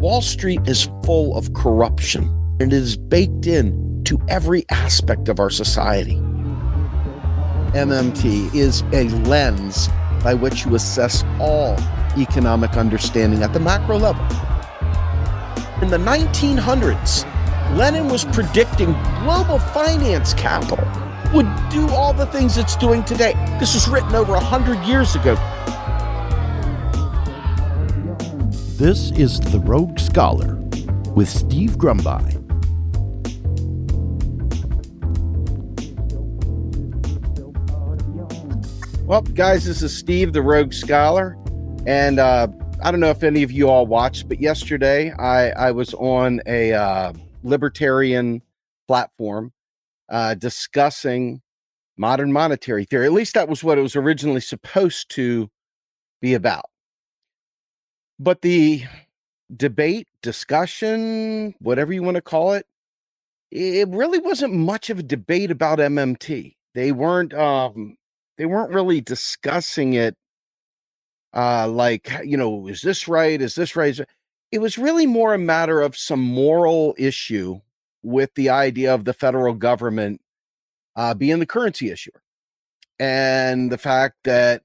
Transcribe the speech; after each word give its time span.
Wall 0.00 0.22
Street 0.22 0.62
is 0.64 0.88
full 1.04 1.36
of 1.36 1.52
corruption. 1.52 2.24
and 2.58 2.72
It 2.72 2.76
is 2.76 2.96
baked 2.96 3.46
in 3.46 4.02
to 4.04 4.18
every 4.30 4.64
aspect 4.70 5.28
of 5.28 5.38
our 5.38 5.50
society. 5.50 6.16
MMT 7.74 8.54
is 8.54 8.80
a 8.94 9.10
lens 9.28 9.90
by 10.24 10.32
which 10.32 10.64
you 10.64 10.74
assess 10.74 11.22
all 11.38 11.76
economic 12.16 12.78
understanding 12.78 13.42
at 13.42 13.52
the 13.52 13.60
macro 13.60 13.98
level. 13.98 14.24
In 15.82 15.90
the 15.90 15.98
1900s, 15.98 17.26
Lenin 17.76 18.08
was 18.08 18.24
predicting 18.24 18.92
global 19.22 19.58
finance 19.58 20.32
capital 20.32 20.82
would 21.34 21.46
do 21.68 21.86
all 21.90 22.14
the 22.14 22.26
things 22.26 22.56
it's 22.56 22.74
doing 22.74 23.04
today. 23.04 23.34
This 23.60 23.74
was 23.74 23.86
written 23.86 24.14
over 24.14 24.32
100 24.32 24.82
years 24.86 25.14
ago. 25.14 25.34
This 28.80 29.10
is 29.10 29.38
The 29.38 29.60
Rogue 29.60 29.98
Scholar 29.98 30.54
with 31.14 31.28
Steve 31.28 31.76
Grumbine. 31.76 32.40
Well, 39.04 39.20
guys, 39.20 39.66
this 39.66 39.82
is 39.82 39.94
Steve, 39.94 40.32
the 40.32 40.40
Rogue 40.40 40.72
Scholar. 40.72 41.36
And 41.86 42.18
uh, 42.18 42.48
I 42.82 42.90
don't 42.90 43.00
know 43.00 43.10
if 43.10 43.22
any 43.22 43.42
of 43.42 43.52
you 43.52 43.68
all 43.68 43.86
watched, 43.86 44.30
but 44.30 44.40
yesterday 44.40 45.12
I, 45.12 45.50
I 45.50 45.72
was 45.72 45.92
on 45.92 46.40
a 46.46 46.72
uh, 46.72 47.12
libertarian 47.42 48.40
platform 48.88 49.52
uh, 50.08 50.36
discussing 50.36 51.42
modern 51.98 52.32
monetary 52.32 52.86
theory. 52.86 53.04
At 53.04 53.12
least 53.12 53.34
that 53.34 53.46
was 53.46 53.62
what 53.62 53.76
it 53.76 53.82
was 53.82 53.94
originally 53.94 54.40
supposed 54.40 55.10
to 55.16 55.50
be 56.22 56.32
about. 56.32 56.69
But 58.20 58.42
the 58.42 58.84
debate, 59.56 60.08
discussion, 60.22 61.54
whatever 61.60 61.92
you 61.94 62.02
want 62.02 62.16
to 62.16 62.22
call 62.22 62.52
it, 62.52 62.66
it 63.50 63.88
really 63.88 64.18
wasn't 64.20 64.54
much 64.54 64.90
of 64.90 64.98
a 65.00 65.02
debate 65.02 65.50
about 65.50 65.78
MMT. 65.80 66.56
They 66.74 66.92
weren't 66.92 67.34
um 67.34 67.96
they 68.38 68.46
weren't 68.46 68.72
really 68.74 69.00
discussing 69.00 69.94
it 69.94 70.16
uh 71.34 71.68
like 71.68 72.12
you 72.24 72.36
know 72.36 72.68
is 72.68 72.82
this 72.82 73.08
right? 73.08 73.40
Is 73.40 73.54
this 73.56 73.74
right? 73.74 73.98
It 74.52 74.60
was 74.60 74.78
really 74.78 75.06
more 75.06 75.34
a 75.34 75.38
matter 75.38 75.80
of 75.80 75.96
some 75.96 76.20
moral 76.20 76.94
issue 76.98 77.60
with 78.02 78.34
the 78.34 78.50
idea 78.50 78.94
of 78.94 79.06
the 79.06 79.14
federal 79.14 79.54
government 79.54 80.20
uh, 80.96 81.14
being 81.14 81.38
the 81.38 81.46
currency 81.46 81.90
issuer. 81.90 82.22
And 82.98 83.72
the 83.72 83.78
fact 83.78 84.16
that 84.24 84.62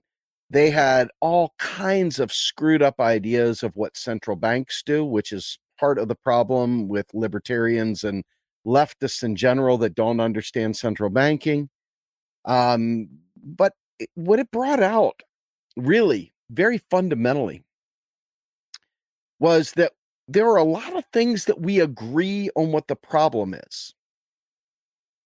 they 0.55 0.69
had 0.69 1.09
all 1.19 1.53
kinds 1.59 2.17
of 2.17 2.31
screwed 2.31 2.81
up 2.81 3.01
ideas 3.01 3.61
of 3.61 3.75
what 3.75 3.97
central 3.97 4.37
banks 4.37 4.81
do, 4.85 5.03
which 5.03 5.33
is 5.33 5.59
part 5.77 5.99
of 5.99 6.07
the 6.07 6.15
problem 6.15 6.87
with 6.87 7.05
libertarians 7.13 8.05
and 8.05 8.23
leftists 8.65 9.21
in 9.21 9.35
general 9.35 9.77
that 9.77 9.95
don't 9.95 10.21
understand 10.21 10.77
central 10.77 11.09
banking. 11.09 11.69
Um, 12.45 13.09
but 13.43 13.73
what 14.13 14.39
it 14.39 14.49
brought 14.49 14.81
out, 14.81 15.23
really, 15.75 16.33
very 16.49 16.77
fundamentally, 16.89 17.65
was 19.39 19.73
that 19.73 19.91
there 20.29 20.47
are 20.47 20.55
a 20.55 20.63
lot 20.63 20.95
of 20.95 21.03
things 21.11 21.45
that 21.45 21.59
we 21.59 21.81
agree 21.81 22.49
on 22.55 22.71
what 22.71 22.87
the 22.87 22.95
problem 22.95 23.53
is. 23.53 23.93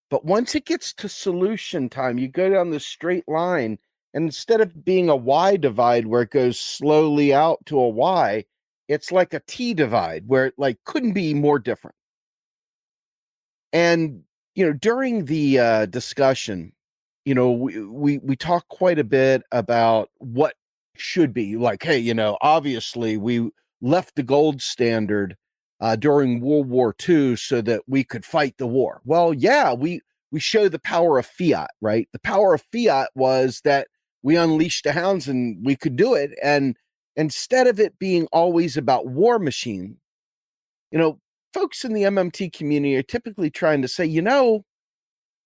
But 0.09 0.25
once 0.25 0.55
it 0.55 0.66
gets 0.66 0.91
to 0.95 1.08
solution 1.08 1.88
time, 1.88 2.17
you 2.17 2.27
go 2.27 2.49
down 2.49 2.71
the 2.71 2.80
straight 2.80 3.27
line, 3.27 3.77
and 4.13 4.25
instead 4.25 4.61
of 4.61 4.83
being 4.85 5.09
a 5.09 5.15
Y 5.15 5.57
divide 5.57 6.07
where 6.07 6.23
it 6.23 6.31
goes 6.31 6.59
slowly 6.59 7.33
out 7.33 7.59
to 7.67 7.79
a 7.79 7.89
Y, 7.89 8.45
it's 8.88 9.11
like 9.11 9.33
a 9.33 9.41
T 9.41 9.73
divide 9.73 10.23
where 10.27 10.47
it 10.47 10.55
like 10.57 10.77
couldn't 10.85 11.13
be 11.13 11.33
more 11.33 11.59
different. 11.59 11.95
And 13.71 14.23
you 14.55 14.65
know, 14.65 14.73
during 14.73 15.25
the 15.25 15.59
uh, 15.59 15.85
discussion, 15.85 16.73
you 17.25 17.36
know, 17.36 17.52
we, 17.52 17.81
we 17.86 18.17
we 18.20 18.36
talk 18.36 18.67
quite 18.70 18.99
a 18.99 19.03
bit 19.03 19.43
about 19.52 20.09
what 20.17 20.55
should 20.97 21.33
be 21.33 21.55
like. 21.58 21.83
Hey, 21.83 21.99
you 21.99 22.14
know, 22.14 22.37
obviously 22.41 23.17
we 23.17 23.52
left 23.81 24.15
the 24.15 24.23
gold 24.23 24.61
standard 24.61 25.37
uh, 25.81 25.95
during 25.95 26.41
World 26.41 26.67
War 26.67 26.95
II 27.08 27.36
so 27.36 27.61
that 27.61 27.83
we 27.87 28.03
could 28.03 28.26
fight 28.26 28.55
the 28.58 28.67
war. 28.67 29.02
Well, 29.05 29.33
yeah, 29.33 29.73
we 29.73 30.02
we 30.31 30.39
show 30.39 30.70
the 30.70 30.80
power 30.80 31.17
of 31.20 31.26
fiat, 31.26 31.71
right? 31.81 32.08
The 32.14 32.20
power 32.20 32.53
of 32.55 32.64
fiat 32.73 33.09
was 33.15 33.61
that 33.64 33.87
we 34.23 34.35
unleashed 34.35 34.83
the 34.83 34.91
hounds 34.91 35.27
and 35.27 35.63
we 35.65 35.75
could 35.75 35.95
do 35.95 36.13
it. 36.13 36.31
And 36.43 36.75
instead 37.15 37.67
of 37.67 37.80
it 37.80 37.97
being 37.99 38.27
always 38.31 38.77
about 38.77 39.07
war 39.07 39.39
machine, 39.39 39.97
you 40.91 40.99
know, 40.99 41.19
folks 41.53 41.83
in 41.83 41.93
the 41.93 42.03
MMT 42.03 42.53
community 42.53 42.95
are 42.97 43.03
typically 43.03 43.49
trying 43.49 43.81
to 43.81 43.87
say, 43.87 44.05
you 44.05 44.21
know, 44.21 44.63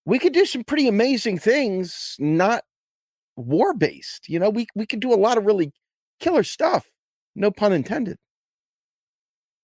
we 0.06 0.20
could 0.20 0.34
do 0.34 0.46
some 0.46 0.64
pretty 0.64 0.88
amazing 0.88 1.38
things, 1.38 2.16
not 2.20 2.64
war 3.36 3.74
based. 3.74 4.28
You 4.28 4.40
know, 4.40 4.50
we 4.50 4.68
we 4.76 4.86
could 4.86 5.00
do 5.00 5.14
a 5.14 5.16
lot 5.16 5.38
of 5.38 5.46
really 5.46 5.72
killer 6.20 6.44
stuff. 6.44 6.92
No 7.36 7.52
pun 7.52 7.74
intended 7.74 8.18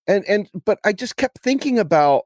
and 0.09 0.25
and 0.27 0.49
but 0.65 0.79
i 0.83 0.91
just 0.91 1.15
kept 1.15 1.39
thinking 1.39 1.79
about 1.79 2.23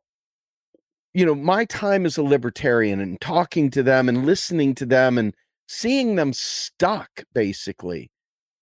you 1.13 1.25
know 1.25 1.35
my 1.35 1.65
time 1.65 2.05
as 2.05 2.17
a 2.17 2.23
libertarian 2.23 2.99
and 2.99 3.21
talking 3.21 3.69
to 3.69 3.83
them 3.83 4.09
and 4.09 4.25
listening 4.25 4.73
to 4.73 4.85
them 4.85 5.17
and 5.17 5.35
seeing 5.67 6.15
them 6.15 6.33
stuck 6.33 7.23
basically 7.33 8.11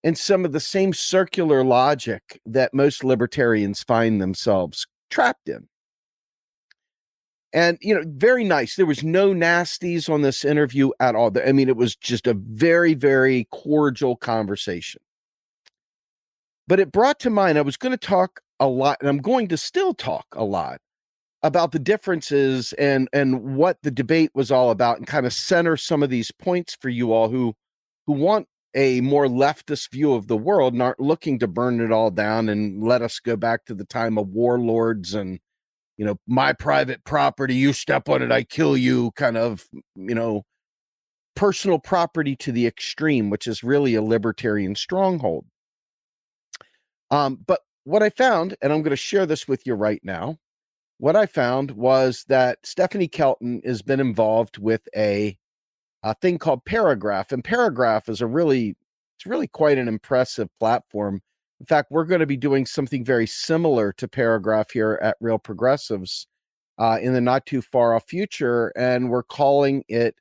in 0.02 0.14
some 0.14 0.44
of 0.44 0.52
the 0.52 0.60
same 0.60 0.92
circular 0.92 1.62
logic 1.62 2.40
that 2.46 2.74
most 2.74 3.04
libertarians 3.04 3.82
find 3.82 4.20
themselves 4.20 4.86
trapped 5.10 5.48
in. 5.48 5.68
And 7.54 7.76
you 7.82 7.94
know 7.94 8.02
very 8.06 8.44
nice. 8.44 8.76
There 8.76 8.86
was 8.86 9.04
no 9.04 9.32
nasties 9.32 10.08
on 10.08 10.22
this 10.22 10.44
interview 10.44 10.90
at 11.00 11.14
all. 11.14 11.30
I 11.38 11.52
mean 11.52 11.68
it 11.68 11.76
was 11.76 11.94
just 11.94 12.26
a 12.26 12.34
very 12.34 12.94
very 12.94 13.46
cordial 13.52 14.16
conversation. 14.16 15.02
But 16.66 16.80
it 16.80 16.92
brought 16.92 17.20
to 17.20 17.30
mind 17.30 17.58
i 17.58 17.62
was 17.62 17.76
going 17.76 17.92
to 17.92 17.98
talk 17.98 18.40
a 18.58 18.66
lot, 18.66 18.96
and 19.00 19.08
I'm 19.08 19.18
going 19.18 19.48
to 19.48 19.56
still 19.56 19.92
talk 19.92 20.26
a 20.32 20.44
lot 20.44 20.80
about 21.42 21.72
the 21.72 21.78
differences 21.78 22.72
and 22.74 23.08
and 23.12 23.56
what 23.56 23.78
the 23.82 23.90
debate 23.90 24.30
was 24.34 24.50
all 24.50 24.70
about, 24.70 24.98
and 24.98 25.06
kind 25.06 25.26
of 25.26 25.32
center 25.32 25.76
some 25.76 26.02
of 26.02 26.10
these 26.10 26.30
points 26.30 26.76
for 26.80 26.88
you 26.88 27.12
all 27.12 27.28
who 27.28 27.54
who 28.06 28.12
want 28.12 28.46
a 28.74 29.00
more 29.02 29.26
leftist 29.26 29.90
view 29.90 30.14
of 30.14 30.28
the 30.28 30.36
world 30.36 30.72
and 30.72 30.82
aren't 30.82 31.00
looking 31.00 31.38
to 31.38 31.46
burn 31.46 31.80
it 31.80 31.92
all 31.92 32.10
down 32.10 32.48
and 32.48 32.82
let 32.82 33.02
us 33.02 33.20
go 33.20 33.36
back 33.36 33.64
to 33.66 33.74
the 33.74 33.84
time 33.84 34.16
of 34.16 34.28
warlords 34.28 35.14
and 35.14 35.38
you 35.98 36.04
know 36.06 36.16
my 36.26 36.54
private 36.54 37.04
property 37.04 37.54
you 37.54 37.72
step 37.74 38.08
on 38.08 38.22
it 38.22 38.32
i 38.32 38.42
kill 38.42 38.74
you 38.74 39.10
kind 39.12 39.36
of 39.36 39.66
you 39.94 40.14
know 40.14 40.42
personal 41.36 41.78
property 41.78 42.34
to 42.34 42.50
the 42.50 42.66
extreme 42.66 43.28
which 43.28 43.46
is 43.46 43.62
really 43.62 43.94
a 43.94 44.02
libertarian 44.02 44.74
stronghold 44.74 45.44
um, 47.12 47.38
but 47.46 47.60
what 47.84 48.02
I 48.02 48.10
found, 48.10 48.56
and 48.62 48.72
I'm 48.72 48.80
going 48.80 48.90
to 48.90 48.96
share 48.96 49.26
this 49.26 49.46
with 49.46 49.66
you 49.66 49.74
right 49.74 50.00
now. 50.02 50.38
What 51.02 51.16
I 51.16 51.26
found 51.26 51.72
was 51.72 52.24
that 52.28 52.60
Stephanie 52.62 53.08
Kelton 53.08 53.60
has 53.64 53.82
been 53.82 53.98
involved 53.98 54.58
with 54.58 54.82
a, 54.94 55.36
a 56.04 56.14
thing 56.14 56.38
called 56.38 56.64
Paragraph, 56.64 57.32
and 57.32 57.42
Paragraph 57.42 58.08
is 58.08 58.20
a 58.20 58.26
really, 58.28 58.76
it's 59.16 59.26
really 59.26 59.48
quite 59.48 59.78
an 59.78 59.88
impressive 59.88 60.48
platform. 60.60 61.20
In 61.58 61.66
fact, 61.66 61.90
we're 61.90 62.04
going 62.04 62.20
to 62.20 62.26
be 62.26 62.36
doing 62.36 62.66
something 62.66 63.04
very 63.04 63.26
similar 63.26 63.92
to 63.94 64.06
Paragraph 64.06 64.70
here 64.70 65.00
at 65.02 65.16
Real 65.20 65.40
Progressives 65.40 66.28
uh, 66.78 67.00
in 67.02 67.14
the 67.14 67.20
not 67.20 67.46
too 67.46 67.62
far 67.62 67.96
off 67.96 68.04
future, 68.06 68.72
and 68.76 69.10
we're 69.10 69.24
calling 69.24 69.82
it 69.88 70.14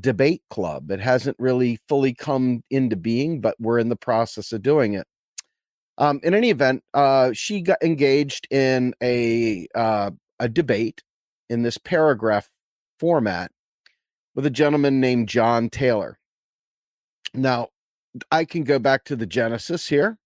Debate 0.00 0.40
Club. 0.48 0.90
It 0.90 1.00
hasn't 1.00 1.36
really 1.38 1.78
fully 1.86 2.14
come 2.14 2.62
into 2.70 2.96
being, 2.96 3.42
but 3.42 3.56
we're 3.60 3.78
in 3.78 3.90
the 3.90 3.94
process 3.94 4.52
of 4.52 4.62
doing 4.62 4.94
it. 4.94 5.06
Um, 5.96 6.20
in 6.24 6.34
any 6.34 6.50
event, 6.50 6.82
uh, 6.92 7.32
she 7.32 7.60
got 7.60 7.82
engaged 7.82 8.48
in 8.50 8.94
a 9.02 9.68
uh, 9.74 10.10
a 10.38 10.48
debate 10.48 11.02
in 11.48 11.62
this 11.62 11.78
paragraph 11.78 12.50
format 12.98 13.50
with 14.34 14.46
a 14.46 14.50
gentleman 14.50 15.00
named 15.00 15.28
John 15.28 15.68
Taylor. 15.70 16.18
Now, 17.32 17.68
I 18.30 18.44
can 18.44 18.64
go 18.64 18.78
back 18.78 19.04
to 19.04 19.16
the 19.16 19.26
genesis 19.26 19.88
here. 19.88 20.18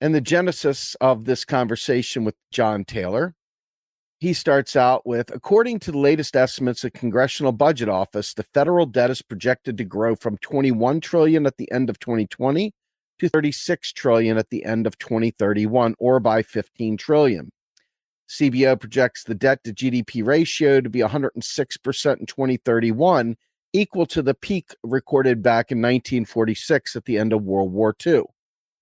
And 0.00 0.14
the 0.14 0.20
genesis 0.20 0.94
of 1.00 1.24
this 1.24 1.44
conversation 1.44 2.24
with 2.24 2.34
John 2.50 2.84
Taylor, 2.84 3.34
he 4.18 4.34
starts 4.34 4.76
out 4.76 5.06
with 5.06 5.34
according 5.34 5.78
to 5.80 5.92
the 5.92 5.98
latest 5.98 6.36
estimates 6.36 6.84
of 6.84 6.92
Congressional 6.92 7.52
Budget 7.52 7.88
Office, 7.88 8.34
the 8.34 8.42
federal 8.42 8.84
debt 8.84 9.10
is 9.10 9.22
projected 9.22 9.78
to 9.78 9.84
grow 9.84 10.14
from 10.14 10.36
21 10.38 11.00
trillion 11.00 11.46
at 11.46 11.56
the 11.56 11.70
end 11.72 11.88
of 11.88 11.98
2020 11.98 12.72
to 13.18 13.28
36 13.30 13.92
trillion 13.92 14.36
at 14.36 14.50
the 14.50 14.64
end 14.64 14.86
of 14.86 14.98
2031 14.98 15.94
or 15.98 16.20
by 16.20 16.42
15 16.42 16.98
trillion. 16.98 17.50
CBO 18.28 18.78
projects 18.78 19.24
the 19.24 19.34
debt 19.34 19.62
to 19.64 19.72
GDP 19.72 20.24
ratio 20.24 20.80
to 20.80 20.90
be 20.90 21.00
106% 21.00 22.20
in 22.20 22.26
2031, 22.26 23.36
equal 23.72 24.06
to 24.06 24.22
the 24.22 24.34
peak 24.34 24.74
recorded 24.82 25.42
back 25.42 25.70
in 25.70 25.78
1946 25.78 26.96
at 26.96 27.04
the 27.04 27.18
end 27.18 27.32
of 27.32 27.42
World 27.42 27.72
War 27.72 27.94
II. 28.04 28.22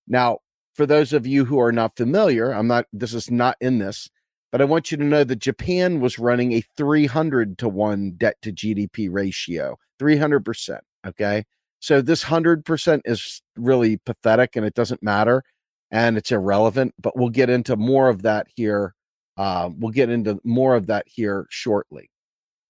Now, 0.07 0.39
for 0.73 0.85
those 0.85 1.13
of 1.13 1.25
you 1.25 1.45
who 1.45 1.59
are 1.59 1.71
not 1.71 1.95
familiar, 1.95 2.51
I'm 2.51 2.67
not, 2.67 2.85
this 2.91 3.13
is 3.13 3.31
not 3.31 3.55
in 3.61 3.79
this, 3.79 4.09
but 4.51 4.61
I 4.61 4.65
want 4.65 4.91
you 4.91 4.97
to 4.97 5.03
know 5.03 5.23
that 5.23 5.39
Japan 5.39 5.99
was 5.99 6.19
running 6.19 6.53
a 6.53 6.63
300 6.77 7.57
to 7.59 7.69
1 7.69 8.15
debt 8.17 8.35
to 8.41 8.51
GDP 8.51 9.09
ratio, 9.11 9.77
300%. 9.99 10.79
Okay. 11.07 11.45
So 11.79 12.01
this 12.01 12.23
100% 12.23 13.01
is 13.05 13.41
really 13.55 13.97
pathetic 13.97 14.55
and 14.55 14.65
it 14.65 14.73
doesn't 14.73 15.03
matter 15.03 15.43
and 15.91 16.17
it's 16.17 16.31
irrelevant, 16.31 16.93
but 16.99 17.15
we'll 17.15 17.29
get 17.29 17.49
into 17.49 17.75
more 17.75 18.09
of 18.09 18.23
that 18.23 18.47
here. 18.55 18.95
Uh, 19.37 19.69
we'll 19.77 19.91
get 19.91 20.09
into 20.09 20.39
more 20.43 20.75
of 20.75 20.87
that 20.87 21.05
here 21.07 21.45
shortly. 21.49 22.09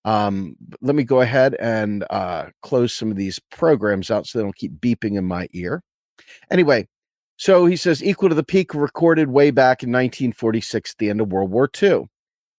Um, 0.03 0.55
let 0.81 0.95
me 0.95 1.03
go 1.03 1.21
ahead 1.21 1.55
and 1.59 2.05
uh, 2.09 2.47
close 2.61 2.93
some 2.93 3.09
of 3.09 3.17
these 3.17 3.39
programs 3.51 4.11
out 4.11 4.27
so 4.27 4.37
they 4.37 4.43
don't 4.43 4.55
keep 4.55 4.79
beeping 4.79 5.17
in 5.17 5.25
my 5.25 5.47
ear. 5.53 5.81
Anyway, 6.51 6.87
so 7.37 7.65
he 7.65 7.75
says 7.75 8.03
equal 8.03 8.29
to 8.29 8.35
the 8.35 8.43
peak 8.43 8.73
recorded 8.73 9.29
way 9.29 9.51
back 9.51 9.83
in 9.83 9.89
1946, 9.89 10.95
the 10.99 11.09
end 11.09 11.21
of 11.21 11.31
World 11.31 11.51
War 11.51 11.69
II. 11.81 11.89
He 11.89 12.07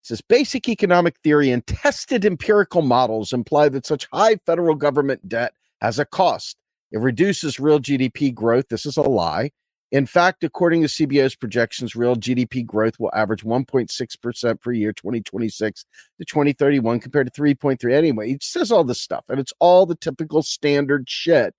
says 0.03 0.21
basic 0.21 0.69
economic 0.69 1.17
theory 1.23 1.51
and 1.51 1.67
tested 1.67 2.25
empirical 2.25 2.83
models 2.83 3.33
imply 3.33 3.69
that 3.71 3.87
such 3.87 4.09
high 4.13 4.37
federal 4.45 4.75
government 4.75 5.29
debt 5.29 5.55
has 5.81 5.99
a 5.99 6.05
cost. 6.05 6.57
It 6.93 6.99
reduces 6.99 7.61
real 7.61 7.79
GDP 7.79 8.35
growth. 8.35 8.67
This 8.69 8.87
is 8.87 8.97
a 8.97 9.03
lie. 9.03 9.51
In 9.93 10.05
fact, 10.05 10.43
according 10.43 10.83
to 10.83 10.89
CBO's 10.89 11.37
projections, 11.37 11.95
real 11.95 12.17
GDP 12.17 12.67
growth 12.67 12.99
will 12.99 13.13
average 13.15 13.45
1.6% 13.45 14.61
per 14.61 14.73
year 14.73 14.93
2026 14.93 15.85
to 16.19 16.25
2031 16.25 16.99
compared 17.01 17.33
to 17.33 17.41
3.3 17.41 17.93
anyway. 17.93 18.33
It 18.33 18.43
says 18.43 18.73
all 18.73 18.83
this 18.83 19.01
stuff 19.01 19.25
and 19.29 19.39
it's 19.39 19.53
all 19.61 19.87
the 19.87 19.95
typical 19.95 20.43
standard 20.43 21.09
shit 21.09 21.55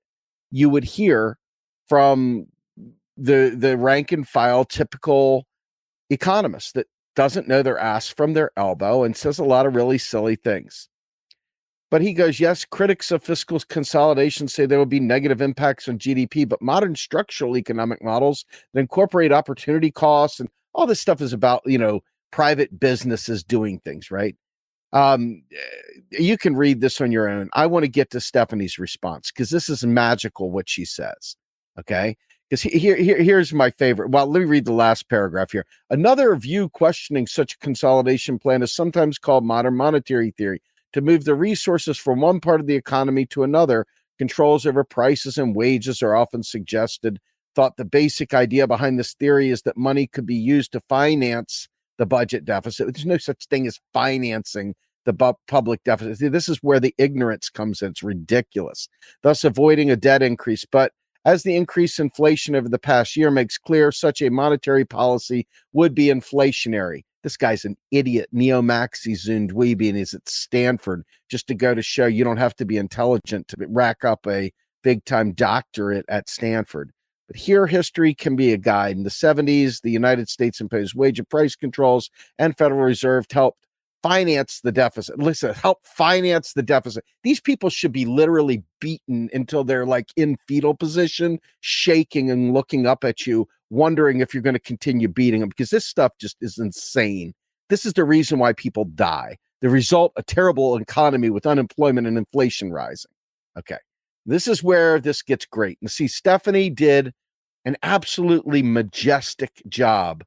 you 0.51 0.69
would 0.69 0.83
hear 0.83 1.38
from 1.88 2.47
the 3.18 3.56
the 3.57 3.77
rank 3.77 4.12
and 4.12 4.27
file 4.27 4.63
typical 4.63 5.45
economist 6.09 6.75
that 6.75 6.88
doesn't 7.15 7.47
know 7.47 7.63
their 7.63 7.80
ass 7.80 8.07
from 8.07 8.33
their 8.33 8.51
elbow 8.57 9.03
and 9.03 9.18
says 9.18 9.39
a 9.39 9.44
lot 9.44 9.65
of 9.65 9.75
really 9.75 9.97
silly 9.97 10.35
things. 10.35 10.88
But 11.89 12.01
he 12.01 12.13
goes, 12.13 12.39
yes, 12.39 12.66
critics 12.66 13.12
of 13.12 13.24
fiscal 13.24 13.60
consolidation 13.60 14.48
say 14.48 14.66
there 14.66 14.78
will 14.78 14.86
be 14.86 15.00
negative 15.00 15.42
impacts 15.42 15.88
on 15.88 15.98
GDP, 15.98 16.48
but 16.48 16.62
modern 16.62 16.95
structural 16.95 17.56
economic 17.56 18.04
models 18.04 18.45
that 18.74 18.81
incorporate 18.81 19.31
opportunity 19.31 19.89
costs 19.89 20.39
and 20.39 20.50
all 20.74 20.86
this 20.86 21.00
stuff 21.00 21.22
is 21.22 21.31
about, 21.31 21.62
you 21.66 21.78
know, 21.78 22.01
private 22.31 22.78
businesses 22.78 23.44
doing 23.44 23.80
things, 23.80 24.12
right? 24.12 24.36
Um, 24.94 25.44
eh, 25.51 26.00
you 26.19 26.38
can 26.38 26.56
read 26.56 26.81
this 26.81 27.00
on 27.00 27.12
your 27.12 27.30
own. 27.30 27.50
I 27.54 27.66
want 27.68 27.84
to 27.84 27.90
get 27.90 28.12
to 28.12 28.22
Stephanie's 28.22 28.78
response 28.78 29.31
because 29.31 29.50
this 29.50 29.69
is 29.69 29.86
magical 29.86 30.51
what 30.51 30.69
she 30.69 30.86
says. 30.86 31.36
Okay. 31.80 32.18
Because 32.50 32.62
here, 32.62 32.95
here, 32.95 33.22
here's 33.22 33.54
my 33.54 33.69
favorite. 33.72 34.12
Well, 34.12 34.28
let 34.28 34.40
me 34.40 34.45
read 34.45 34.66
the 34.66 34.72
last 34.72 35.10
paragraph 35.10 35.51
here. 35.51 35.66
Another 35.90 36.33
view 36.38 36.69
questioning 36.69 37.28
such 37.28 37.54
a 37.54 37.57
consolidation 37.57 38.40
plan 38.40 38.63
is 38.63 38.74
sometimes 38.74 39.18
called 39.18 39.44
modern 39.44 39.75
monetary 39.75 40.31
theory 40.31 40.62
to 40.94 41.01
move 41.01 41.25
the 41.25 41.36
resources 41.36 41.98
from 41.98 42.22
one 42.22 42.39
part 42.39 42.60
of 42.60 42.68
the 42.68 42.75
economy 42.75 43.25
to 43.28 43.44
another. 43.44 43.86
Controls 44.18 44.66
over 44.66 44.84
prices 44.84 45.38
and 45.38 45.56
wages 45.56 46.01
are 46.01 46.16
often 46.16 46.44
suggested. 46.44 47.19
Thought 47.56 47.78
the 47.78 47.86
basic 47.86 48.34
idea 48.34 48.68
behind 48.68 48.98
this 48.98 49.13
theory 49.13 49.50
is 49.50 49.63
that 49.63 49.78
money 49.78 50.07
could 50.07 50.25
be 50.25 50.36
used 50.36 50.72
to 50.72 50.80
finance 50.81 51.68
the 51.98 52.06
budget 52.06 52.45
deficit. 52.45 52.94
There's 52.94 53.06
no 53.06 53.18
such 53.18 53.45
thing 53.48 53.68
as 53.68 53.80
financing 53.94 54.75
the 55.06 55.13
bu- 55.13 55.34
public 55.48 55.84
deficit. 55.84 56.31
This 56.31 56.50
is 56.50 56.57
where 56.57 56.80
the 56.80 56.94
ignorance 56.98 57.50
comes 57.50 57.81
in. 57.81 57.90
It's 57.90 58.04
ridiculous, 58.04 58.88
thus 59.24 59.44
avoiding 59.44 59.90
a 59.90 59.95
debt 59.95 60.22
increase. 60.22 60.66
But 60.66 60.92
as 61.25 61.44
the 61.44 61.56
increased 61.56 62.00
inflation 62.00 62.56
over 62.56 62.69
the 62.69 62.80
past 62.80 63.16
year 63.16 63.31
makes 63.31 63.57
clear, 63.57 63.92
such 63.92 64.22
a 64.22 64.30
monetary 64.30 64.86
policy 64.86 65.48
would 65.74 65.95
be 65.95 66.07
inflationary 66.07 67.04
this 67.24 67.38
guy's 67.38 67.66
an 67.66 67.75
idiot, 67.92 68.30
neo 68.31 68.62
maxi 68.62 69.14
Zundwebi, 69.14 69.90
and 69.90 69.98
he's 69.98 70.14
at 70.14 70.28
Stanford 70.28 71.04
just 71.30 71.48
to 71.48 71.56
go 71.56 71.74
to 71.74 71.81
show 71.81 72.06
you 72.06 72.24
don't 72.24 72.38
have 72.38 72.56
to 72.56 72.66
be 72.66 72.78
intelligent 72.78 73.48
to 73.50 73.58
rack 73.68 74.06
up 74.06 74.25
a 74.28 74.52
big 74.84 75.04
time 75.06 75.34
doctorate 75.34 76.06
at 76.08 76.30
Stanford. 76.30 76.92
But 77.28 77.36
here, 77.36 77.68
history 77.68 78.14
can 78.14 78.38
be 78.38 78.54
a 78.54 78.58
guide. 78.58 78.96
In 78.96 79.04
the 79.04 79.10
70s, 79.10 79.81
the 79.81 79.92
United 79.92 80.30
States 80.30 80.62
imposed 80.62 80.96
wage 80.96 81.19
and 81.19 81.30
price 81.30 81.56
controls, 81.56 82.10
and 82.40 82.58
Federal 82.58 82.81
Reserve 82.81 83.25
helped 83.30 83.67
finance 84.03 84.61
the 84.61 84.71
deficit. 84.71 85.19
Listen, 85.19 85.53
help 85.53 85.85
finance 85.85 86.53
the 86.53 86.63
deficit. 86.63 87.03
These 87.23 87.41
people 87.41 87.69
should 87.69 87.91
be 87.91 88.05
literally 88.05 88.63
beaten 88.79 89.29
until 89.33 89.63
they're 89.63 89.85
like 89.85 90.09
in 90.15 90.38
fetal 90.47 90.75
position, 90.75 91.39
shaking 91.61 92.29
and 92.31 92.53
looking 92.53 92.85
up 92.85 93.03
at 93.03 93.25
you 93.25 93.47
wondering 93.69 94.21
if 94.21 94.33
you're 94.33 94.44
going 94.44 94.53
to 94.53 94.59
continue 94.59 95.07
beating 95.07 95.41
them 95.41 95.49
because 95.49 95.69
this 95.69 95.85
stuff 95.85 96.13
just 96.19 96.38
is 96.41 96.57
insane. 96.57 97.33
This 97.69 97.85
is 97.85 97.94
the 97.94 98.05
reason 98.05 98.39
why 98.39 98.53
people 98.53 98.85
die. 98.85 99.38
The 99.61 99.69
result, 99.69 100.13
a 100.15 100.23
terrible 100.23 100.77
economy 100.77 101.29
with 101.29 101.45
unemployment 101.45 102.07
and 102.07 102.17
inflation 102.17 102.71
rising. 102.71 103.11
Okay. 103.57 103.77
This 104.25 104.47
is 104.47 104.61
where 104.61 104.99
this 104.99 105.21
gets 105.21 105.45
great. 105.45 105.77
And 105.81 105.89
see, 105.89 106.07
Stephanie 106.07 106.69
did 106.69 107.13
an 107.65 107.75
absolutely 107.81 108.61
majestic 108.61 109.61
job 109.67 110.23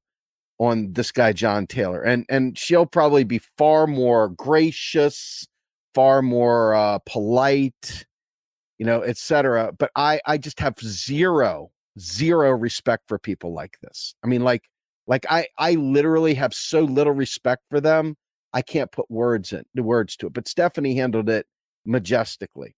on 0.61 0.93
this 0.93 1.11
guy, 1.11 1.33
John 1.33 1.67
Taylor. 1.67 2.03
And 2.03 2.25
and 2.29 2.57
she'll 2.57 2.87
probably 2.87 3.25
be 3.25 3.41
far 3.59 3.89
more 3.89 4.29
gracious, 4.29 5.49
far 5.95 6.23
more 6.23 6.75
uh, 6.75 6.99
polite, 7.07 8.07
you 8.79 8.87
know, 8.87 9.03
etc. 9.03 9.73
But 9.77 9.91
I 9.97 10.21
I 10.27 10.39
just 10.39 10.61
have 10.61 10.79
zero 10.81 11.73
zero 11.99 12.53
respect 12.53 13.05
for 13.09 13.19
people 13.19 13.53
like 13.53 13.79
this. 13.83 14.15
I 14.23 14.27
mean, 14.27 14.43
like, 14.43 14.63
like 15.07 15.27
I, 15.29 15.47
I 15.59 15.75
literally 15.75 16.35
have 16.35 16.55
so 16.55 16.81
little 16.81 17.13
respect 17.13 17.63
for 17.71 17.81
them. 17.81 18.17
I 18.53 18.63
can't 18.63 18.91
put 18.91 19.11
words 19.11 19.53
in 19.53 19.65
the 19.75 19.83
words 19.83 20.17
to 20.17 20.27
it. 20.27 20.33
But 20.33 20.49
Stephanie 20.49 20.97
handled 20.97 21.29
it 21.29 21.47
majestically. 21.85 22.75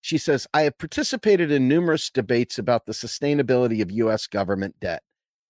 She 0.00 0.18
says, 0.18 0.46
I 0.52 0.62
have 0.62 0.78
participated 0.78 1.50
in 1.50 1.66
numerous 1.66 2.10
debates 2.10 2.58
about 2.58 2.86
the 2.86 2.92
sustainability 2.92 3.80
of 3.80 3.90
US 3.90 4.26
government 4.26 4.76
debt. 4.80 5.02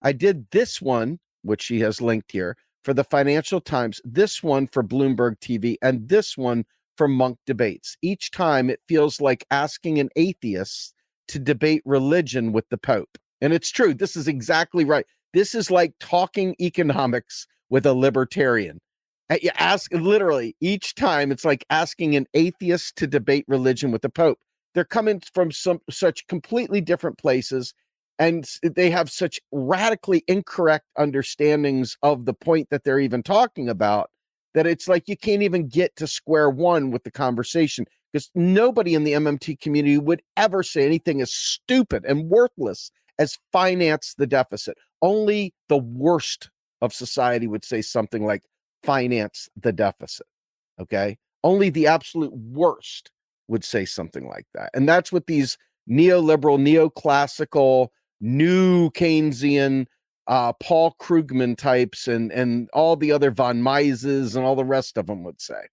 I 0.05 0.11
did 0.11 0.51
this 0.51 0.79
one, 0.83 1.17
which 1.41 1.63
she 1.63 1.79
has 1.79 1.99
linked 1.99 2.31
here, 2.31 2.55
for 2.83 2.93
the 2.93 3.03
Financial 3.03 3.59
Times, 3.59 3.99
this 4.05 4.43
one 4.43 4.67
for 4.67 4.83
Bloomberg 4.83 5.39
TV, 5.39 5.77
and 5.81 6.07
this 6.07 6.37
one 6.37 6.65
for 6.95 7.07
Munk 7.07 7.39
Debates. 7.47 7.97
Each 8.03 8.29
time 8.29 8.69
it 8.69 8.79
feels 8.87 9.19
like 9.19 9.47
asking 9.49 9.97
an 9.97 10.09
atheist 10.15 10.93
to 11.29 11.39
debate 11.39 11.81
religion 11.85 12.51
with 12.51 12.69
the 12.69 12.77
Pope. 12.77 13.17
And 13.41 13.51
it's 13.51 13.71
true. 13.71 13.95
This 13.95 14.15
is 14.15 14.27
exactly 14.27 14.85
right. 14.85 15.07
This 15.33 15.55
is 15.55 15.71
like 15.71 15.95
talking 15.99 16.55
economics 16.61 17.47
with 17.71 17.87
a 17.87 17.93
libertarian. 17.93 18.79
You 19.41 19.49
ask 19.57 19.91
literally 19.91 20.55
each 20.61 20.93
time 20.93 21.31
it's 21.31 21.45
like 21.45 21.65
asking 21.71 22.15
an 22.15 22.27
atheist 22.35 22.95
to 22.97 23.07
debate 23.07 23.45
religion 23.47 23.91
with 23.91 24.03
the 24.03 24.09
Pope. 24.09 24.37
They're 24.75 24.85
coming 24.85 25.23
from 25.33 25.51
some 25.51 25.79
such 25.89 26.27
completely 26.27 26.79
different 26.79 27.17
places 27.17 27.73
and 28.17 28.47
they 28.63 28.89
have 28.89 29.09
such 29.09 29.39
radically 29.51 30.23
incorrect 30.27 30.85
understandings 30.97 31.97
of 32.01 32.25
the 32.25 32.33
point 32.33 32.69
that 32.69 32.83
they're 32.83 32.99
even 32.99 33.23
talking 33.23 33.67
about 33.67 34.09
that 34.53 34.65
it's 34.65 34.87
like 34.87 35.07
you 35.07 35.17
can't 35.17 35.43
even 35.43 35.67
get 35.67 35.95
to 35.97 36.07
square 36.07 36.49
one 36.49 36.89
with 36.89 37.03
the 37.03 37.11
conversation 37.11 37.85
because 38.11 38.31
nobody 38.33 38.95
in 38.95 39.03
the 39.03 39.11
MMT 39.11 39.59
community 39.59 39.97
would 39.97 40.21
ever 40.37 40.63
say 40.63 40.85
anything 40.85 41.21
as 41.21 41.33
stupid 41.33 42.05
and 42.05 42.29
worthless 42.29 42.89
as 43.19 43.37
finance 43.51 44.15
the 44.17 44.25
deficit. 44.25 44.77
Only 45.01 45.53
the 45.67 45.77
worst 45.77 46.49
of 46.81 46.93
society 46.93 47.47
would 47.47 47.65
say 47.65 47.81
something 47.81 48.25
like 48.25 48.43
finance 48.83 49.49
the 49.61 49.73
deficit. 49.73 50.25
Okay. 50.79 51.17
Only 51.43 51.69
the 51.69 51.87
absolute 51.87 52.33
worst 52.33 53.11
would 53.49 53.65
say 53.65 53.83
something 53.83 54.27
like 54.27 54.47
that. 54.53 54.69
And 54.73 54.87
that's 54.87 55.11
what 55.11 55.27
these 55.27 55.57
neoliberal, 55.89 56.57
neoclassical, 56.57 57.89
new 58.21 58.89
Keynesian, 58.91 59.85
uh, 60.27 60.53
Paul 60.53 60.95
Krugman 60.99 61.57
types 61.57 62.07
and, 62.07 62.31
and 62.31 62.69
all 62.73 62.95
the 62.95 63.11
other 63.11 63.31
von 63.31 63.61
Mises 63.61 64.35
and 64.35 64.45
all 64.45 64.55
the 64.55 64.65
rest 64.65 64.97
of 64.97 65.07
them 65.07 65.23
would 65.23 65.41
say. 65.41 65.67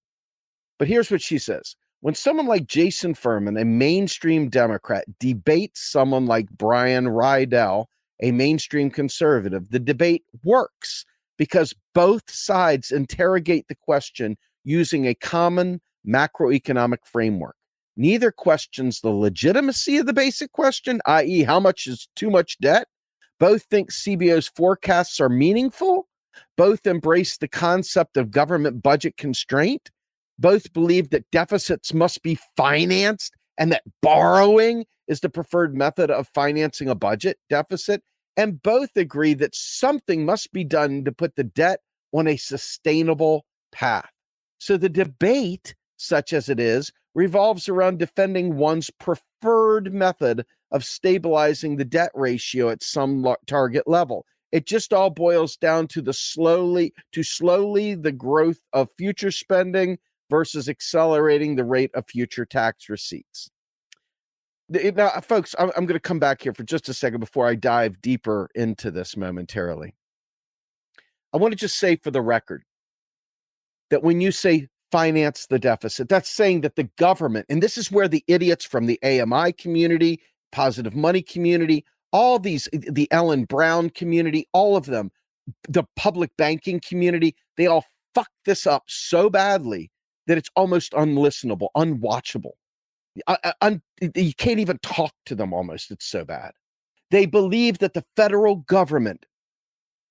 But 0.79 0.89
here's 0.89 1.11
what 1.11 1.23
she 1.23 1.39
says 1.39 1.77
when 2.01 2.15
someone 2.15 2.47
like 2.47 2.67
Jason 2.67 3.15
Furman, 3.15 3.57
a 3.57 3.65
mainstream 3.65 4.49
Democrat, 4.49 5.05
debates 5.19 5.81
someone 5.81 6.27
like 6.27 6.51
Brian 6.51 7.07
Riedl, 7.07 7.87
a 8.21 8.33
mainstream 8.33 8.91
conservative, 8.91 9.71
the 9.71 9.79
debate 9.79 10.25
works 10.45 11.05
because 11.39 11.75
both 11.95 12.31
sides 12.31 12.91
interrogate 12.91 13.69
the 13.69 13.75
question 13.75 14.37
using 14.65 15.07
a 15.07 15.15
common 15.15 15.81
macroeconomic 16.07 16.99
framework. 17.05 17.57
Neither 17.97 18.31
questions 18.31 19.01
the 19.01 19.11
legitimacy 19.11 19.99
of 19.99 20.07
the 20.07 20.13
basic 20.13 20.53
question, 20.53 21.01
i.e., 21.07 21.43
how 21.43 21.61
much 21.61 21.87
is 21.87 22.09
too 22.17 22.31
much 22.31 22.59
debt. 22.59 22.89
Both 23.39 23.65
think 23.65 23.91
CBO's 23.91 24.49
forecasts 24.49 25.21
are 25.21 25.29
meaningful. 25.29 26.09
Both 26.57 26.87
embrace 26.87 27.37
the 27.37 27.49
concept 27.49 28.17
of 28.17 28.31
government 28.31 28.83
budget 28.83 29.17
constraint 29.17 29.91
both 30.39 30.73
believe 30.73 31.11
that 31.11 31.31
deficits 31.31 31.95
must 31.95 32.23
be 32.23 32.39
financed 32.57 33.35
and 33.59 33.71
that 33.73 33.85
borrowing 34.03 34.85
is 35.09 35.21
the 35.21 35.31
preferred 35.31 35.75
method 35.75 36.11
of 36.11 36.29
financing 36.35 36.89
a 36.89 36.95
budget 36.95 37.39
deficit. 37.49 38.03
and 38.35 38.63
both 38.63 38.89
agree 38.97 39.35
that 39.35 39.55
something 39.55 40.25
must 40.25 40.53
be 40.53 40.65
done 40.65 41.05
to 41.05 41.13
put 41.13 41.37
the 41.37 41.45
debt 41.45 41.81
on 42.15 42.27
a 42.27 42.39
sustainable 42.39 43.45
path. 43.73 44.09
So 44.57 44.79
the 44.79 44.89
debate, 44.89 45.75
such 45.99 46.33
as 46.33 46.49
it 46.49 46.59
is, 46.59 46.91
revolves 47.15 47.69
around 47.69 47.99
defending 47.99 48.57
one's 48.57 48.91
preferred 48.91 49.93
method 49.93 50.45
of 50.71 50.85
stabilizing 50.85 51.77
the 51.77 51.85
debt 51.85 52.11
ratio 52.15 52.71
at 52.71 52.83
some 52.83 53.35
target 53.47 53.87
level. 53.87 54.25
It 54.53 54.67
just 54.67 54.93
all 54.93 55.11
boils 55.11 55.57
down 55.57 55.89
to 55.89 56.03
the 56.03 56.13
slowly 56.13 56.93
to 57.13 57.23
slowly 57.23 57.95
the 57.95 58.13
growth 58.13 58.61
of 58.73 58.91
future 58.99 59.31
spending 59.31 59.99
versus 60.31 60.69
accelerating 60.69 61.57
the 61.57 61.65
rate 61.65 61.91
of 61.95 62.07
future 62.07 62.45
tax 62.45 62.89
receipts. 62.89 63.51
Now, 64.69 65.11
folks, 65.21 65.55
I'm, 65.59 65.71
I'm 65.77 65.85
going 65.85 65.97
to 65.97 66.01
come 66.01 66.19
back 66.19 66.43
here 66.43 66.55
for 66.55 66.63
just 66.63 66.89
a 66.89 66.95
second 66.95 67.21
before 67.21 67.47
I 67.47 67.55
dive 67.55 68.01
deeper 68.01 68.49
into 68.55 68.91
this 68.91 69.17
momentarily. 69.17 69.95
I 71.35 71.37
want 71.37 71.53
to 71.53 71.57
just 71.57 71.79
say 71.79 71.97
for 71.97 72.11
the 72.11 72.23
record 72.23 72.63
that 73.91 74.03
when 74.03 74.21
you 74.21 74.33
say 74.33 74.69
finance 74.93 75.47
the 75.47 75.59
deficit, 75.59 76.09
that's 76.09 76.29
saying 76.29 76.61
that 76.61 76.77
the 76.77 76.89
government, 76.99 77.47
and 77.49 77.63
this 77.63 77.77
is 77.77 77.91
where 77.91 78.09
the 78.09 78.23
idiots 78.29 78.65
from 78.65 78.87
the 78.87 79.01
AMI 79.03 79.53
community, 79.55 80.21
positive 80.53 80.95
money 80.95 81.23
community, 81.23 81.85
all 82.13 82.39
these, 82.39 82.69
eh, 82.73 82.79
the 82.91 83.11
Ellen 83.11 83.45
Brown 83.45 83.91
community, 83.91 84.47
all 84.53 84.77
of 84.77 84.87
them, 84.87 85.11
the 85.69 85.85
public 85.97 86.31
banking 86.37 86.81
community, 86.81 87.35
they 87.57 87.67
all 87.67 87.85
fuck 88.15 88.29
this 88.45 88.67
up 88.67 88.85
so 88.87 89.31
badly 89.31 89.91
that 90.27 90.39
it's 90.39 90.51
almost 90.55 90.93
unlistenable, 90.93 91.69
unwatchable. 91.77 92.53
You 93.17 94.35
can't 94.35 94.61
even 94.61 94.79
talk 94.83 95.13
to 95.27 95.35
them 95.35 95.53
almost. 95.53 95.91
It's 95.91 96.07
so 96.07 96.25
bad. 96.25 96.53
They 97.11 97.27
believe 97.27 97.79
that 97.79 97.95
the 97.95 98.05
federal 98.17 98.57
government 98.57 99.27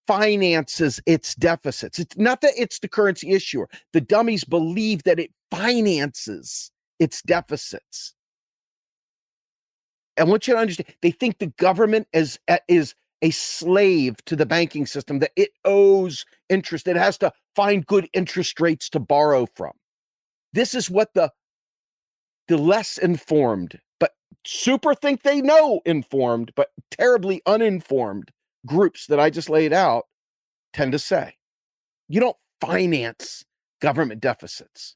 finances 0.08 1.00
its 1.05 1.36
deficits. 1.36 2.00
It's 2.00 2.17
not 2.17 2.41
that 2.41 2.53
it's 2.58 2.79
the 2.79 2.88
currency 2.88 3.31
issuer. 3.31 3.70
The 3.93 4.01
dummies 4.01 4.43
believe 4.43 5.03
that 5.03 5.20
it 5.20 5.31
finances 5.50 6.72
its 7.00 7.22
deficits. 7.22 8.13
I 10.20 10.24
want 10.24 10.48
you 10.48 10.53
to 10.53 10.60
understand 10.60 10.93
they 11.01 11.12
think 11.12 11.39
the 11.39 11.48
government 11.48 12.08
is, 12.13 12.39
eh, 12.48 12.60
is 12.67 12.93
a 13.22 13.31
slave 13.31 14.15
to 14.25 14.36
the 14.36 14.46
banking 14.46 14.86
system, 14.86 15.20
that 15.20 15.31
it 15.36 15.51
owes 15.65 16.25
interest, 16.50 16.88
it 16.88 16.96
has 16.96 17.17
to 17.20 17.31
find 17.55 17.86
good 17.86 18.10
interest 18.13 18.60
rates 18.60 18.89
to 18.89 19.00
borrow 19.00 19.48
from. 19.55 19.72
This 20.53 20.75
is 20.75 20.89
what 20.89 21.13
the 21.13 21.31
the 22.48 22.58
less 22.58 22.98
informed, 22.98 23.79
but 24.00 24.12
super 24.46 24.93
think 24.93 25.24
they 25.24 25.41
know 25.41 25.79
informed, 25.86 26.51
but 26.55 26.70
terribly 26.89 27.41
uninformed 27.46 28.29
groups 28.65 29.08
that 29.08 29.20
I 29.20 29.30
just 29.30 29.50
laid 29.50 29.74
out 29.74 30.06
tend 30.74 30.91
to 30.91 31.00
say. 31.00 31.36
You 32.08 32.20
don't 32.20 32.38
finance 32.60 33.46
government 33.82 34.22
deficits. 34.22 34.96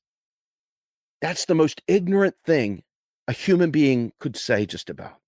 That's 1.22 1.46
the 1.46 1.56
most 1.56 1.82
ignorant 1.88 2.36
thing 2.46 2.84
a 3.28 3.34
human 3.34 3.72
being 3.72 4.12
could 4.20 4.38
say, 4.38 4.66
just 4.66 4.90
about. 4.90 5.20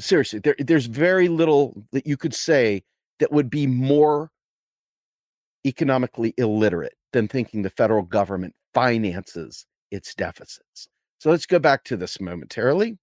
Seriously, 0.00 0.40
there, 0.40 0.56
there's 0.58 0.86
very 0.86 1.28
little 1.28 1.84
that 1.92 2.06
you 2.06 2.16
could 2.16 2.34
say 2.34 2.82
that 3.20 3.32
would 3.32 3.48
be 3.48 3.66
more 3.66 4.30
economically 5.64 6.34
illiterate 6.36 6.94
than 7.12 7.28
thinking 7.28 7.62
the 7.62 7.70
federal 7.70 8.02
government 8.02 8.54
finances 8.74 9.64
its 9.90 10.14
deficits. 10.14 10.88
So 11.18 11.30
let's 11.30 11.46
go 11.46 11.58
back 11.58 11.84
to 11.84 11.96
this 11.96 12.20
momentarily. 12.20 12.98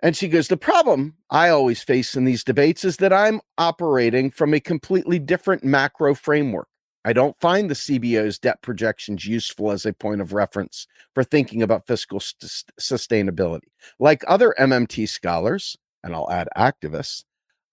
And 0.00 0.16
she 0.16 0.28
goes, 0.28 0.48
The 0.48 0.56
problem 0.56 1.16
I 1.30 1.48
always 1.48 1.82
face 1.82 2.16
in 2.16 2.24
these 2.24 2.44
debates 2.44 2.84
is 2.84 2.98
that 2.98 3.12
I'm 3.12 3.40
operating 3.58 4.30
from 4.30 4.54
a 4.54 4.60
completely 4.60 5.18
different 5.18 5.64
macro 5.64 6.14
framework. 6.14 6.68
I 7.04 7.12
don't 7.12 7.38
find 7.40 7.70
the 7.70 7.74
CBO's 7.74 8.38
debt 8.38 8.62
projections 8.62 9.26
useful 9.26 9.70
as 9.70 9.86
a 9.86 9.92
point 9.92 10.20
of 10.20 10.32
reference 10.32 10.88
for 11.14 11.22
thinking 11.22 11.62
about 11.62 11.86
fiscal 11.86 12.18
st- 12.18 12.64
sustainability. 12.80 13.68
Like 14.00 14.24
other 14.26 14.54
MMT 14.58 15.08
scholars, 15.08 15.76
and 16.02 16.14
I'll 16.14 16.30
add 16.30 16.48
activists, 16.56 17.22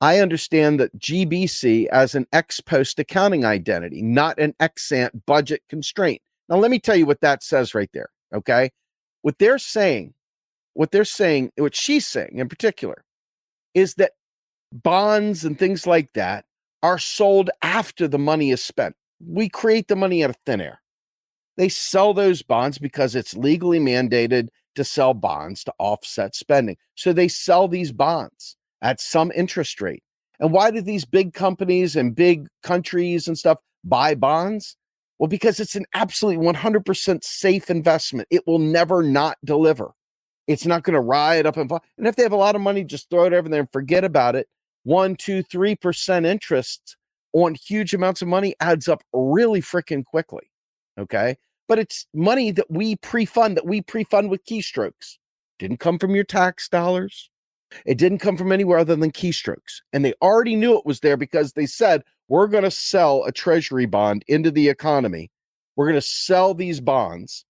I 0.01 0.19
understand 0.19 0.79
that 0.79 0.99
GBC 0.99 1.87
as 1.87 2.13
an 2.13 2.27
ex 2.31 2.59
post 2.59 2.99
accounting 2.99 3.43
identity, 3.43 4.01
not 4.01 4.37
an 4.37 4.53
ex 4.59 4.91
ante 4.91 5.17
budget 5.25 5.63
constraint. 5.67 6.21
Now, 6.47 6.57
let 6.57 6.69
me 6.69 6.77
tell 6.77 6.95
you 6.95 7.05
what 7.05 7.21
that 7.21 7.41
says 7.41 7.73
right 7.73 7.89
there. 7.93 8.09
Okay. 8.35 8.69
What 9.23 9.39
they're 9.39 9.57
saying, 9.57 10.13
what 10.73 10.91
they're 10.91 11.05
saying, 11.05 11.51
what 11.57 11.75
she's 11.75 12.07
saying 12.07 12.37
in 12.37 12.49
particular, 12.49 13.03
is 13.73 13.95
that 13.95 14.11
bonds 14.71 15.45
and 15.45 15.57
things 15.57 15.85
like 15.85 16.11
that 16.13 16.45
are 16.81 16.99
sold 16.99 17.49
after 17.61 18.07
the 18.07 18.19
money 18.19 18.51
is 18.51 18.63
spent. 18.63 18.95
We 19.25 19.49
create 19.49 19.87
the 19.87 19.95
money 19.95 20.23
out 20.23 20.31
of 20.31 20.37
thin 20.45 20.61
air. 20.61 20.81
They 21.55 21.69
sell 21.69 22.13
those 22.13 22.41
bonds 22.41 22.77
because 22.77 23.15
it's 23.15 23.35
legally 23.35 23.79
mandated 23.79 24.47
to 24.75 24.83
sell 24.83 25.13
bonds 25.13 25.63
to 25.63 25.73
offset 25.77 26.35
spending. 26.35 26.77
So 26.95 27.13
they 27.13 27.27
sell 27.27 27.67
these 27.67 27.91
bonds 27.91 28.57
at 28.81 28.99
some 28.99 29.31
interest 29.35 29.79
rate. 29.81 30.03
And 30.39 30.51
why 30.51 30.71
do 30.71 30.81
these 30.81 31.05
big 31.05 31.33
companies 31.33 31.95
and 31.95 32.15
big 32.15 32.47
countries 32.63 33.27
and 33.27 33.37
stuff 33.37 33.59
buy 33.83 34.15
bonds? 34.15 34.75
Well, 35.19 35.27
because 35.27 35.59
it's 35.59 35.75
an 35.75 35.85
absolutely 35.93 36.43
100% 36.45 37.23
safe 37.23 37.69
investment. 37.69 38.27
It 38.31 38.45
will 38.47 38.59
never 38.59 39.03
not 39.03 39.37
deliver. 39.45 39.91
It's 40.47 40.65
not 40.65 40.83
going 40.83 40.95
to 40.95 40.99
ride 40.99 41.45
up 41.45 41.57
and 41.57 41.69
fall. 41.69 41.83
And 41.97 42.07
if 42.07 42.15
they 42.15 42.23
have 42.23 42.33
a 42.33 42.37
lot 42.37 42.55
of 42.55 42.61
money, 42.61 42.83
just 42.83 43.09
throw 43.09 43.25
it 43.25 43.33
over 43.33 43.47
there 43.47 43.61
and 43.61 43.71
forget 43.71 44.03
about 44.03 44.35
it. 44.35 44.47
One, 44.83 45.15
two, 45.15 45.43
three 45.43 45.75
percent 45.75 46.25
interest 46.25 46.97
on 47.33 47.55
huge 47.55 47.93
amounts 47.93 48.21
of 48.21 48.27
money 48.27 48.55
adds 48.59 48.87
up 48.87 49.03
really 49.13 49.61
freaking 49.61 50.03
quickly. 50.05 50.49
Okay. 50.99 51.37
But 51.67 51.79
it's 51.79 52.05
money 52.13 52.51
that 52.51 52.69
we 52.69 52.97
pre 52.97 53.25
fund, 53.25 53.55
that 53.57 53.65
we 53.65 53.81
pre 53.81 54.03
fund 54.03 54.29
with 54.29 54.45
keystrokes. 54.45 55.17
Didn't 55.59 55.79
come 55.79 55.97
from 55.97 56.13
your 56.13 56.25
tax 56.25 56.67
dollars. 56.67 57.29
It 57.85 57.97
didn't 57.97 58.19
come 58.19 58.37
from 58.37 58.51
anywhere 58.51 58.79
other 58.79 58.95
than 58.95 59.11
keystrokes. 59.11 59.81
And 59.93 60.03
they 60.03 60.13
already 60.21 60.55
knew 60.55 60.77
it 60.77 60.85
was 60.85 60.99
there 60.99 61.17
because 61.17 61.53
they 61.53 61.65
said, 61.65 62.03
we're 62.27 62.47
going 62.47 62.63
to 62.63 62.71
sell 62.71 63.23
a 63.23 63.31
treasury 63.31 63.85
bond 63.85 64.23
into 64.27 64.51
the 64.51 64.69
economy. 64.69 65.31
We're 65.75 65.87
going 65.87 65.99
to 65.99 66.07
sell 66.07 66.53
these 66.53 66.79
bonds. 66.79 67.45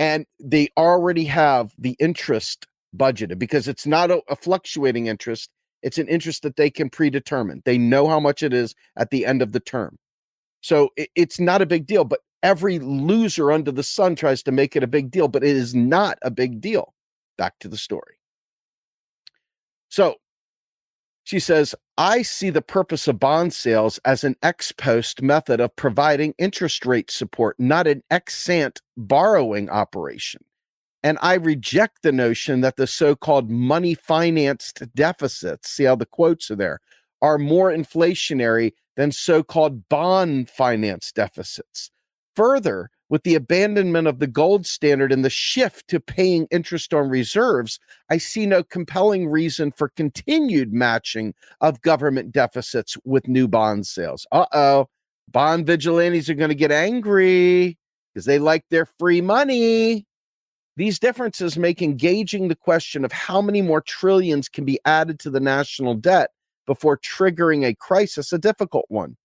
And 0.00 0.24
they 0.40 0.70
already 0.78 1.24
have 1.26 1.74
the 1.78 1.94
interest 2.00 2.66
budgeted 2.96 3.38
because 3.38 3.68
it's 3.68 3.86
not 3.86 4.10
a, 4.10 4.22
a 4.28 4.34
fluctuating 4.34 5.06
interest. 5.06 5.50
It's 5.82 5.98
an 5.98 6.08
interest 6.08 6.42
that 6.42 6.56
they 6.56 6.70
can 6.70 6.88
predetermine. 6.88 7.62
They 7.66 7.78
know 7.78 8.08
how 8.08 8.18
much 8.18 8.42
it 8.42 8.54
is 8.54 8.74
at 8.96 9.10
the 9.10 9.26
end 9.26 9.42
of 9.42 9.52
the 9.52 9.60
term. 9.60 9.98
So 10.62 10.88
it, 10.96 11.10
it's 11.14 11.38
not 11.38 11.60
a 11.60 11.66
big 11.66 11.86
deal, 11.86 12.04
but 12.04 12.20
every 12.42 12.78
loser 12.78 13.52
under 13.52 13.70
the 13.70 13.82
sun 13.82 14.16
tries 14.16 14.42
to 14.44 14.52
make 14.52 14.74
it 14.74 14.82
a 14.82 14.86
big 14.88 15.10
deal, 15.10 15.28
but 15.28 15.44
it 15.44 15.54
is 15.54 15.74
not 15.74 16.18
a 16.22 16.30
big 16.30 16.62
deal. 16.62 16.94
Back 17.36 17.58
to 17.60 17.68
the 17.68 17.76
story. 17.76 18.16
So 19.90 20.14
she 21.30 21.38
says, 21.38 21.76
I 21.96 22.22
see 22.22 22.50
the 22.50 22.60
purpose 22.60 23.06
of 23.06 23.20
bond 23.20 23.52
sales 23.52 24.00
as 24.04 24.24
an 24.24 24.34
ex 24.42 24.72
post 24.72 25.22
method 25.22 25.60
of 25.60 25.76
providing 25.76 26.34
interest 26.38 26.84
rate 26.84 27.08
support, 27.08 27.54
not 27.56 27.86
an 27.86 28.02
ex 28.10 28.48
ante 28.48 28.80
borrowing 28.96 29.70
operation. 29.70 30.42
And 31.04 31.18
I 31.22 31.34
reject 31.34 32.02
the 32.02 32.10
notion 32.10 32.62
that 32.62 32.74
the 32.74 32.88
so 32.88 33.14
called 33.14 33.48
money 33.48 33.94
financed 33.94 34.82
deficits, 34.96 35.70
see 35.70 35.84
how 35.84 35.94
the 35.94 36.04
quotes 36.04 36.50
are 36.50 36.56
there, 36.56 36.80
are 37.22 37.38
more 37.38 37.70
inflationary 37.70 38.72
than 38.96 39.12
so 39.12 39.44
called 39.44 39.88
bond 39.88 40.50
finance 40.50 41.12
deficits. 41.12 41.92
Further, 42.34 42.90
with 43.10 43.24
the 43.24 43.34
abandonment 43.34 44.06
of 44.06 44.20
the 44.20 44.26
gold 44.26 44.64
standard 44.64 45.12
and 45.12 45.24
the 45.24 45.30
shift 45.30 45.88
to 45.88 46.00
paying 46.00 46.46
interest 46.50 46.94
on 46.94 47.10
reserves, 47.10 47.78
I 48.08 48.18
see 48.18 48.46
no 48.46 48.62
compelling 48.62 49.28
reason 49.28 49.72
for 49.72 49.88
continued 49.88 50.72
matching 50.72 51.34
of 51.60 51.82
government 51.82 52.32
deficits 52.32 52.96
with 53.04 53.28
new 53.28 53.48
bond 53.48 53.86
sales. 53.86 54.26
Uh 54.32 54.46
oh, 54.52 54.88
bond 55.28 55.66
vigilantes 55.66 56.30
are 56.30 56.34
going 56.34 56.50
to 56.50 56.54
get 56.54 56.72
angry 56.72 57.76
because 58.14 58.24
they 58.24 58.38
like 58.38 58.64
their 58.70 58.86
free 58.98 59.20
money. 59.20 60.06
These 60.76 61.00
differences 61.00 61.58
make 61.58 61.82
engaging 61.82 62.46
the 62.46 62.56
question 62.56 63.04
of 63.04 63.12
how 63.12 63.42
many 63.42 63.60
more 63.60 63.80
trillions 63.80 64.48
can 64.48 64.64
be 64.64 64.78
added 64.84 65.18
to 65.20 65.30
the 65.30 65.40
national 65.40 65.94
debt 65.94 66.30
before 66.64 66.96
triggering 66.96 67.66
a 67.66 67.74
crisis 67.74 68.32
a 68.32 68.38
difficult 68.38 68.86
one. 68.88 69.16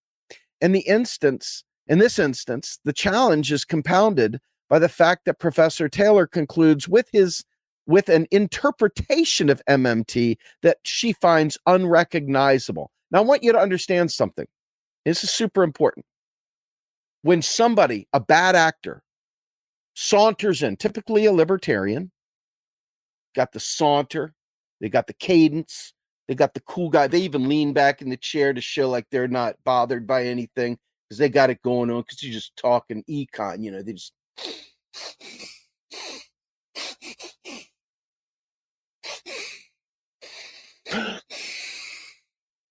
In 0.59 0.71
the 0.71 0.81
instance, 0.81 1.63
in 1.87 1.99
this 1.99 2.19
instance, 2.19 2.79
the 2.83 2.93
challenge 2.93 3.51
is 3.51 3.65
compounded 3.65 4.39
by 4.69 4.79
the 4.79 4.89
fact 4.89 5.25
that 5.25 5.39
Professor 5.39 5.87
Taylor 5.87 6.25
concludes 6.25 6.87
with 6.87 7.07
his 7.11 7.43
with 7.87 8.09
an 8.09 8.25
interpretation 8.31 9.47
of 9.47 9.61
MMT 9.69 10.37
that 10.63 10.77
she 10.83 11.13
finds 11.13 11.55
unrecognizable. 11.67 12.89
Now, 13.11 13.19
I 13.19 13.21
want 13.23 13.43
you 13.43 13.51
to 13.51 13.59
understand 13.59 14.11
something. 14.11 14.47
This 15.05 15.23
is 15.23 15.29
super 15.29 15.61
important. 15.61 16.03
When 17.21 17.43
somebody, 17.43 18.07
a 18.11 18.19
bad 18.19 18.55
actor, 18.55 19.03
saunters 19.93 20.63
in, 20.63 20.77
typically 20.77 21.25
a 21.25 21.31
libertarian, 21.31 22.11
got 23.35 23.51
the 23.51 23.59
saunter, 23.59 24.33
They 24.81 24.89
got 24.89 25.05
the 25.05 25.13
cadence. 25.13 25.93
They 26.27 26.33
got 26.33 26.55
the 26.55 26.61
cool 26.61 26.89
guy. 26.89 27.05
They 27.05 27.19
even 27.19 27.47
lean 27.47 27.71
back 27.71 28.01
in 28.01 28.09
the 28.09 28.17
chair 28.17 28.51
to 28.51 28.61
show 28.61 28.89
like 28.89 29.05
they're 29.11 29.27
not 29.27 29.57
bothered 29.63 30.07
by 30.07 30.23
anything 30.25 30.79
because 31.09 31.19
they 31.19 31.29
got 31.29 31.49
it 31.51 31.61
going 31.63 31.91
on 31.91 32.01
because 32.01 32.23
you're 32.23 32.33
just 32.33 32.55
talking 32.57 33.03
econ. 33.09 33.63
You 33.63 33.71
know, 33.71 33.83
they 33.83 33.93
just. 33.93 34.13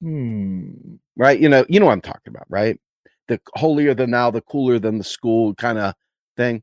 hmm. 0.03 0.71
Right. 1.17 1.39
You 1.41 1.49
know, 1.49 1.65
you 1.69 1.81
know 1.81 1.87
what 1.87 1.93
I'm 1.93 2.01
talking 2.01 2.29
about, 2.31 2.47
right? 2.49 2.79
The 3.29 3.41
holier 3.57 3.95
than 3.95 4.11
thou, 4.13 4.31
the 4.31 4.41
cooler 4.43 4.79
than 4.79 4.99
the 4.99 5.05
school 5.05 5.55
kind 5.55 5.79
of 5.79 5.95
thing. 6.37 6.63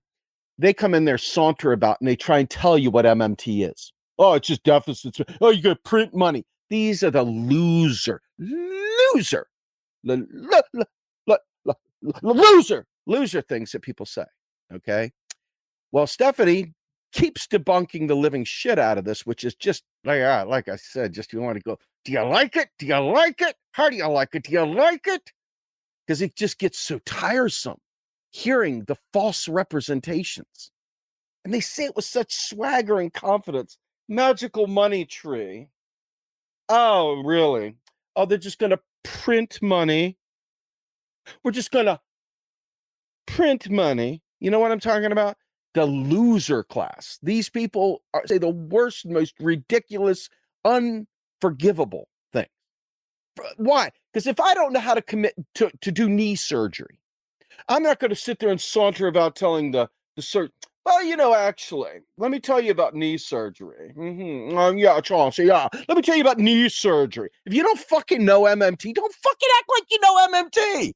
They 0.57 0.73
come 0.73 0.93
in 0.93 1.05
there, 1.05 1.17
saunter 1.17 1.73
about, 1.73 1.97
and 2.01 2.07
they 2.07 2.15
try 2.15 2.39
and 2.39 2.49
tell 2.49 2.77
you 2.77 2.91
what 2.91 3.05
MMT 3.05 3.69
is. 3.71 3.93
Oh, 4.19 4.33
it's 4.35 4.47
just 4.47 4.63
deficits. 4.63 5.19
Oh, 5.41 5.49
you 5.49 5.61
got 5.61 5.69
to 5.71 5.89
print 5.89 6.15
money. 6.15 6.45
These 6.69 7.03
are 7.03 7.11
the 7.11 7.23
loser, 7.23 8.21
loser, 8.39 9.47
l- 10.09 10.23
loser, 12.21 12.85
loser 13.05 13.41
things 13.41 13.71
that 13.71 13.81
people 13.81 14.05
say. 14.05 14.25
Okay. 14.73 15.11
Well, 15.91 16.07
Stephanie 16.07 16.73
keeps 17.11 17.47
debunking 17.47 18.07
the 18.07 18.15
living 18.15 18.45
shit 18.45 18.79
out 18.79 18.97
of 18.97 19.05
this, 19.05 19.25
which 19.25 19.43
is 19.43 19.55
just 19.55 19.83
like, 20.05 20.21
uh, 20.21 20.45
like 20.47 20.69
I 20.69 20.77
said, 20.77 21.13
just 21.13 21.33
you 21.33 21.41
want 21.41 21.57
to 21.57 21.63
go, 21.63 21.77
do 22.05 22.11
you 22.11 22.21
like 22.21 22.55
it? 22.55 22.69
Do 22.79 22.85
you 22.85 22.99
like 22.99 23.41
it? 23.41 23.55
How 23.73 23.89
do 23.89 23.95
you 23.95 24.07
like 24.07 24.33
it? 24.33 24.43
Do 24.43 24.51
you 24.53 24.65
like 24.65 25.07
it? 25.07 25.31
Because 26.05 26.21
it 26.21 26.35
just 26.35 26.57
gets 26.57 26.79
so 26.79 26.99
tiresome 27.05 27.77
hearing 28.31 28.85
the 28.85 28.95
false 29.13 29.47
representations. 29.47 30.71
And 31.43 31.53
they 31.53 31.59
say 31.59 31.85
it 31.85 31.95
with 31.95 32.05
such 32.05 32.33
swagger 32.33 32.99
and 32.99 33.13
confidence. 33.13 33.77
Magical 34.07 34.67
money 34.67 35.05
tree. 35.05 35.69
Oh, 36.69 37.21
really? 37.23 37.75
Oh, 38.15 38.25
they're 38.25 38.37
just 38.37 38.59
going 38.59 38.71
to 38.71 38.79
print 39.03 39.59
money. 39.61 40.17
We're 41.43 41.51
just 41.51 41.71
going 41.71 41.85
to 41.85 41.99
print 43.27 43.69
money. 43.69 44.21
You 44.39 44.51
know 44.51 44.59
what 44.59 44.71
I'm 44.71 44.79
talking 44.79 45.11
about? 45.11 45.37
The 45.73 45.85
loser 45.85 46.63
class. 46.63 47.17
These 47.23 47.49
people 47.49 48.01
are 48.13 48.23
say 48.25 48.37
the 48.37 48.49
worst, 48.49 49.05
most 49.05 49.35
ridiculous, 49.39 50.29
unforgivable 50.65 52.09
thing. 52.33 52.47
Why? 53.57 53.91
Because 54.11 54.27
if 54.27 54.39
I 54.39 54.53
don't 54.53 54.73
know 54.73 54.79
how 54.79 54.93
to 54.93 55.01
commit 55.01 55.33
to, 55.55 55.71
to 55.81 55.91
do 55.91 56.09
knee 56.09 56.35
surgery, 56.35 56.99
I'm 57.69 57.83
not 57.83 57.99
going 57.99 58.09
to 58.09 58.15
sit 58.15 58.39
there 58.39 58.49
and 58.49 58.59
saunter 58.59 59.07
about 59.07 59.35
telling 59.35 59.71
the 59.71 59.87
the 60.15 60.21
surgeon. 60.21 60.51
Well, 60.85 61.03
you 61.03 61.15
know, 61.15 61.35
actually, 61.35 61.99
let 62.17 62.31
me 62.31 62.39
tell 62.39 62.59
you 62.59 62.71
about 62.71 62.95
knee 62.95 63.17
surgery. 63.17 63.93
Mm-hmm. 63.95 64.57
Um, 64.57 64.77
yeah, 64.79 64.99
Chauncey, 64.99 65.45
yeah. 65.45 65.67
Let 65.87 65.95
me 65.95 66.01
tell 66.01 66.15
you 66.15 66.21
about 66.21 66.39
knee 66.39 66.69
surgery. 66.69 67.29
If 67.45 67.53
you 67.53 67.61
don't 67.61 67.79
fucking 67.79 68.25
know 68.25 68.43
MMT, 68.43 68.95
don't 68.95 69.13
fucking 69.13 69.49
act 69.57 69.69
like 69.69 69.83
you 69.91 69.99
know 70.01 70.27
MMT. 70.27 70.91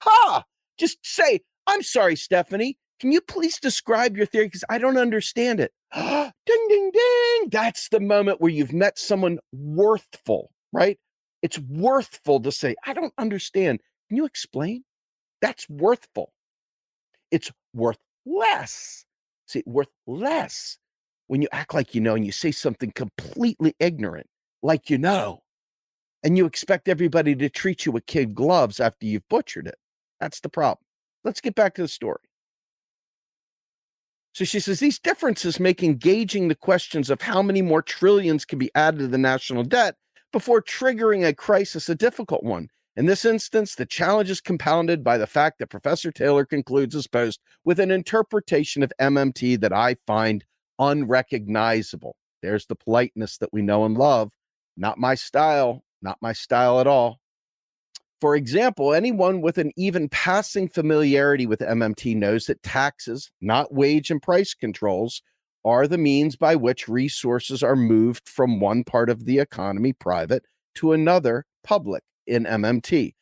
Ha! 0.00 0.44
Just 0.78 0.98
say, 1.02 1.40
I'm 1.66 1.82
sorry, 1.82 2.16
Stephanie. 2.16 2.78
Can 3.00 3.12
you 3.12 3.20
please 3.20 3.58
describe 3.60 4.16
your 4.16 4.26
theory? 4.26 4.46
Because 4.46 4.64
I 4.68 4.78
don't 4.78 4.98
understand 4.98 5.60
it. 5.60 5.72
ding, 5.94 6.32
ding, 6.68 6.90
ding. 6.92 7.48
That's 7.50 7.88
the 7.88 8.00
moment 8.00 8.40
where 8.40 8.50
you've 8.50 8.72
met 8.72 8.98
someone 8.98 9.38
worthful, 9.52 10.50
right? 10.72 10.98
It's 11.42 11.58
worthful 11.58 12.40
to 12.40 12.50
say, 12.50 12.74
I 12.84 12.92
don't 12.92 13.12
understand. 13.18 13.80
Can 14.08 14.16
you 14.16 14.24
explain? 14.24 14.84
That's 15.40 15.68
worthful. 15.68 16.32
It's 17.30 17.50
worth 17.74 17.98
less. 18.26 19.04
See, 19.46 19.62
worth 19.66 19.88
less 20.06 20.78
when 21.28 21.42
you 21.42 21.48
act 21.52 21.74
like 21.74 21.94
you 21.94 22.00
know 22.00 22.14
and 22.14 22.26
you 22.26 22.32
say 22.32 22.50
something 22.50 22.90
completely 22.90 23.74
ignorant, 23.78 24.26
like 24.62 24.90
you 24.90 24.98
know, 24.98 25.40
and 26.24 26.36
you 26.36 26.46
expect 26.46 26.88
everybody 26.88 27.34
to 27.36 27.48
treat 27.48 27.86
you 27.86 27.92
with 27.92 28.06
kid 28.06 28.34
gloves 28.34 28.80
after 28.80 29.06
you've 29.06 29.28
butchered 29.28 29.68
it. 29.68 29.76
That's 30.20 30.40
the 30.40 30.48
problem. 30.48 30.84
Let's 31.24 31.40
get 31.40 31.54
back 31.54 31.74
to 31.74 31.82
the 31.82 31.88
story. 31.88 32.20
So 34.32 34.44
she 34.44 34.60
says 34.60 34.78
these 34.78 34.98
differences 34.98 35.58
make 35.58 35.82
engaging 35.82 36.48
the 36.48 36.54
questions 36.54 37.10
of 37.10 37.20
how 37.20 37.42
many 37.42 37.62
more 37.62 37.82
trillions 37.82 38.44
can 38.44 38.58
be 38.58 38.70
added 38.74 38.98
to 38.98 39.08
the 39.08 39.18
national 39.18 39.64
debt 39.64 39.96
before 40.32 40.62
triggering 40.62 41.26
a 41.26 41.34
crisis 41.34 41.88
a 41.88 41.94
difficult 41.94 42.44
one. 42.44 42.68
In 42.96 43.06
this 43.06 43.24
instance, 43.24 43.74
the 43.74 43.86
challenge 43.86 44.28
is 44.30 44.40
compounded 44.40 45.04
by 45.04 45.18
the 45.18 45.26
fact 45.26 45.58
that 45.58 45.70
Professor 45.70 46.10
Taylor 46.10 46.44
concludes 46.44 46.94
his 46.94 47.06
post 47.06 47.40
with 47.64 47.78
an 47.80 47.90
interpretation 47.90 48.82
of 48.82 48.92
MMT 49.00 49.60
that 49.60 49.72
I 49.72 49.94
find 50.06 50.44
unrecognizable. 50.78 52.16
There's 52.42 52.66
the 52.66 52.76
politeness 52.76 53.38
that 53.38 53.52
we 53.52 53.62
know 53.62 53.84
and 53.84 53.96
love. 53.96 54.32
Not 54.76 54.98
my 54.98 55.14
style, 55.14 55.84
not 56.02 56.18
my 56.20 56.32
style 56.32 56.80
at 56.80 56.86
all. 56.86 57.20
For 58.20 58.34
example, 58.34 58.94
anyone 58.94 59.42
with 59.42 59.58
an 59.58 59.70
even 59.76 60.08
passing 60.08 60.68
familiarity 60.68 61.46
with 61.46 61.60
MMT 61.60 62.16
knows 62.16 62.46
that 62.46 62.62
taxes, 62.62 63.30
not 63.40 63.72
wage 63.72 64.10
and 64.10 64.20
price 64.20 64.54
controls, 64.54 65.22
are 65.64 65.86
the 65.86 65.98
means 65.98 66.34
by 66.34 66.56
which 66.56 66.88
resources 66.88 67.62
are 67.62 67.76
moved 67.76 68.28
from 68.28 68.58
one 68.58 68.82
part 68.82 69.08
of 69.10 69.24
the 69.24 69.38
economy, 69.38 69.92
private, 69.92 70.44
to 70.76 70.92
another, 70.92 71.44
public 71.62 72.02
in 72.26 72.44
MMT. 72.44 73.14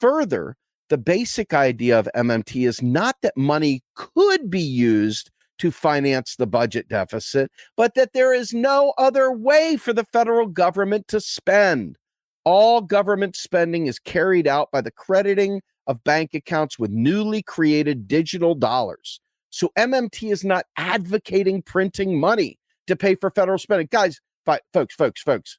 Further, 0.00 0.56
the 0.88 0.98
basic 0.98 1.54
idea 1.54 1.98
of 1.98 2.08
MMT 2.14 2.68
is 2.68 2.82
not 2.82 3.16
that 3.22 3.36
money 3.36 3.82
could 3.96 4.50
be 4.50 4.60
used 4.60 5.30
to 5.58 5.70
finance 5.70 6.36
the 6.36 6.46
budget 6.46 6.88
deficit, 6.88 7.50
but 7.76 7.94
that 7.94 8.12
there 8.12 8.34
is 8.34 8.52
no 8.52 8.92
other 8.98 9.32
way 9.32 9.76
for 9.76 9.92
the 9.92 10.04
federal 10.12 10.46
government 10.46 11.08
to 11.08 11.20
spend. 11.20 11.96
All 12.44 12.80
government 12.80 13.36
spending 13.36 13.86
is 13.86 13.98
carried 13.98 14.46
out 14.46 14.70
by 14.70 14.80
the 14.80 14.90
crediting 14.90 15.62
of 15.86 16.02
bank 16.04 16.34
accounts 16.34 16.78
with 16.78 16.90
newly 16.90 17.42
created 17.42 18.08
digital 18.08 18.54
dollars. 18.54 19.20
So 19.50 19.70
MMT 19.78 20.32
is 20.32 20.44
not 20.44 20.66
advocating 20.76 21.62
printing 21.62 22.18
money 22.18 22.58
to 22.86 22.96
pay 22.96 23.14
for 23.14 23.30
federal 23.30 23.58
spending. 23.58 23.88
Guys, 23.90 24.20
folks, 24.44 24.94
folks, 24.94 25.22
folks, 25.22 25.58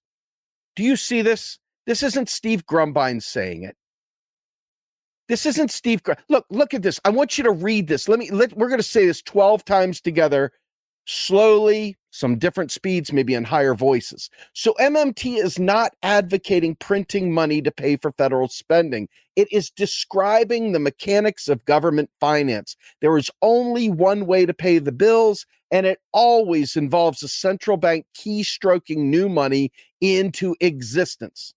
do 0.76 0.84
you 0.84 0.96
see 0.96 1.22
this? 1.22 1.58
This 1.86 2.04
isn't 2.04 2.30
Steve 2.30 2.66
Grumbine 2.66 3.22
saying 3.22 3.64
it. 3.64 3.76
This 5.28 5.46
isn't 5.46 5.72
Steve. 5.72 6.04
Gr- 6.04 6.14
look, 6.30 6.46
look 6.50 6.74
at 6.74 6.82
this. 6.82 7.00
I 7.06 7.10
want 7.10 7.38
you 7.38 7.44
to 7.46 7.52
read 7.52 7.88
this. 7.88 8.08
Let 8.08 8.20
me. 8.20 8.30
Let, 8.30 8.56
we're 8.56 8.68
going 8.68 8.80
to 8.80 8.84
say 8.84 9.06
this 9.06 9.22
twelve 9.22 9.66
times 9.66 10.02
together, 10.02 10.52
slowly, 11.06 11.96
some 12.16 12.38
different 12.38 12.72
speeds, 12.72 13.12
maybe 13.12 13.34
in 13.34 13.44
higher 13.44 13.74
voices. 13.74 14.30
So 14.54 14.74
MMT 14.80 15.44
is 15.44 15.60
not 15.60 15.94
advocating 16.04 16.76
printing 16.76 17.34
money 17.34 17.62
to 17.62 17.72
pay 17.72 17.98
for 17.98 18.12
federal 18.14 18.48
spending. 18.48 19.10
It 19.36 19.50
is 19.52 19.70
describing 19.70 20.72
the 20.72 20.80
mechanics 20.80 21.50
of 21.50 21.66
government 21.66 22.10
finance. 22.20 22.78
There 23.02 23.18
is 23.18 23.30
only 23.42 23.90
one 23.90 24.26
way 24.26 24.46
to 24.46 24.54
pay 24.54 24.80
the 24.80 24.92
bills, 24.92 25.46
and 25.72 25.86
it 25.86 26.00
always 26.14 26.76
involves 26.76 27.24
a 27.24 27.28
central 27.28 27.76
bank 27.76 28.06
keystroking 28.16 28.98
new 28.98 29.28
money 29.28 29.72
into 30.00 30.56
existence. 30.62 31.55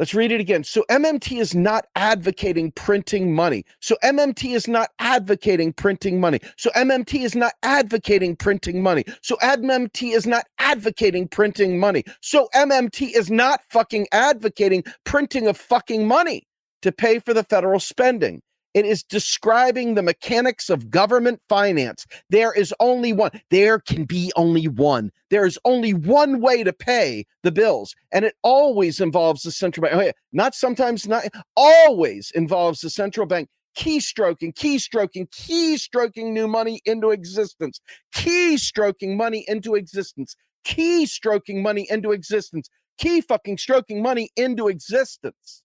Let's 0.00 0.14
read 0.14 0.32
it 0.32 0.40
again. 0.40 0.64
So 0.64 0.82
MMT 0.88 1.38
is 1.42 1.54
not 1.54 1.84
advocating 1.94 2.72
printing 2.72 3.34
money. 3.34 3.66
So 3.80 3.98
MMT 4.02 4.54
is 4.54 4.66
not 4.66 4.88
advocating 4.98 5.74
printing 5.74 6.18
money. 6.18 6.40
So 6.56 6.70
MMT 6.70 7.22
is 7.22 7.34
not 7.34 7.52
advocating 7.62 8.34
printing 8.34 8.82
money. 8.82 9.04
So 9.20 9.36
MMT 9.42 10.14
is 10.14 10.26
not 10.26 10.46
advocating 10.58 11.28
printing 11.28 11.78
money. 11.78 12.04
So 12.22 12.48
MMT 12.54 13.14
is 13.14 13.30
not 13.30 13.60
fucking 13.68 14.06
advocating 14.10 14.84
printing 15.04 15.46
of 15.46 15.58
fucking 15.58 16.08
money 16.08 16.44
to 16.80 16.92
pay 16.92 17.18
for 17.18 17.34
the 17.34 17.44
federal 17.44 17.78
spending. 17.78 18.40
It 18.74 18.86
is 18.86 19.02
describing 19.02 19.94
the 19.94 20.02
mechanics 20.02 20.70
of 20.70 20.90
government 20.90 21.40
finance. 21.48 22.06
There 22.28 22.52
is 22.52 22.72
only 22.78 23.12
one. 23.12 23.30
There 23.50 23.80
can 23.80 24.04
be 24.04 24.32
only 24.36 24.68
one. 24.68 25.10
There 25.30 25.44
is 25.44 25.58
only 25.64 25.92
one 25.92 26.40
way 26.40 26.62
to 26.62 26.72
pay 26.72 27.26
the 27.42 27.52
bills, 27.52 27.94
and 28.12 28.24
it 28.24 28.34
always 28.42 29.00
involves 29.00 29.42
the 29.42 29.50
central 29.50 29.82
bank. 29.82 29.94
Oh, 29.96 30.00
yeah. 30.00 30.12
Not 30.32 30.54
sometimes, 30.54 31.08
not 31.08 31.24
always 31.56 32.30
involves 32.32 32.80
the 32.80 32.90
central 32.90 33.26
bank 33.26 33.48
keystroking, 33.76 34.52
keystroking, 34.54 35.28
keystroking 35.30 36.32
new 36.32 36.48
money 36.48 36.80
into 36.84 37.10
existence, 37.10 37.80
keystroking 38.14 39.16
money 39.16 39.44
into 39.48 39.74
existence, 39.74 40.36
keystroking 40.66 41.62
money 41.62 41.86
into 41.90 42.12
existence, 42.12 42.68
key 42.98 43.20
fucking 43.20 43.58
stroking 43.58 44.02
money 44.02 44.30
into 44.36 44.68
existence. 44.68 45.62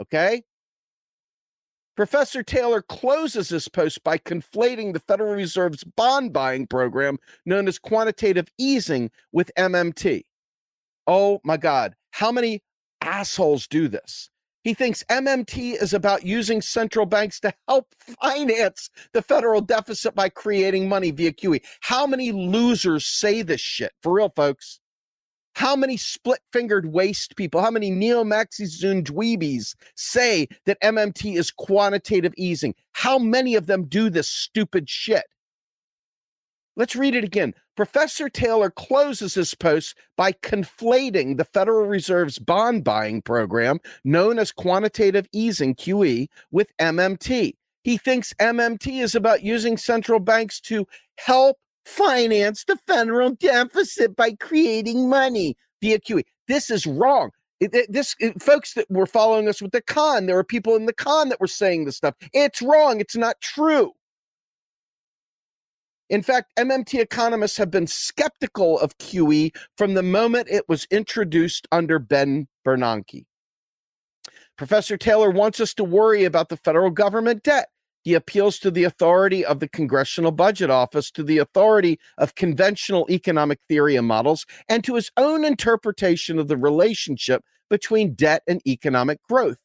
Okay. 0.00 0.42
Professor 1.96 2.42
Taylor 2.42 2.82
closes 2.82 3.48
this 3.48 3.68
post 3.68 4.02
by 4.02 4.18
conflating 4.18 4.92
the 4.92 5.00
Federal 5.00 5.34
Reserve's 5.34 5.84
bond 5.84 6.32
buying 6.32 6.66
program, 6.66 7.18
known 7.46 7.68
as 7.68 7.78
quantitative 7.78 8.48
easing, 8.58 9.10
with 9.32 9.52
MMT. 9.56 10.24
Oh 11.06 11.40
my 11.44 11.56
God, 11.56 11.94
how 12.10 12.32
many 12.32 12.62
assholes 13.00 13.68
do 13.68 13.86
this? 13.86 14.28
He 14.64 14.72
thinks 14.74 15.04
MMT 15.04 15.80
is 15.80 15.92
about 15.92 16.24
using 16.24 16.62
central 16.62 17.04
banks 17.06 17.38
to 17.40 17.52
help 17.68 17.94
finance 18.22 18.90
the 19.12 19.22
federal 19.22 19.60
deficit 19.60 20.14
by 20.14 20.30
creating 20.30 20.88
money 20.88 21.10
via 21.10 21.32
QE. 21.32 21.60
How 21.82 22.06
many 22.06 22.32
losers 22.32 23.06
say 23.06 23.42
this 23.42 23.60
shit? 23.60 23.92
For 24.02 24.12
real, 24.14 24.32
folks. 24.34 24.80
How 25.54 25.76
many 25.76 25.96
split 25.96 26.40
fingered 26.52 26.92
waste 26.92 27.36
people, 27.36 27.60
how 27.60 27.70
many 27.70 27.90
neo 27.90 28.24
Marxist 28.24 28.82
dweebies 28.82 29.74
say 29.94 30.48
that 30.66 30.80
MMT 30.80 31.36
is 31.36 31.50
quantitative 31.50 32.34
easing? 32.36 32.74
How 32.92 33.18
many 33.18 33.54
of 33.54 33.66
them 33.66 33.84
do 33.84 34.10
this 34.10 34.28
stupid 34.28 34.88
shit? 34.88 35.24
Let's 36.76 36.96
read 36.96 37.14
it 37.14 37.22
again. 37.22 37.54
Professor 37.76 38.28
Taylor 38.28 38.68
closes 38.68 39.34
his 39.34 39.54
post 39.54 39.96
by 40.16 40.32
conflating 40.32 41.36
the 41.36 41.44
Federal 41.44 41.86
Reserve's 41.86 42.38
bond 42.38 42.82
buying 42.82 43.22
program, 43.22 43.78
known 44.04 44.40
as 44.40 44.50
quantitative 44.50 45.28
easing 45.32 45.76
QE, 45.76 46.26
with 46.50 46.76
MMT. 46.80 47.52
He 47.84 47.96
thinks 47.96 48.34
MMT 48.40 49.02
is 49.02 49.14
about 49.14 49.44
using 49.44 49.76
central 49.76 50.18
banks 50.18 50.60
to 50.62 50.86
help 51.16 51.58
finance 51.84 52.64
the 52.64 52.76
federal 52.86 53.30
deficit 53.30 54.16
by 54.16 54.32
creating 54.32 55.08
money 55.08 55.56
via 55.80 55.98
QE. 55.98 56.24
This 56.48 56.70
is 56.70 56.86
wrong. 56.86 57.30
It, 57.60 57.74
it, 57.74 57.92
this 57.92 58.14
it, 58.18 58.42
folks 58.42 58.74
that 58.74 58.90
were 58.90 59.06
following 59.06 59.48
us 59.48 59.62
with 59.62 59.72
the 59.72 59.82
con, 59.82 60.26
there 60.26 60.36
were 60.36 60.44
people 60.44 60.76
in 60.76 60.86
the 60.86 60.92
con 60.92 61.28
that 61.28 61.40
were 61.40 61.46
saying 61.46 61.84
this 61.84 61.96
stuff. 61.96 62.14
It's 62.32 62.60
wrong. 62.60 63.00
It's 63.00 63.16
not 63.16 63.40
true. 63.40 63.92
In 66.10 66.22
fact, 66.22 66.52
MMT 66.58 67.00
economists 67.00 67.56
have 67.56 67.70
been 67.70 67.86
skeptical 67.86 68.78
of 68.80 68.96
QE 68.98 69.54
from 69.78 69.94
the 69.94 70.02
moment 70.02 70.48
it 70.50 70.68
was 70.68 70.86
introduced 70.90 71.66
under 71.72 71.98
Ben 71.98 72.46
Bernanke. 72.66 73.24
Professor 74.56 74.96
Taylor 74.96 75.30
wants 75.30 75.60
us 75.60 75.74
to 75.74 75.84
worry 75.84 76.24
about 76.24 76.48
the 76.48 76.56
federal 76.56 76.90
government 76.90 77.42
debt. 77.42 77.68
He 78.04 78.12
appeals 78.12 78.58
to 78.58 78.70
the 78.70 78.84
authority 78.84 79.46
of 79.46 79.60
the 79.60 79.68
Congressional 79.68 80.30
Budget 80.30 80.68
Office, 80.68 81.10
to 81.12 81.22
the 81.22 81.38
authority 81.38 81.98
of 82.18 82.34
conventional 82.34 83.06
economic 83.10 83.60
theory 83.66 83.96
and 83.96 84.06
models, 84.06 84.44
and 84.68 84.84
to 84.84 84.94
his 84.94 85.10
own 85.16 85.42
interpretation 85.42 86.38
of 86.38 86.48
the 86.48 86.58
relationship 86.58 87.42
between 87.70 88.12
debt 88.12 88.42
and 88.46 88.60
economic 88.66 89.22
growth. 89.22 89.56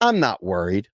I'm 0.00 0.18
not 0.18 0.42
worried. 0.42 0.88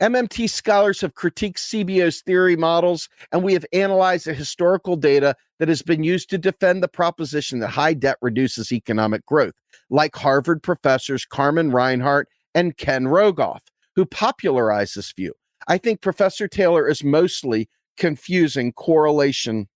MMT 0.00 0.48
scholars 0.48 1.02
have 1.02 1.14
critiqued 1.14 1.58
CBO's 1.58 2.22
theory 2.22 2.56
models, 2.56 3.10
and 3.30 3.42
we 3.42 3.52
have 3.52 3.66
analyzed 3.74 4.26
the 4.26 4.32
historical 4.32 4.96
data 4.96 5.36
that 5.58 5.68
has 5.68 5.82
been 5.82 6.02
used 6.02 6.30
to 6.30 6.38
defend 6.38 6.82
the 6.82 6.88
proposition 6.88 7.58
that 7.58 7.68
high 7.68 7.94
debt 7.94 8.16
reduces 8.22 8.72
economic 8.72 9.24
growth, 9.26 9.54
like 9.90 10.16
Harvard 10.16 10.62
professors 10.62 11.26
Carmen 11.26 11.72
Reinhart 11.72 12.28
and 12.54 12.76
Ken 12.78 13.04
Rogoff, 13.04 13.60
who 13.94 14.06
popularized 14.06 14.96
this 14.96 15.12
view. 15.12 15.34
I 15.68 15.78
think 15.78 16.00
Professor 16.00 16.48
Taylor 16.48 16.88
is 16.88 17.02
mostly 17.02 17.68
confusing 17.96 18.72
correlation 18.72 19.68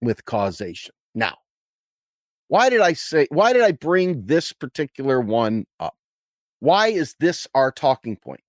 with 0.00 0.24
causation. 0.24 0.94
Now, 1.14 1.36
why 2.48 2.70
did 2.70 2.80
I 2.80 2.92
say, 2.92 3.26
why 3.30 3.52
did 3.52 3.62
I 3.62 3.72
bring 3.72 4.24
this 4.26 4.52
particular 4.52 5.20
one 5.20 5.66
up? 5.80 5.96
Why 6.60 6.88
is 6.88 7.16
this 7.18 7.46
our 7.54 7.72
talking 7.72 8.16
point? 8.16 8.40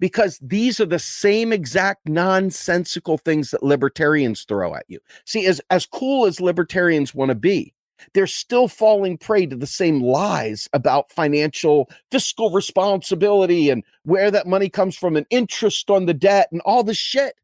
Because 0.00 0.38
these 0.40 0.78
are 0.78 0.86
the 0.86 1.00
same 1.00 1.52
exact 1.52 2.08
nonsensical 2.08 3.18
things 3.18 3.50
that 3.50 3.64
libertarians 3.64 4.44
throw 4.44 4.74
at 4.74 4.84
you. 4.86 5.00
See, 5.24 5.46
as, 5.46 5.60
as 5.70 5.86
cool 5.86 6.26
as 6.26 6.40
libertarians 6.40 7.14
want 7.14 7.30
to 7.30 7.34
be, 7.34 7.74
they're 8.14 8.26
still 8.26 8.68
falling 8.68 9.18
prey 9.18 9.46
to 9.46 9.56
the 9.56 9.66
same 9.66 10.02
lies 10.02 10.68
about 10.72 11.10
financial 11.12 11.88
fiscal 12.10 12.50
responsibility 12.50 13.70
and 13.70 13.84
where 14.04 14.30
that 14.30 14.46
money 14.46 14.68
comes 14.68 14.96
from 14.96 15.16
and 15.16 15.26
interest 15.30 15.90
on 15.90 16.06
the 16.06 16.14
debt 16.14 16.48
and 16.52 16.60
all 16.62 16.82
the 16.82 16.94
shit. 16.94 17.34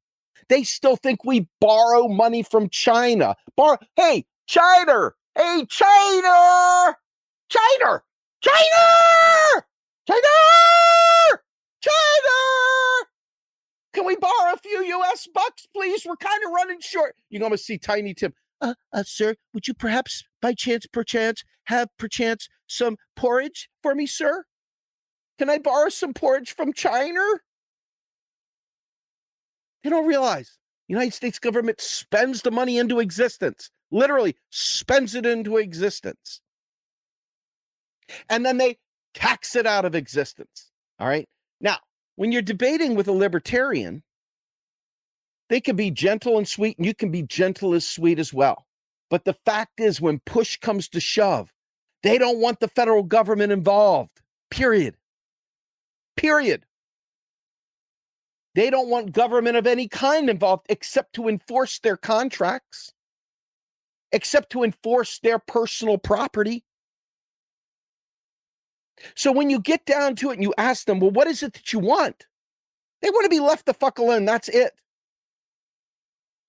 They 0.49 0.63
still 0.63 0.97
think 0.97 1.25
we 1.25 1.49
borrow 1.61 2.09
money 2.09 2.43
from 2.43 2.69
China. 2.69 3.35
Bar 3.57 3.79
hey, 3.97 4.27
China! 4.47 5.13
Hey, 5.35 5.65
China! 5.69 6.97
China! 7.49 8.03
China! 8.41 9.65
China! 10.07 10.29
China! 11.81 13.07
Can 13.95 14.05
we 14.05 14.17
borrow 14.17 14.53
a 14.53 14.57
few 14.59 14.85
US 14.85 15.29
bucks, 15.33 15.67
please? 15.73 16.05
We're 16.05 16.17
kind 16.17 16.43
of 16.45 16.53
running 16.53 16.81
short. 16.81 17.15
You're 17.31 17.41
going 17.41 17.53
to 17.53 17.59
see 17.59 17.79
Tiny 17.79 18.13
Tim 18.13 18.35
uh, 18.65 18.75
uh, 18.93 19.03
sir, 19.05 19.35
would 19.53 19.69
you 19.69 19.75
perhaps, 19.75 20.25
by 20.41 20.55
chance, 20.55 20.87
perchance, 20.87 21.45
have 21.65 21.89
perchance 21.99 22.49
some 22.67 22.97
porridge 23.15 23.69
for 23.83 23.95
me, 23.95 24.07
sir? 24.07 24.45
Can 25.39 25.51
I 25.51 25.59
borrow 25.59 25.89
some 25.89 26.15
porridge 26.15 26.55
from 26.55 26.73
China? 26.73 27.21
They 29.83 29.91
don't 29.91 30.07
realize 30.07 30.59
the 30.89 30.95
United 30.95 31.13
States 31.13 31.39
government 31.39 31.81
spends 31.81 32.43
the 32.43 32.51
money 32.51 32.79
into 32.79 33.01
existence, 33.01 33.71
literally 33.91 34.37
spends 34.51 35.15
it 35.15 35.27
into 35.27 35.59
existence. 35.59 36.41
And 38.29 38.45
then 38.47 38.59
they 38.59 38.79
tax 39.15 39.57
it 39.57 39.67
out 39.67 39.85
of 39.85 39.95
existence. 39.95 40.71
All 40.99 41.09
right. 41.09 41.29
Now, 41.61 41.79
when 42.17 42.33
you're 42.33 42.43
debating 42.43 42.95
with 42.95 43.09
a 43.09 43.13
libertarian, 43.13 44.03
they 45.49 45.61
can 45.61 45.77
be 45.77 45.91
gentle 45.91 46.39
and 46.39 46.49
sweet, 46.49 46.79
and 46.79 46.87
you 46.87 46.95
can 46.95 47.11
be 47.11 47.23
gentle 47.23 47.75
as 47.75 47.87
sweet 47.87 48.19
as 48.19 48.33
well. 48.33 48.67
But 49.11 49.25
the 49.25 49.37
fact 49.45 49.81
is, 49.81 50.01
when 50.01 50.21
push 50.21 50.57
comes 50.57 50.89
to 50.91 51.01
shove, 51.01 51.53
they 52.03 52.19
don't 52.19 52.39
want 52.39 52.61
the 52.61 52.69
federal 52.69 53.03
government 53.03 53.53
involved. 53.53 54.21
Period. 54.51 54.97
Period. 56.17 56.65
They 58.55 58.71
don't 58.71 58.89
want 58.89 59.13
government 59.13 59.57
of 59.57 59.67
any 59.67 59.89
kind 59.89 60.31
involved 60.31 60.67
except 60.69 61.15
to 61.15 61.29
enforce 61.29 61.81
their 61.81 61.97
contracts, 61.97 62.93
except 64.13 64.51
to 64.51 64.63
enforce 64.63 65.19
their 65.19 65.39
personal 65.39 65.99
property. 65.99 66.65
So 69.17 69.33
when 69.33 69.51
you 69.51 69.61
get 69.61 69.85
down 69.87 70.15
to 70.17 70.31
it 70.31 70.35
and 70.35 70.43
you 70.43 70.55
ask 70.57 70.87
them, 70.87 71.01
well, 71.01 71.11
what 71.11 71.27
is 71.27 71.43
it 71.43 71.55
that 71.55 71.73
you 71.73 71.81
want? 71.81 72.27
They 73.03 73.11
want 73.11 73.25
to 73.25 73.31
be 73.31 73.41
left 73.41 73.67
the 73.67 73.75
fuck 73.75 73.99
alone. 73.99 74.25
That's 74.25 74.49
it. 74.49 74.73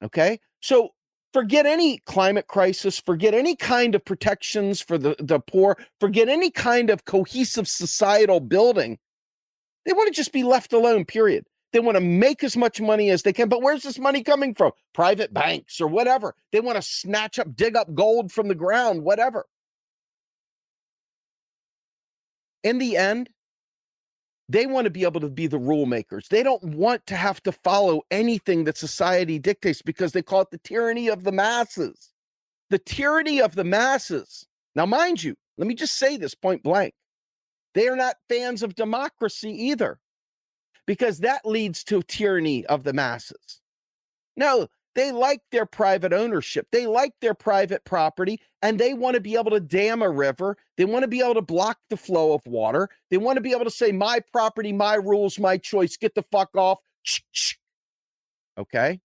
Okay. 0.05 0.39
So 0.61 0.89
forget 1.33 1.65
any 1.65 1.97
climate 2.05 2.47
crisis, 2.47 2.99
forget 2.99 3.33
any 3.33 3.55
kind 3.55 3.95
of 3.95 4.05
protections 4.05 4.81
for 4.81 4.97
the, 4.97 5.15
the 5.19 5.39
poor, 5.39 5.77
forget 5.99 6.29
any 6.29 6.49
kind 6.51 6.89
of 6.89 7.05
cohesive 7.05 7.67
societal 7.67 8.39
building. 8.39 8.97
They 9.85 9.93
want 9.93 10.07
to 10.07 10.13
just 10.13 10.31
be 10.31 10.43
left 10.43 10.73
alone, 10.73 11.05
period. 11.05 11.45
They 11.73 11.79
want 11.79 11.95
to 11.97 12.01
make 12.01 12.43
as 12.43 12.55
much 12.55 12.79
money 12.79 13.09
as 13.09 13.23
they 13.23 13.33
can. 13.33 13.49
But 13.49 13.61
where's 13.61 13.83
this 13.83 13.99
money 13.99 14.23
coming 14.23 14.55
from? 14.55 14.71
Private 14.93 15.33
banks 15.33 15.81
or 15.81 15.87
whatever. 15.87 16.33
They 16.51 16.61
want 16.61 16.77
to 16.77 16.81
snatch 16.81 17.37
up, 17.37 17.53
dig 17.55 17.75
up 17.75 17.93
gold 17.93 18.31
from 18.31 18.47
the 18.47 18.55
ground, 18.55 19.03
whatever. 19.03 19.45
In 22.63 22.77
the 22.77 22.95
end, 22.95 23.29
they 24.47 24.65
want 24.65 24.85
to 24.85 24.91
be 24.91 25.03
able 25.03 25.21
to 25.21 25.29
be 25.29 25.47
the 25.47 25.57
rule 25.57 25.85
makers. 25.85 26.27
They 26.29 26.43
don't 26.43 26.63
want 26.63 27.05
to 27.07 27.15
have 27.15 27.41
to 27.43 27.51
follow 27.51 28.03
anything 28.11 28.65
that 28.65 28.77
society 28.77 29.39
dictates 29.39 29.81
because 29.81 30.11
they 30.11 30.21
call 30.21 30.41
it 30.41 30.51
the 30.51 30.59
tyranny 30.59 31.07
of 31.09 31.23
the 31.23 31.31
masses. 31.31 32.11
The 32.69 32.79
tyranny 32.79 33.41
of 33.41 33.55
the 33.55 33.63
masses. 33.63 34.45
Now, 34.75 34.85
mind 34.85 35.23
you, 35.23 35.35
let 35.57 35.67
me 35.67 35.73
just 35.73 35.97
say 35.97 36.17
this 36.17 36.35
point 36.35 36.63
blank. 36.63 36.93
They 37.73 37.87
are 37.87 37.95
not 37.95 38.15
fans 38.29 38.63
of 38.63 38.75
democracy 38.75 39.49
either, 39.49 39.99
because 40.85 41.19
that 41.19 41.45
leads 41.45 41.83
to 41.85 42.01
tyranny 42.03 42.65
of 42.67 42.83
the 42.83 42.93
masses. 42.93 43.61
No, 44.37 44.67
they 44.95 45.11
like 45.11 45.41
their 45.51 45.65
private 45.65 46.13
ownership. 46.13 46.67
They 46.71 46.87
like 46.87 47.11
their 47.21 47.33
private 47.33 47.83
property 47.83 48.39
and 48.61 48.79
they 48.79 48.93
want 48.93 49.15
to 49.15 49.21
be 49.21 49.35
able 49.35 49.51
to 49.51 49.59
dam 49.59 50.01
a 50.01 50.09
river. 50.09 50.57
They 50.77 50.85
want 50.85 51.03
to 51.03 51.07
be 51.07 51.21
able 51.21 51.35
to 51.35 51.41
block 51.41 51.77
the 51.89 51.97
flow 51.97 52.33
of 52.33 52.41
water. 52.45 52.89
They 53.11 53.17
want 53.17 53.35
to 53.35 53.41
be 53.41 53.51
able 53.51 53.65
to 53.65 53.71
say, 53.71 53.91
my 53.91 54.21
property, 54.31 54.71
my 54.71 54.95
rules, 54.95 55.37
my 55.37 55.57
choice, 55.57 55.97
get 55.97 56.15
the 56.15 56.23
fuck 56.31 56.49
off. 56.55 56.79
Okay. 58.57 59.01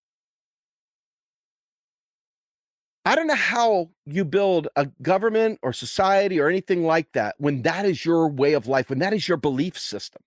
I 3.05 3.17
don't 3.17 3.27
know 3.27 3.35
how 3.35 3.91
you 4.07 4.25
build 4.25 4.69
a 4.77 4.87
government 5.03 5.59
or 5.63 5.73
society 5.73 6.39
or 6.39 6.49
anything 6.49 6.85
like 6.85 7.11
that 7.15 7.35
when 7.39 7.63
that 7.63 7.85
is 7.85 8.05
your 8.05 8.29
way 8.29 8.53
of 8.53 8.69
life, 8.69 8.91
when 8.91 9.01
that 9.01 9.13
is 9.13 9.27
your 9.27 9.39
belief 9.39 9.77
system, 9.77 10.23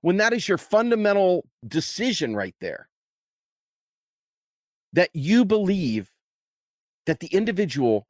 when 0.00 0.16
that 0.16 0.32
is 0.32 0.48
your 0.48 0.56
fundamental 0.56 1.46
decision 1.68 2.34
right 2.34 2.54
there 2.60 2.88
that 4.94 5.10
you 5.12 5.44
believe 5.44 6.10
that 7.06 7.20
the 7.20 7.26
individual, 7.28 8.06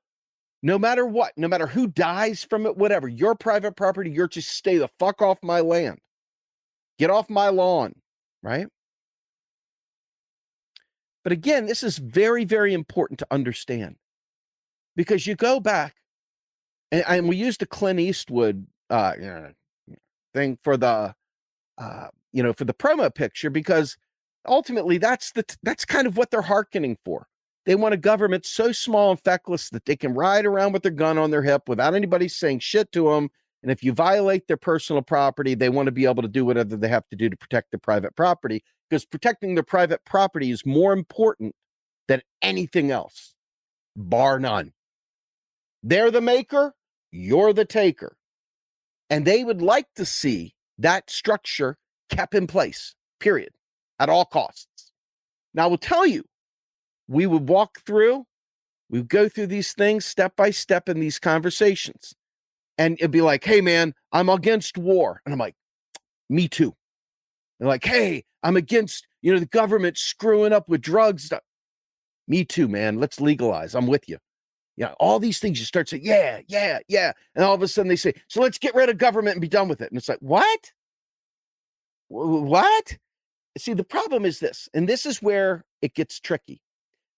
no 0.62 0.78
matter 0.78 1.04
what, 1.06 1.32
no 1.36 1.48
matter 1.48 1.66
who 1.66 1.86
dies 1.88 2.44
from 2.44 2.66
it, 2.66 2.76
whatever, 2.76 3.08
your 3.08 3.34
private 3.34 3.74
property, 3.76 4.10
you're 4.10 4.28
just 4.28 4.50
stay 4.50 4.78
the 4.78 4.88
fuck 4.98 5.20
off 5.20 5.38
my 5.42 5.60
land. 5.60 5.98
Get 6.98 7.10
off 7.10 7.28
my 7.28 7.48
lawn, 7.48 7.94
right? 8.42 8.68
But 11.24 11.32
again, 11.32 11.66
this 11.66 11.82
is 11.82 11.98
very, 11.98 12.44
very 12.44 12.74
important 12.74 13.18
to 13.20 13.26
understand 13.30 13.96
because 14.94 15.26
you 15.26 15.34
go 15.34 15.58
back 15.58 15.96
and, 16.92 17.02
and 17.08 17.28
we 17.28 17.36
used 17.36 17.60
the 17.60 17.66
Clint 17.66 17.98
Eastwood 17.98 18.66
uh, 18.90 19.14
thing 20.34 20.58
for 20.62 20.76
the 20.76 21.14
uh, 21.78 22.08
you 22.32 22.42
know, 22.42 22.52
for 22.52 22.64
the 22.64 22.74
promo 22.74 23.12
picture 23.12 23.48
because 23.48 23.96
ultimately 24.46 24.98
that's 24.98 25.32
the 25.32 25.44
that's 25.62 25.84
kind 25.84 26.06
of 26.06 26.16
what 26.16 26.30
they're 26.30 26.42
hearkening 26.42 26.96
for. 27.04 27.26
They 27.66 27.74
want 27.74 27.94
a 27.94 27.98
government 27.98 28.44
so 28.44 28.72
small 28.72 29.10
and 29.10 29.20
feckless 29.20 29.70
that 29.70 29.86
they 29.86 29.96
can 29.96 30.14
ride 30.14 30.44
around 30.44 30.72
with 30.72 30.82
their 30.82 30.92
gun 30.92 31.16
on 31.16 31.30
their 31.30 31.42
hip 31.42 31.68
without 31.68 31.94
anybody 31.94 32.28
saying 32.28 32.58
shit 32.58 32.92
to 32.92 33.10
them. 33.10 33.30
And 33.62 33.70
if 33.70 33.82
you 33.82 33.92
violate 33.94 34.46
their 34.46 34.58
personal 34.58 35.00
property, 35.00 35.54
they 35.54 35.70
want 35.70 35.86
to 35.86 35.92
be 35.92 36.04
able 36.04 36.22
to 36.22 36.28
do 36.28 36.44
whatever 36.44 36.76
they 36.76 36.88
have 36.88 37.08
to 37.08 37.16
do 37.16 37.30
to 37.30 37.36
protect 37.36 37.70
their 37.70 37.78
private 37.78 38.14
property 38.14 38.62
because 38.88 39.06
protecting 39.06 39.54
their 39.54 39.64
private 39.64 40.04
property 40.04 40.50
is 40.50 40.66
more 40.66 40.92
important 40.92 41.54
than 42.06 42.20
anything 42.42 42.90
else, 42.90 43.34
bar 43.96 44.38
none. 44.38 44.72
They're 45.82 46.10
the 46.10 46.20
maker, 46.20 46.74
you're 47.10 47.54
the 47.54 47.64
taker. 47.64 48.16
And 49.08 49.26
they 49.26 49.44
would 49.44 49.62
like 49.62 49.86
to 49.96 50.04
see 50.04 50.54
that 50.78 51.10
structure 51.10 51.78
kept 52.10 52.34
in 52.34 52.46
place, 52.46 52.94
period, 53.20 53.52
at 53.98 54.08
all 54.08 54.24
costs. 54.24 54.92
Now, 55.54 55.64
I 55.64 55.66
will 55.66 55.78
tell 55.78 56.06
you, 56.06 56.24
we 57.08 57.26
would 57.26 57.48
walk 57.48 57.80
through, 57.86 58.24
we 58.90 58.98
would 59.00 59.08
go 59.08 59.28
through 59.28 59.48
these 59.48 59.72
things 59.72 60.04
step 60.04 60.36
by 60.36 60.50
step 60.50 60.88
in 60.88 61.00
these 61.00 61.18
conversations. 61.18 62.14
And 62.76 62.94
it'd 62.98 63.10
be 63.10 63.20
like, 63.20 63.44
hey, 63.44 63.60
man, 63.60 63.94
I'm 64.12 64.28
against 64.28 64.76
war. 64.76 65.20
And 65.24 65.32
I'm 65.32 65.38
like, 65.38 65.54
me 66.28 66.48
too. 66.48 66.74
They're 67.58 67.68
like, 67.68 67.84
hey, 67.84 68.24
I'm 68.42 68.56
against, 68.56 69.06
you 69.22 69.32
know, 69.32 69.38
the 69.38 69.46
government 69.46 69.96
screwing 69.96 70.52
up 70.52 70.68
with 70.68 70.80
drugs. 70.80 71.32
Me 72.26 72.44
too, 72.44 72.66
man. 72.66 72.98
Let's 72.98 73.20
legalize. 73.20 73.74
I'm 73.74 73.86
with 73.86 74.08
you. 74.08 74.18
Yeah, 74.76 74.92
all 74.98 75.20
these 75.20 75.38
things 75.38 75.60
you 75.60 75.66
start 75.66 75.88
saying, 75.88 76.02
yeah, 76.04 76.40
yeah, 76.48 76.80
yeah. 76.88 77.12
And 77.36 77.44
all 77.44 77.54
of 77.54 77.62
a 77.62 77.68
sudden 77.68 77.88
they 77.88 77.96
say, 77.96 78.12
so 78.26 78.40
let's 78.40 78.58
get 78.58 78.74
rid 78.74 78.88
of 78.88 78.98
government 78.98 79.36
and 79.36 79.40
be 79.40 79.48
done 79.48 79.68
with 79.68 79.80
it. 79.80 79.90
And 79.90 79.96
it's 79.96 80.08
like, 80.08 80.18
what? 80.18 80.72
What? 82.08 82.98
See, 83.56 83.74
the 83.74 83.84
problem 83.84 84.24
is 84.24 84.40
this, 84.40 84.68
and 84.74 84.88
this 84.88 85.06
is 85.06 85.22
where 85.22 85.64
it 85.80 85.94
gets 85.94 86.18
tricky 86.18 86.60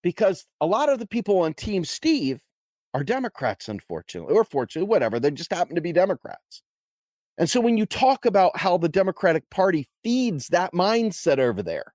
because 0.03 0.45
a 0.61 0.65
lot 0.65 0.89
of 0.89 0.99
the 0.99 1.07
people 1.07 1.39
on 1.39 1.53
Team 1.53 1.83
Steve 1.83 2.41
are 2.93 3.03
Democrats, 3.03 3.67
unfortunately, 3.69 4.33
or 4.33 4.43
fortunately, 4.43 4.87
whatever. 4.87 5.19
They 5.19 5.31
just 5.31 5.53
happen 5.53 5.75
to 5.75 5.81
be 5.81 5.91
Democrats. 5.91 6.61
And 7.37 7.49
so 7.49 7.61
when 7.61 7.77
you 7.77 7.85
talk 7.85 8.25
about 8.25 8.57
how 8.57 8.77
the 8.77 8.89
Democratic 8.89 9.49
Party 9.49 9.87
feeds 10.03 10.47
that 10.47 10.73
mindset 10.73 11.39
over 11.39 11.61
there, 11.61 11.93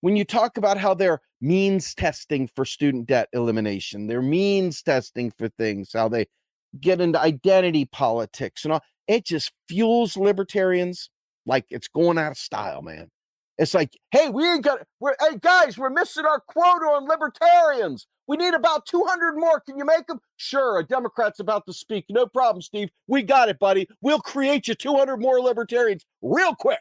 when 0.00 0.16
you 0.16 0.24
talk 0.24 0.56
about 0.56 0.78
how 0.78 0.94
they're 0.94 1.20
means 1.40 1.94
testing 1.94 2.48
for 2.54 2.64
student 2.64 3.06
debt 3.06 3.28
elimination, 3.32 4.06
they're 4.06 4.22
means 4.22 4.82
testing 4.82 5.32
for 5.36 5.48
things, 5.48 5.90
how 5.92 6.08
they 6.08 6.26
get 6.80 7.00
into 7.00 7.20
identity 7.20 7.84
politics 7.86 8.64
and 8.64 8.72
all, 8.72 8.82
it 9.08 9.24
just 9.24 9.52
fuels 9.68 10.16
libertarians 10.16 11.10
like 11.46 11.64
it's 11.70 11.88
going 11.88 12.18
out 12.18 12.32
of 12.32 12.38
style, 12.38 12.82
man. 12.82 13.08
It's 13.58 13.74
like, 13.74 13.98
hey, 14.12 14.28
we 14.30 14.48
ain't 14.48 14.62
got, 14.62 14.86
we're, 15.00 15.16
hey 15.20 15.36
guys, 15.40 15.76
we're 15.76 15.90
missing 15.90 16.24
our 16.24 16.40
quota 16.40 16.86
on 16.86 17.08
libertarians. 17.08 18.06
We 18.28 18.36
need 18.36 18.54
about 18.54 18.86
200 18.86 19.36
more. 19.36 19.60
Can 19.60 19.76
you 19.76 19.84
make 19.84 20.06
them? 20.06 20.20
Sure. 20.36 20.78
A 20.78 20.84
Democrat's 20.84 21.40
about 21.40 21.66
to 21.66 21.72
speak. 21.72 22.04
No 22.08 22.26
problem, 22.26 22.62
Steve. 22.62 22.90
We 23.08 23.22
got 23.22 23.48
it, 23.48 23.58
buddy. 23.58 23.88
We'll 24.00 24.20
create 24.20 24.68
you 24.68 24.74
200 24.74 25.16
more 25.16 25.40
libertarians 25.40 26.04
real 26.22 26.54
quick. 26.54 26.78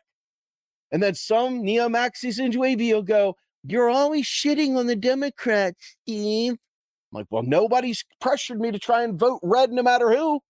And 0.92 1.02
then 1.02 1.16
some 1.16 1.64
neo 1.64 1.90
maxis 1.90 2.40
into 2.40 2.64
AV 2.64 2.94
will 2.94 3.02
go, 3.02 3.38
You're 3.64 3.90
always 3.90 4.26
shitting 4.26 4.78
on 4.78 4.88
the 4.88 4.96
Democrats, 4.96 5.96
Steve. 6.04 6.52
I'm 6.54 6.58
like, 7.12 7.28
Well, 7.30 7.44
nobody's 7.44 8.06
pressured 8.22 8.60
me 8.60 8.72
to 8.72 8.80
try 8.80 9.04
and 9.04 9.18
vote 9.18 9.40
red 9.42 9.72
no 9.72 9.82
matter 9.82 10.12
who. 10.12 10.42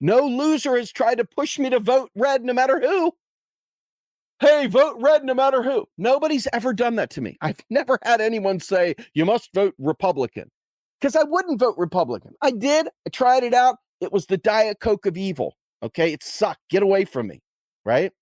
No 0.00 0.26
loser 0.26 0.76
has 0.76 0.92
tried 0.92 1.18
to 1.18 1.24
push 1.24 1.58
me 1.58 1.70
to 1.70 1.80
vote 1.80 2.10
red 2.14 2.44
no 2.44 2.52
matter 2.52 2.80
who. 2.80 3.12
Hey, 4.40 4.66
vote 4.66 4.96
red 5.00 5.24
no 5.24 5.34
matter 5.34 5.62
who. 5.62 5.86
Nobody's 5.96 6.48
ever 6.52 6.72
done 6.72 6.96
that 6.96 7.10
to 7.10 7.20
me. 7.20 7.36
I've 7.40 7.58
never 7.70 7.98
had 8.02 8.20
anyone 8.20 8.60
say, 8.60 8.94
You 9.14 9.24
must 9.24 9.50
vote 9.54 9.74
Republican 9.78 10.50
because 11.00 11.16
I 11.16 11.22
wouldn't 11.22 11.60
vote 11.60 11.76
Republican. 11.78 12.34
I 12.42 12.50
did. 12.50 12.88
I 13.06 13.10
tried 13.10 13.44
it 13.44 13.54
out. 13.54 13.76
It 14.00 14.12
was 14.12 14.26
the 14.26 14.38
Diet 14.38 14.80
Coke 14.80 15.06
of 15.06 15.16
evil. 15.16 15.56
Okay. 15.82 16.12
It 16.12 16.22
sucked. 16.22 16.60
Get 16.70 16.82
away 16.82 17.04
from 17.04 17.28
me. 17.28 17.40
Right. 17.84 18.12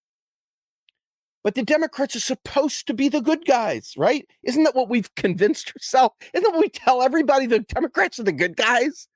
But 1.44 1.55
the 1.55 1.64
Democrats 1.64 2.14
are 2.14 2.20
supposed 2.20 2.87
to 2.87 2.94
be 2.94 3.09
the 3.09 3.20
good 3.20 3.44
guys, 3.46 3.94
right? 3.96 4.25
Isn't 4.44 4.62
that 4.62 4.77
what 4.77 4.88
we've 4.88 5.12
convinced 5.16 5.72
ourselves? 5.77 6.14
Isn't 6.35 6.44
that 6.44 6.53
what 6.53 6.61
we 6.61 6.68
tell 6.68 7.03
everybody? 7.03 7.46
The 7.46 7.61
Democrats 7.61 8.18
are 8.20 8.25
the 8.25 8.33
good 8.33 8.57
guys. 8.57 9.09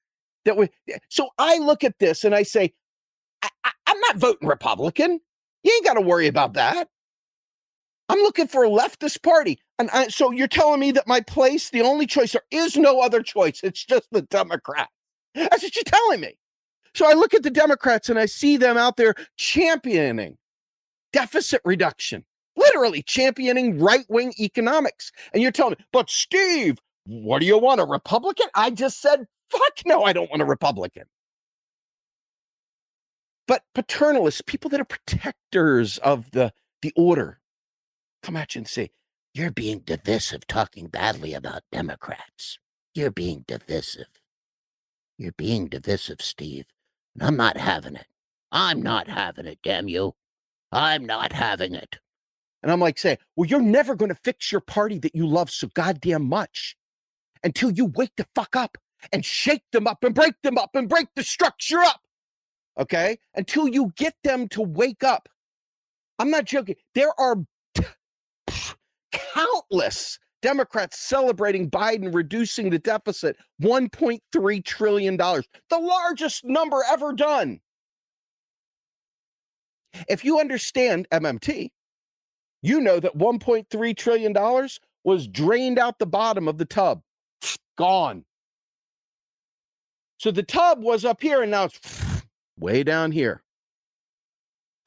That 0.44 0.56
we. 0.56 0.68
Eh, 0.88 0.98
so 1.09 1.28
I 1.38 1.59
look 1.59 1.85
at 1.85 1.98
this 1.98 2.24
and 2.24 2.35
I 2.35 2.42
say, 2.42 2.72
I, 3.42 3.48
I, 3.64 3.70
I'm 3.88 4.00
not 4.00 4.16
voting 4.16 4.48
Republican. 4.48 5.20
You 5.66 5.72
ain't 5.72 5.85
got 5.85 5.94
to 5.94 6.00
worry 6.00 6.29
about 6.29 6.52
that. 6.52 6.87
I'm 8.09 8.20
looking 8.20 8.46
for 8.46 8.64
a 8.64 8.68
leftist 8.68 9.20
party. 9.24 9.59
And 9.81 9.90
I, 9.90 10.07
so 10.07 10.31
you're 10.31 10.46
telling 10.46 10.79
me 10.79 10.92
that 10.92 11.09
my 11.09 11.20
place, 11.20 11.70
the 11.70 11.83
only 11.83 12.07
choice, 12.07 12.31
there 12.31 12.42
is 12.52 12.76
no 12.76 13.00
other 13.00 13.20
choice. 13.20 13.62
It's 13.64 13.85
just 13.85 14.07
the 14.12 14.22
Democrats. 14.22 14.92
That's 15.35 15.64
what 15.64 15.74
you're 15.74 15.83
telling 15.85 16.20
me. 16.20 16.38
So 16.94 17.11
I 17.11 17.14
look 17.14 17.35
at 17.35 17.42
the 17.42 17.50
Democrats 17.50 18.09
and 18.09 18.16
I 18.16 18.26
see 18.26 18.57
them 18.57 18.76
out 18.76 18.96
there 18.96 19.16
championing 19.38 20.38
deficit 21.12 21.62
reduction, 21.64 22.24
literally 22.57 23.02
championing 23.02 23.81
right 23.81 24.07
wing 24.09 24.35
economics. 24.38 25.11
And 25.35 25.42
you're 25.42 25.50
telling 25.50 25.72
me, 25.72 25.85
but 25.92 26.09
Steve, 26.09 26.79
what 27.07 27.40
do 27.40 27.46
you 27.46 27.59
want? 27.59 27.81
A 27.81 27.85
Republican? 27.85 28.46
I 28.55 28.70
just 28.70 29.00
said, 29.00 29.26
fuck 29.50 29.81
no, 29.85 30.05
I 30.05 30.12
don't 30.12 30.31
want 30.31 30.42
a 30.42 30.46
Republican. 30.46 31.07
But 33.48 33.64
paternalists, 33.74 34.44
people 34.46 34.70
that 34.70 34.80
are 34.80 34.85
protectors 34.85 35.98
of 35.98 36.30
the, 36.32 36.52
the 36.82 36.92
order, 36.96 37.40
come 38.22 38.37
at 38.37 38.54
you 38.54 38.61
and 38.61 38.68
say, 38.68 38.90
You're 39.35 39.52
being 39.52 39.80
divisive, 39.80 40.46
talking 40.46 40.88
badly 40.88 41.35
about 41.35 41.62
Democrats. 41.72 42.59
You're 42.94 43.11
being 43.12 43.44
divisive. 43.46 44.09
You're 45.18 45.32
being 45.32 45.68
divisive, 45.68 46.20
Steve. 46.20 46.66
And 47.14 47.24
I'm 47.24 47.37
not 47.37 47.56
having 47.56 47.96
it. 47.96 48.06
I'm 48.52 48.82
not 48.82 49.09
having 49.09 49.46
it, 49.46 49.59
damn 49.62 49.88
you. 49.88 50.14
I'm 50.72 51.06
not 51.06 51.32
having 51.32 51.74
it. 51.74 51.98
And 52.62 52.72
I'm 52.72 52.80
like 52.80 52.98
say, 52.98 53.18
well, 53.37 53.48
you're 53.48 53.61
never 53.61 53.94
going 53.94 54.09
to 54.11 54.20
fix 54.24 54.50
your 54.50 54.61
party 54.61 54.98
that 55.00 55.14
you 55.14 55.26
love 55.26 55.50
so 55.50 55.68
goddamn 55.74 56.26
much 56.28 56.76
until 57.44 57.70
you 57.70 57.87
wake 57.87 58.12
the 58.16 58.26
fuck 58.35 58.56
up 58.56 58.78
and 59.12 59.24
shake 59.24 59.64
them 59.72 59.87
up 59.87 60.02
and 60.04 60.14
break 60.14 60.35
them 60.42 60.59
up 60.59 60.70
and 60.74 60.88
break 60.88 61.09
the 61.16 61.22
structure 61.22 61.80
up. 61.80 62.02
Okay. 62.78 63.18
Until 63.34 63.68
you 63.68 63.92
get 63.96 64.14
them 64.22 64.48
to 64.48 64.62
wake 64.62 65.04
up. 65.04 65.28
I'm 66.18 66.30
not 66.30 66.44
joking. 66.44 66.76
There 66.94 67.18
are 67.18 67.36
t- 67.74 67.84
countless 69.12 70.18
Democrats 70.42 70.98
celebrating 70.98 71.70
Biden 71.70 72.14
reducing 72.14 72.70
the 72.70 72.78
deficit 72.78 73.36
$1.3 73.62 74.64
trillion, 74.64 75.16
the 75.16 75.44
largest 75.78 76.44
number 76.44 76.82
ever 76.90 77.12
done. 77.12 77.60
If 80.08 80.24
you 80.24 80.38
understand 80.38 81.08
MMT, 81.10 81.70
you 82.62 82.80
know 82.80 83.00
that 83.00 83.16
$1.3 83.16 83.96
trillion 83.96 84.68
was 85.04 85.26
drained 85.28 85.78
out 85.78 85.98
the 85.98 86.06
bottom 86.06 86.48
of 86.48 86.58
the 86.58 86.64
tub, 86.64 87.02
gone. 87.76 88.24
So 90.18 90.30
the 90.30 90.42
tub 90.42 90.82
was 90.82 91.04
up 91.04 91.20
here 91.20 91.42
and 91.42 91.50
now 91.50 91.64
it's 91.64 92.06
way 92.59 92.83
down 92.83 93.12
here. 93.12 93.42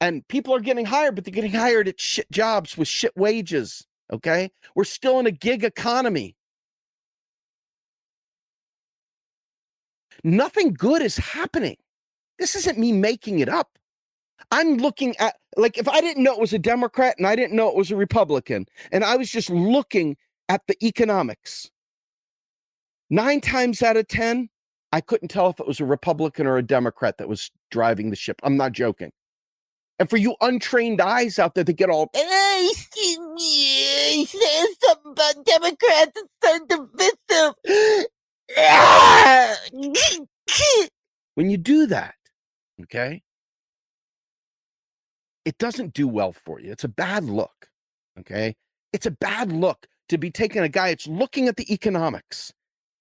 And 0.00 0.26
people 0.28 0.54
are 0.54 0.60
getting 0.60 0.86
hired, 0.86 1.14
but 1.14 1.24
they're 1.24 1.32
getting 1.32 1.52
hired 1.60 1.88
at 1.88 2.00
shit 2.00 2.30
jobs 2.30 2.76
with 2.76 2.88
shit 2.88 3.16
wages. 3.16 3.86
Okay. 4.12 4.50
We're 4.74 4.84
still 4.84 5.18
in 5.20 5.26
a 5.26 5.30
gig 5.30 5.64
economy. 5.64 6.36
Nothing 10.22 10.74
good 10.74 11.02
is 11.02 11.16
happening. 11.16 11.76
This 12.38 12.54
isn't 12.56 12.78
me 12.78 12.92
making 12.92 13.38
it 13.38 13.48
up. 13.48 13.78
I'm 14.50 14.76
looking 14.76 15.16
at 15.18 15.36
like 15.56 15.78
if 15.78 15.88
I 15.88 16.00
didn't 16.00 16.22
know 16.22 16.34
it 16.34 16.40
was 16.40 16.52
a 16.52 16.58
Democrat 16.58 17.14
and 17.18 17.26
I 17.26 17.36
didn't 17.36 17.56
know 17.56 17.68
it 17.68 17.76
was 17.76 17.90
a 17.90 17.96
Republican, 17.96 18.66
and 18.92 19.04
I 19.04 19.16
was 19.16 19.30
just 19.30 19.50
looking 19.50 20.16
at 20.48 20.62
the 20.66 20.76
economics. 20.84 21.70
Nine 23.10 23.40
times 23.40 23.82
out 23.82 23.96
of 23.96 24.06
10, 24.08 24.48
I 24.92 25.00
couldn't 25.00 25.28
tell 25.28 25.48
if 25.48 25.60
it 25.60 25.66
was 25.66 25.80
a 25.80 25.84
Republican 25.84 26.46
or 26.46 26.56
a 26.56 26.62
Democrat 26.62 27.18
that 27.18 27.28
was 27.28 27.50
driving 27.70 28.10
the 28.10 28.16
ship. 28.16 28.40
I'm 28.42 28.56
not 28.56 28.72
joking. 28.72 29.12
And 29.98 30.08
for 30.08 30.16
you 30.16 30.34
untrained 30.40 31.00
eyes 31.00 31.38
out 31.38 31.54
there 31.54 31.64
to 31.64 31.72
get 31.72 31.90
all, 31.90 32.10
excuse 32.14 33.18
me, 33.18 34.24
say 34.24 34.66
something 34.82 35.12
about 35.12 35.44
Democrats, 35.44 36.22
so 36.42 36.58
divisive. 36.66 37.54
when 41.34 41.50
you 41.50 41.58
do 41.58 41.86
that, 41.86 42.14
okay, 42.82 43.22
it 45.44 45.58
doesn't 45.58 45.94
do 45.94 46.08
well 46.08 46.32
for 46.32 46.60
you. 46.60 46.72
It's 46.72 46.84
a 46.84 46.88
bad 46.88 47.24
look. 47.24 47.68
Okay. 48.18 48.56
It's 48.92 49.06
a 49.06 49.10
bad 49.10 49.52
look 49.52 49.86
to 50.08 50.18
be 50.18 50.30
taking 50.30 50.62
a 50.62 50.68
guy 50.68 50.90
that's 50.90 51.06
looking 51.06 51.48
at 51.48 51.56
the 51.56 51.72
economics 51.72 52.52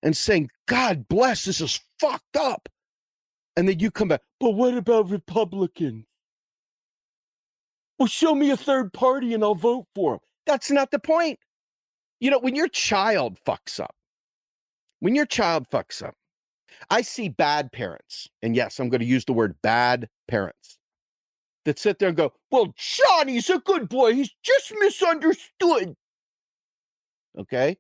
and 0.03 0.15
saying, 0.15 0.49
God 0.67 1.07
bless, 1.07 1.45
this 1.45 1.61
is 1.61 1.79
fucked 1.99 2.37
up. 2.37 2.69
And 3.55 3.67
then 3.67 3.79
you 3.79 3.91
come 3.91 4.07
back, 4.07 4.21
but 4.39 4.51
what 4.51 4.75
about 4.75 5.09
Republicans? 5.09 6.05
well, 7.99 8.07
show 8.07 8.33
me 8.33 8.49
a 8.49 8.57
third 8.57 8.93
party 8.93 9.33
and 9.33 9.43
I'll 9.43 9.53
vote 9.53 9.85
for 9.93 10.13
him. 10.13 10.19
That's 10.47 10.71
not 10.71 10.89
the 10.89 10.99
point. 10.99 11.37
You 12.21 12.31
know, 12.31 12.39
when 12.39 12.55
your 12.55 12.69
child 12.69 13.37
fucks 13.45 13.79
up, 13.79 13.93
when 15.01 15.15
your 15.15 15.25
child 15.25 15.67
fucks 15.69 16.01
up, 16.01 16.15
I 16.89 17.01
see 17.01 17.29
bad 17.29 17.71
parents, 17.71 18.27
and 18.41 18.55
yes, 18.55 18.79
I'm 18.79 18.89
going 18.89 19.01
to 19.01 19.05
use 19.05 19.25
the 19.25 19.33
word 19.33 19.55
bad 19.61 20.07
parents 20.27 20.79
that 21.65 21.77
sit 21.77 21.99
there 21.99 22.07
and 22.07 22.17
go, 22.17 22.31
Well, 22.51 22.73
Johnny's 22.77 23.49
a 23.49 23.59
good 23.59 23.89
boy. 23.89 24.13
He's 24.13 24.31
just 24.43 24.73
misunderstood. 24.79 25.95
Okay. 27.37 27.77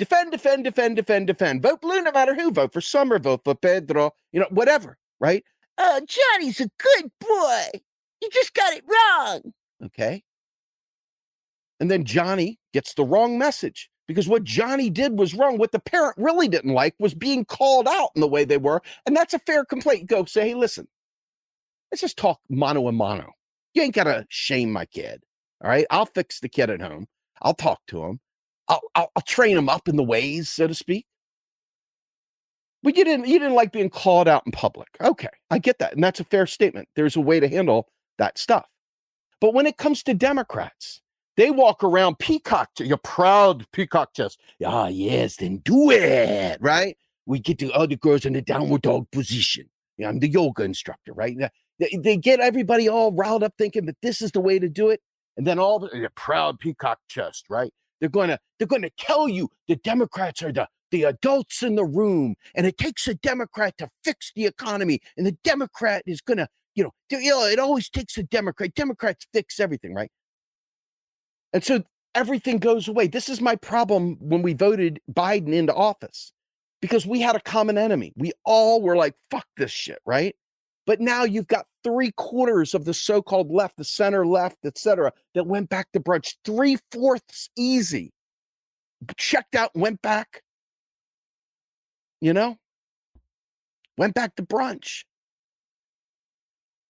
Defend, 0.00 0.32
defend, 0.32 0.64
defend, 0.64 0.96
defend, 0.96 1.26
defend. 1.26 1.62
Vote 1.62 1.82
blue 1.82 2.00
no 2.00 2.10
matter 2.10 2.34
who. 2.34 2.50
Vote 2.50 2.72
for 2.72 2.80
Summer, 2.80 3.18
vote 3.18 3.42
for 3.44 3.54
Pedro, 3.54 4.12
you 4.32 4.40
know, 4.40 4.46
whatever, 4.48 4.96
right? 5.20 5.44
Oh, 5.76 6.00
Johnny's 6.08 6.58
a 6.58 6.70
good 6.78 7.10
boy. 7.20 7.80
You 8.22 8.30
just 8.32 8.54
got 8.54 8.72
it 8.72 8.82
wrong. 8.88 9.52
Okay. 9.84 10.22
And 11.80 11.90
then 11.90 12.06
Johnny 12.06 12.58
gets 12.72 12.94
the 12.94 13.04
wrong 13.04 13.36
message 13.36 13.90
because 14.08 14.26
what 14.26 14.42
Johnny 14.42 14.88
did 14.88 15.18
was 15.18 15.34
wrong. 15.34 15.58
What 15.58 15.72
the 15.72 15.78
parent 15.78 16.14
really 16.16 16.48
didn't 16.48 16.72
like 16.72 16.94
was 16.98 17.12
being 17.12 17.44
called 17.44 17.86
out 17.86 18.08
in 18.14 18.22
the 18.22 18.26
way 18.26 18.46
they 18.46 18.56
were. 18.56 18.80
And 19.04 19.14
that's 19.14 19.34
a 19.34 19.38
fair 19.40 19.66
complaint. 19.66 20.08
Go 20.08 20.24
say, 20.24 20.48
hey, 20.48 20.54
listen, 20.54 20.88
let's 21.92 22.00
just 22.00 22.16
talk 22.16 22.40
mano 22.48 22.88
a 22.88 22.92
mano. 22.92 23.32
You 23.74 23.82
ain't 23.82 23.94
got 23.94 24.04
to 24.04 24.24
shame 24.30 24.72
my 24.72 24.86
kid. 24.86 25.22
All 25.62 25.68
right. 25.68 25.84
I'll 25.90 26.06
fix 26.06 26.40
the 26.40 26.48
kid 26.48 26.70
at 26.70 26.80
home. 26.80 27.06
I'll 27.42 27.52
talk 27.52 27.80
to 27.88 28.02
him. 28.02 28.18
I'll, 28.70 28.80
I'll, 28.94 29.10
I'll 29.16 29.22
train 29.22 29.56
him 29.58 29.68
up 29.68 29.88
in 29.88 29.96
the 29.96 30.04
ways, 30.04 30.48
so 30.48 30.66
to 30.66 30.74
speak. 30.74 31.06
But 32.82 32.96
you 32.96 33.04
didn't 33.04 33.26
you 33.26 33.38
didn't 33.38 33.54
like 33.56 33.72
being 33.72 33.90
called 33.90 34.26
out 34.26 34.44
in 34.46 34.52
public. 34.52 34.88
Okay, 35.02 35.28
I 35.50 35.58
get 35.58 35.78
that. 35.80 35.92
And 35.92 36.02
that's 36.02 36.20
a 36.20 36.24
fair 36.24 36.46
statement. 36.46 36.88
There's 36.96 37.16
a 37.16 37.20
way 37.20 37.38
to 37.40 37.48
handle 37.48 37.88
that 38.16 38.38
stuff. 38.38 38.66
But 39.40 39.52
when 39.52 39.66
it 39.66 39.76
comes 39.76 40.02
to 40.04 40.14
Democrats, 40.14 41.02
they 41.36 41.50
walk 41.50 41.84
around 41.84 42.18
peacock, 42.18 42.70
your 42.78 42.98
proud 42.98 43.66
peacock 43.72 44.14
chest. 44.14 44.40
Ah, 44.64 44.88
yes, 44.88 45.36
then 45.36 45.58
do 45.58 45.90
it, 45.90 46.58
right? 46.62 46.96
We 47.26 47.38
get 47.38 47.58
the 47.58 47.72
other 47.72 47.96
girls 47.96 48.24
in 48.24 48.32
the 48.32 48.42
downward 48.42 48.82
dog 48.82 49.10
position. 49.10 49.68
Yeah, 49.98 50.08
I'm 50.08 50.18
the 50.18 50.28
yoga 50.28 50.64
instructor, 50.64 51.12
right? 51.12 51.36
They, 51.78 51.98
they 52.02 52.16
get 52.16 52.40
everybody 52.40 52.88
all 52.88 53.12
riled 53.12 53.42
up 53.42 53.54
thinking 53.58 53.86
that 53.86 53.96
this 54.02 54.22
is 54.22 54.32
the 54.32 54.40
way 54.40 54.58
to 54.58 54.68
do 54.68 54.90
it. 54.90 55.00
And 55.36 55.46
then 55.46 55.58
all 55.58 55.78
the, 55.78 56.10
proud 56.14 56.58
peacock 56.58 56.98
chest, 57.08 57.46
right? 57.50 57.72
They're 58.00 58.08
gonna 58.08 58.38
they're 58.58 58.68
gonna 58.68 58.90
tell 58.98 59.28
you 59.28 59.50
the 59.68 59.76
Democrats 59.76 60.42
are 60.42 60.52
the 60.52 60.68
the 60.90 61.04
adults 61.04 61.62
in 61.62 61.76
the 61.76 61.84
room, 61.84 62.34
and 62.54 62.66
it 62.66 62.78
takes 62.78 63.06
a 63.08 63.14
Democrat 63.14 63.76
to 63.78 63.88
fix 64.04 64.32
the 64.34 64.46
economy, 64.46 65.00
and 65.16 65.26
the 65.26 65.36
Democrat 65.44 66.02
is 66.06 66.20
gonna, 66.20 66.48
you 66.74 66.82
know, 66.84 66.90
you 67.10 67.30
know, 67.30 67.46
it 67.46 67.58
always 67.58 67.88
takes 67.88 68.18
a 68.18 68.22
Democrat. 68.24 68.74
Democrats 68.74 69.26
fix 69.32 69.60
everything, 69.60 69.94
right? 69.94 70.10
And 71.52 71.64
so 71.64 71.82
everything 72.14 72.58
goes 72.58 72.88
away. 72.88 73.06
This 73.06 73.28
is 73.28 73.40
my 73.40 73.56
problem 73.56 74.16
when 74.20 74.42
we 74.42 74.54
voted 74.54 75.00
Biden 75.12 75.52
into 75.52 75.74
office 75.74 76.32
because 76.80 77.06
we 77.06 77.20
had 77.20 77.36
a 77.36 77.40
common 77.40 77.78
enemy. 77.78 78.12
We 78.16 78.32
all 78.44 78.82
were 78.82 78.96
like, 78.96 79.14
fuck 79.30 79.46
this 79.56 79.70
shit, 79.70 79.98
right? 80.06 80.34
But 80.86 81.00
now 81.00 81.24
you've 81.24 81.46
got 81.46 81.66
three 81.84 82.12
quarters 82.12 82.74
of 82.74 82.84
the 82.84 82.94
so 82.94 83.22
called 83.22 83.50
left, 83.50 83.76
the 83.76 83.84
center 83.84 84.26
left, 84.26 84.58
et 84.64 84.78
cetera, 84.78 85.12
that 85.34 85.46
went 85.46 85.68
back 85.68 85.92
to 85.92 86.00
brunch. 86.00 86.34
Three 86.44 86.78
fourths 86.90 87.50
easy. 87.56 88.12
Checked 89.16 89.54
out, 89.54 89.70
went 89.74 90.02
back. 90.02 90.42
You 92.20 92.34
know, 92.34 92.56
went 93.96 94.14
back 94.14 94.36
to 94.36 94.42
brunch. 94.42 95.04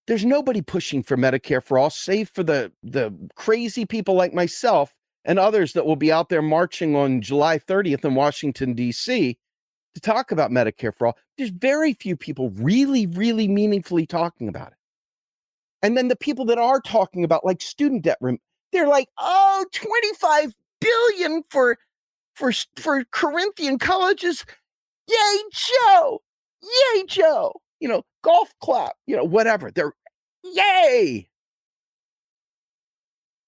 There's 0.07 0.25
nobody 0.25 0.61
pushing 0.61 1.05
for 1.05 1.17
Medicare 1.17 1.63
for 1.63 1.79
all, 1.79 1.91
save 1.91 2.31
for 2.31 2.43
the 2.43 2.73
the 2.83 3.15
crazy 3.37 3.85
people 3.85 4.15
like 4.15 4.35
myself 4.35 4.93
and 5.25 5.39
others 5.39 5.73
that 5.75 5.87
will 5.87 5.97
be 5.97 6.11
out 6.11 6.31
there 6.31 6.43
marching 6.43 6.97
on 6.97 7.21
July 7.21 7.59
30th 7.59 8.05
in 8.05 8.15
Washington 8.15 8.75
D.C. 8.75 9.39
to 9.95 10.01
talk 10.01 10.33
about 10.33 10.51
Medicare 10.51 10.95
for 10.95 11.09
all. 11.09 11.19
There's 11.37 11.51
very 11.51 11.95
few 11.95 12.17
people 12.17 12.51
really, 12.51 13.07
really 13.07 13.49
meaningfully 13.49 14.07
talking 14.07 14.49
about 14.49 14.69
it. 14.69 14.79
And 15.83 15.97
then 15.97 16.09
the 16.09 16.17
people 16.17 16.45
that 16.47 16.59
are 16.59 16.81
talking 16.81 17.25
about 17.25 17.45
like 17.45 17.63
student 17.63 18.03
debt, 18.03 18.19
room, 18.21 18.39
they're 18.73 18.89
like, 18.89 19.09
oh, 19.19 19.65
25 19.73 20.55
billion 20.81 21.43
for 21.51 21.79
for 22.35 22.53
for 22.77 23.05
Corinthian 23.11 23.79
colleges. 23.79 24.45
Yay, 25.09 25.39
Joe! 25.53 26.21
Yay, 26.63 27.05
Joe! 27.07 27.53
You 27.81 27.89
know, 27.89 28.03
golf 28.23 28.55
clap, 28.61 28.93
you 29.07 29.17
know, 29.17 29.25
whatever. 29.25 29.71
They're 29.71 29.95
Yay! 30.45 31.29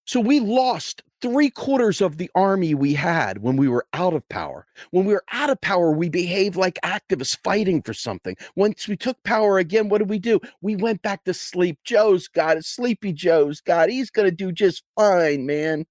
So 0.04 0.20
we 0.20 0.40
lost 0.40 1.02
three 1.22 1.48
quarters 1.48 2.00
of 2.00 2.18
the 2.18 2.30
army 2.34 2.74
we 2.74 2.92
had 2.92 3.38
when 3.38 3.56
we 3.56 3.68
were 3.68 3.86
out 3.92 4.12
of 4.12 4.28
power. 4.28 4.66
When 4.90 5.04
we 5.04 5.14
were 5.14 5.24
out 5.30 5.50
of 5.50 5.60
power, 5.60 5.92
we 5.92 6.08
behaved 6.08 6.56
like 6.56 6.78
activists 6.84 7.38
fighting 7.42 7.80
for 7.80 7.94
something. 7.94 8.36
Once 8.56 8.88
we 8.88 8.96
took 8.96 9.22
power 9.22 9.58
again, 9.58 9.88
what 9.88 9.98
did 9.98 10.10
we 10.10 10.18
do? 10.18 10.40
We 10.60 10.76
went 10.76 11.00
back 11.02 11.24
to 11.24 11.32
sleep. 11.32 11.78
Joe's 11.84 12.28
got 12.28 12.56
it. 12.56 12.64
Sleepy 12.64 13.12
Joe's 13.12 13.60
got 13.60 13.88
it. 13.88 13.92
He's 13.92 14.10
going 14.10 14.28
to 14.28 14.34
do 14.34 14.52
just 14.52 14.82
fine, 14.96 15.46
man. 15.46 15.86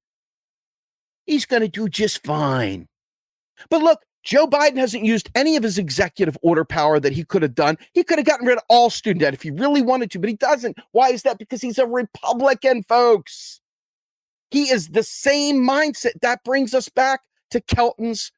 He's 1.26 1.46
going 1.46 1.62
to 1.62 1.70
do 1.70 1.88
just 1.88 2.24
fine. 2.26 2.88
But 3.70 3.82
look, 3.82 4.00
Joe 4.24 4.46
Biden 4.46 4.78
hasn't 4.78 5.06
used 5.06 5.30
any 5.34 5.56
of 5.56 5.64
his 5.64 5.78
executive 5.78 6.38
order 6.44 6.66
power 6.66 7.00
that 7.00 7.14
he 7.14 7.24
could 7.24 7.42
have 7.42 7.56
done. 7.56 7.78
He 7.94 8.04
could 8.04 8.20
have 8.20 8.28
gotten 8.28 8.46
rid 8.46 8.58
of 8.58 8.64
all 8.70 8.90
student 8.90 9.22
debt 9.22 9.34
if 9.34 9.42
he 9.42 9.50
really 9.50 9.82
wanted 9.82 10.12
to, 10.12 10.20
but 10.20 10.30
he 10.30 10.36
doesn't. 10.36 10.78
Why 10.92 11.10
is 11.10 11.24
that? 11.24 11.40
Because 11.40 11.62
he's 11.62 11.80
a 11.80 11.88
Republican, 11.88 12.84
folks. 12.84 13.62
He 14.52 14.70
is 14.70 14.90
the 14.90 15.04
same 15.04 15.68
mindset. 15.68 16.20
That 16.22 16.44
brings 16.44 16.74
us 16.74 16.90
back 16.90 17.22
to 17.52 17.62
Kelton's 17.62 18.32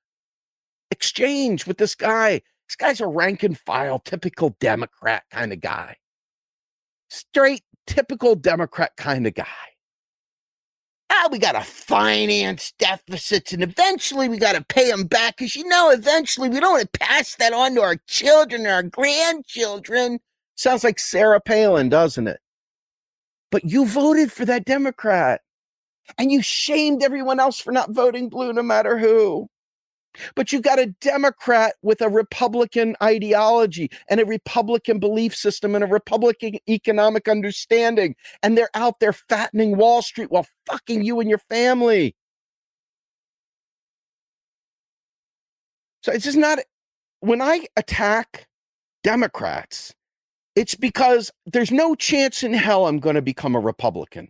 exchange 0.91 1.67
with 1.67 1.77
this 1.77 1.95
guy. 1.95 2.41
This 2.67 2.75
guy's 2.77 3.01
a 3.01 3.07
rank 3.07 3.43
and 3.43 3.57
file, 3.57 3.99
typical 3.99 4.55
Democrat 4.59 5.23
kind 5.31 5.51
of 5.51 5.59
guy. 5.59 5.97
Straight, 7.09 7.63
typical 7.85 8.35
Democrat 8.35 8.95
kind 8.95 9.27
of 9.27 9.33
guy 9.33 9.45
ah, 11.13 11.29
we 11.31 11.37
got 11.37 11.53
to 11.53 11.61
finance 11.61 12.73
deficits 12.79 13.53
and 13.53 13.63
eventually 13.63 14.27
we 14.27 14.37
got 14.37 14.55
to 14.55 14.63
pay 14.63 14.89
them 14.89 15.05
back 15.05 15.37
because, 15.37 15.55
you 15.55 15.67
know, 15.67 15.89
eventually 15.89 16.49
we 16.49 16.59
don't 16.59 16.73
want 16.73 16.93
to 16.93 16.99
pass 16.99 17.35
that 17.35 17.53
on 17.53 17.75
to 17.75 17.81
our 17.81 17.97
children 18.07 18.65
or 18.65 18.71
our 18.71 18.83
grandchildren. 18.83 20.19
Sounds 20.55 20.83
like 20.83 20.99
Sarah 20.99 21.41
Palin, 21.41 21.89
doesn't 21.89 22.27
it? 22.27 22.39
But 23.51 23.65
you 23.65 23.85
voted 23.85 24.31
for 24.31 24.45
that 24.45 24.65
Democrat 24.65 25.41
and 26.17 26.31
you 26.31 26.41
shamed 26.41 27.03
everyone 27.03 27.39
else 27.39 27.59
for 27.59 27.71
not 27.71 27.91
voting 27.91 28.29
blue, 28.29 28.53
no 28.53 28.63
matter 28.63 28.97
who. 28.97 29.47
But 30.35 30.51
you 30.51 30.61
got 30.61 30.77
a 30.77 30.93
Democrat 31.01 31.73
with 31.81 32.01
a 32.01 32.09
Republican 32.09 32.95
ideology 33.01 33.89
and 34.09 34.19
a 34.19 34.25
Republican 34.25 34.99
belief 34.99 35.35
system 35.35 35.73
and 35.73 35.83
a 35.83 35.87
Republican 35.87 36.57
economic 36.69 37.27
understanding. 37.27 38.15
And 38.43 38.55
they're 38.55 38.69
out 38.75 38.99
there 38.99 39.13
fattening 39.13 39.75
Wall 39.75 40.03
Street 40.03 40.29
while 40.29 40.45
fucking 40.67 41.03
you 41.03 41.19
and 41.19 41.29
your 41.29 41.39
family. 41.49 42.15
So 46.03 46.11
it's 46.11 46.25
just 46.25 46.37
not, 46.37 46.59
when 47.21 47.41
I 47.41 47.65
attack 47.75 48.47
Democrats, 49.03 49.95
it's 50.55 50.75
because 50.75 51.31
there's 51.47 51.71
no 51.71 51.95
chance 51.95 52.43
in 52.43 52.53
hell 52.53 52.85
I'm 52.85 52.99
going 52.99 53.15
to 53.15 53.21
become 53.21 53.55
a 53.55 53.59
Republican. 53.59 54.29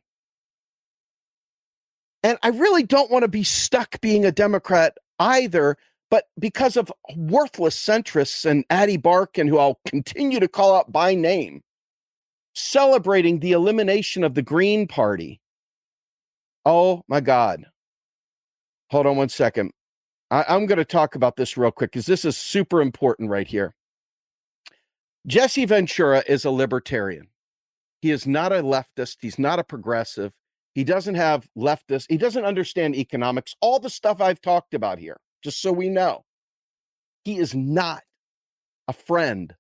And 2.23 2.37
I 2.41 2.49
really 2.49 2.83
don't 2.83 3.11
want 3.11 3.23
to 3.23 3.29
be 3.29 3.43
stuck 3.43 3.99
being 4.01 4.25
a 4.25 4.31
Democrat 4.31 4.97
either. 5.19 5.77
But 6.09 6.25
because 6.39 6.77
of 6.77 6.91
worthless 7.15 7.75
centrists 7.75 8.45
and 8.45 8.63
Ady 8.71 8.97
Barkan, 8.97 9.49
who 9.49 9.57
I'll 9.57 9.79
continue 9.85 10.39
to 10.39 10.47
call 10.47 10.75
out 10.75 10.91
by 10.91 11.15
name, 11.15 11.63
celebrating 12.53 13.39
the 13.39 13.51
elimination 13.51 14.23
of 14.23 14.35
the 14.35 14.41
Green 14.41 14.87
Party. 14.87 15.41
Oh 16.65 17.03
my 17.07 17.19
God. 17.19 17.65
Hold 18.91 19.07
on 19.07 19.17
one 19.17 19.29
second. 19.29 19.71
I, 20.29 20.55
am 20.55 20.65
going 20.65 20.77
to 20.77 20.85
talk 20.85 21.15
about 21.15 21.35
this 21.35 21.57
real 21.57 21.71
quick 21.71 21.91
because 21.91 22.05
this 22.05 22.25
is 22.25 22.37
super 22.37 22.81
important 22.81 23.29
right 23.29 23.47
here. 23.47 23.75
Jesse 25.25 25.65
Ventura 25.65 26.23
is 26.27 26.45
a 26.45 26.51
libertarian. 26.51 27.27
He 28.01 28.11
is 28.11 28.27
not 28.27 28.51
a 28.51 28.61
leftist. 28.61 29.17
He's 29.21 29.39
not 29.39 29.59
a 29.59 29.63
progressive. 29.63 30.33
He 30.75 30.83
doesn't 30.83 31.15
have 31.15 31.47
leftist. 31.57 32.07
He 32.09 32.17
doesn't 32.17 32.45
understand 32.45 32.95
economics. 32.95 33.55
All 33.61 33.79
the 33.79 33.89
stuff 33.89 34.21
I've 34.21 34.41
talked 34.41 34.73
about 34.73 34.99
here, 34.99 35.17
just 35.43 35.61
so 35.61 35.71
we 35.71 35.89
know. 35.89 36.23
He 37.23 37.37
is 37.37 37.53
not 37.53 38.03
a 38.87 38.93
friend 38.93 39.53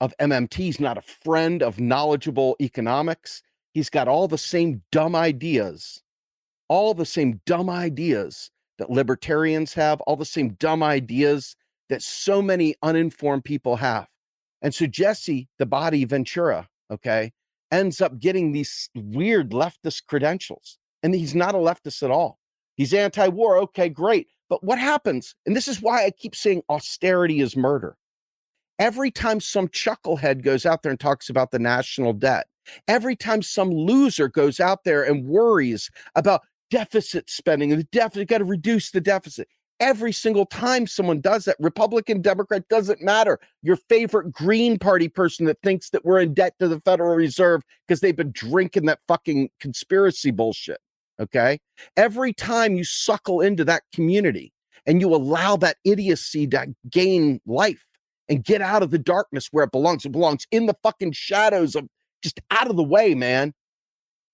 of 0.00 0.14
MMT. 0.18 0.54
He's 0.54 0.80
not 0.80 0.98
a 0.98 1.02
friend 1.02 1.62
of 1.62 1.78
knowledgeable 1.78 2.56
economics. 2.60 3.42
He's 3.72 3.90
got 3.90 4.08
all 4.08 4.26
the 4.26 4.38
same 4.38 4.82
dumb 4.90 5.14
ideas, 5.14 6.02
all 6.68 6.94
the 6.94 7.06
same 7.06 7.40
dumb 7.44 7.68
ideas 7.68 8.50
that 8.78 8.90
libertarians 8.90 9.74
have, 9.74 10.00
all 10.02 10.16
the 10.16 10.24
same 10.24 10.50
dumb 10.54 10.82
ideas 10.82 11.56
that 11.88 12.02
so 12.02 12.42
many 12.42 12.74
uninformed 12.82 13.44
people 13.44 13.76
have. 13.76 14.08
And 14.62 14.74
so 14.74 14.86
Jesse, 14.86 15.48
the 15.58 15.66
body 15.66 16.04
Ventura, 16.04 16.68
okay, 16.90 17.32
ends 17.70 18.00
up 18.00 18.18
getting 18.18 18.52
these 18.52 18.88
weird 18.94 19.50
leftist 19.50 20.06
credentials. 20.06 20.78
And 21.02 21.14
he's 21.14 21.34
not 21.34 21.54
a 21.54 21.58
leftist 21.58 22.02
at 22.02 22.10
all. 22.10 22.38
He's 22.76 22.94
anti 22.94 23.28
war. 23.28 23.56
Okay, 23.58 23.88
great. 23.88 24.28
But 24.48 24.62
what 24.62 24.78
happens? 24.78 25.34
And 25.44 25.56
this 25.56 25.68
is 25.68 25.82
why 25.82 26.04
I 26.04 26.10
keep 26.10 26.34
saying 26.34 26.62
austerity 26.68 27.40
is 27.40 27.56
murder. 27.56 27.96
Every 28.78 29.10
time 29.10 29.40
some 29.40 29.68
chucklehead 29.68 30.42
goes 30.42 30.66
out 30.66 30.82
there 30.82 30.90
and 30.90 31.00
talks 31.00 31.30
about 31.30 31.50
the 31.50 31.58
national 31.58 32.12
debt, 32.12 32.46
every 32.86 33.16
time 33.16 33.42
some 33.42 33.70
loser 33.70 34.28
goes 34.28 34.60
out 34.60 34.84
there 34.84 35.02
and 35.02 35.26
worries 35.26 35.90
about 36.14 36.42
deficit 36.70 37.30
spending 37.30 37.72
and 37.72 37.80
the 37.80 37.88
deficit, 37.92 38.28
got 38.28 38.38
to 38.38 38.44
reduce 38.44 38.90
the 38.90 39.00
deficit. 39.00 39.48
Every 39.78 40.12
single 40.12 40.46
time 40.46 40.86
someone 40.86 41.20
does 41.20 41.44
that, 41.44 41.56
Republican, 41.60 42.22
Democrat, 42.22 42.66
doesn't 42.68 43.02
matter. 43.02 43.38
Your 43.62 43.76
favorite 43.76 44.32
Green 44.32 44.78
Party 44.78 45.08
person 45.08 45.44
that 45.46 45.58
thinks 45.62 45.90
that 45.90 46.04
we're 46.04 46.20
in 46.20 46.32
debt 46.32 46.54
to 46.60 46.68
the 46.68 46.80
Federal 46.80 47.14
Reserve 47.14 47.62
because 47.86 48.00
they've 48.00 48.16
been 48.16 48.32
drinking 48.32 48.86
that 48.86 49.00
fucking 49.06 49.50
conspiracy 49.60 50.30
bullshit. 50.30 50.78
Okay. 51.20 51.58
Every 51.96 52.32
time 52.32 52.76
you 52.76 52.84
suckle 52.84 53.40
into 53.40 53.64
that 53.64 53.82
community 53.94 54.52
and 54.86 55.00
you 55.00 55.14
allow 55.14 55.56
that 55.56 55.76
idiocy 55.84 56.46
to 56.48 56.74
gain 56.90 57.40
life 57.46 57.84
and 58.28 58.44
get 58.44 58.62
out 58.62 58.82
of 58.82 58.90
the 58.90 58.98
darkness 58.98 59.48
where 59.50 59.64
it 59.64 59.72
belongs, 59.72 60.04
it 60.04 60.12
belongs 60.12 60.46
in 60.50 60.66
the 60.66 60.76
fucking 60.82 61.12
shadows 61.12 61.74
of 61.74 61.86
just 62.22 62.40
out 62.50 62.68
of 62.68 62.76
the 62.76 62.82
way, 62.82 63.14
man. 63.14 63.52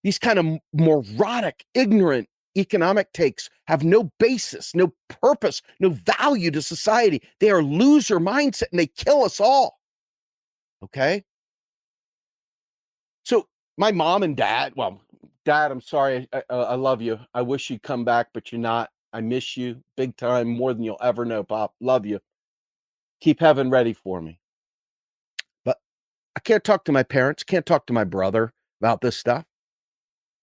These 0.03 0.19
kind 0.19 0.39
of 0.39 0.47
moronic, 0.73 1.65
ignorant 1.75 2.29
economic 2.57 3.13
takes 3.13 3.49
have 3.67 3.85
no 3.85 4.11
basis, 4.19 4.75
no 4.75 4.93
purpose, 5.09 5.63
no 5.81 5.91
value 5.91 6.51
to 6.51 6.63
society. 6.63 7.23
They 7.41 7.51
are 7.51 7.63
loser 7.63 8.19
mindset 8.19 8.71
and 8.71 8.81
they 8.81 8.87
kill 8.87 9.25
us 9.25 9.41
all. 9.41 9.79
Okay. 10.85 11.25
So 13.25 13.47
my 13.77 13.93
mom 13.93 14.23
and 14.23 14.37
dad, 14.37 14.73
well, 14.77 15.01
dad, 15.45 15.71
I'm 15.71 15.81
sorry. 15.81 16.29
I, 16.33 16.43
I, 16.51 16.75
love 16.75 17.01
you. 17.01 17.19
I 17.35 17.43
wish 17.43 17.71
you'd 17.71 17.83
come 17.83 18.05
back, 18.05 18.29
but 18.35 18.53
you're 18.53 18.61
not. 18.61 18.91
I 19.13 19.21
miss 19.21 19.57
you 19.57 19.83
big 19.97 20.17
time, 20.17 20.49
more 20.49 20.73
than 20.75 20.83
you'll 20.83 20.97
ever 21.03 21.25
know, 21.25 21.45
Pop. 21.45 21.75
Love 21.81 22.07
you. 22.07 22.19
Keep 23.21 23.41
heaven 23.41 23.71
ready 23.71 23.93
for 23.93 24.21
me. 24.21 24.41
But 25.65 25.79
I 26.35 26.41
can't 26.41 26.65
talk 26.65 26.85
to 26.87 26.93
my 26.93 27.03
parents, 27.03 27.45
can't 27.45 27.67
talk 27.67 27.87
to 27.87 27.93
my 27.93 28.05
brother 28.05 28.53
about 28.81 29.01
this 29.01 29.17
stuff. 29.17 29.45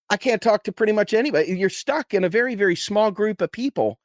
I 0.10 0.18
can't 0.18 0.42
talk 0.42 0.64
to 0.64 0.72
pretty 0.72 0.94
much 0.94 1.14
anybody. 1.14 1.58
You're 1.58 1.70
stuck 1.70 2.14
in 2.14 2.24
a 2.24 2.30
very, 2.30 2.56
very 2.56 2.76
small 2.76 3.12
group 3.12 3.42
of 3.42 3.52
people 3.52 4.00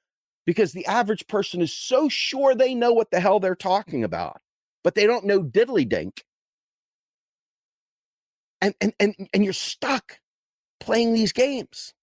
because 0.47 0.73
the 0.73 0.87
average 0.87 1.27
person 1.29 1.63
is 1.63 1.73
so 1.77 2.09
sure 2.09 2.55
they 2.55 2.75
know 2.75 2.93
what 2.93 3.11
the 3.11 3.21
hell 3.21 3.41
they're 3.41 3.55
talking 3.55 4.05
about, 4.05 4.39
but 4.83 4.95
they 4.95 5.07
don't 5.07 5.25
know 5.27 5.43
diddly 5.43 5.89
dink. 5.89 6.25
And, 8.61 8.75
and, 8.81 8.93
and, 9.01 9.15
and 9.35 9.45
you're 9.45 9.53
stuck 9.53 10.21
playing 10.81 11.15
these 11.15 11.33
games. 11.33 11.95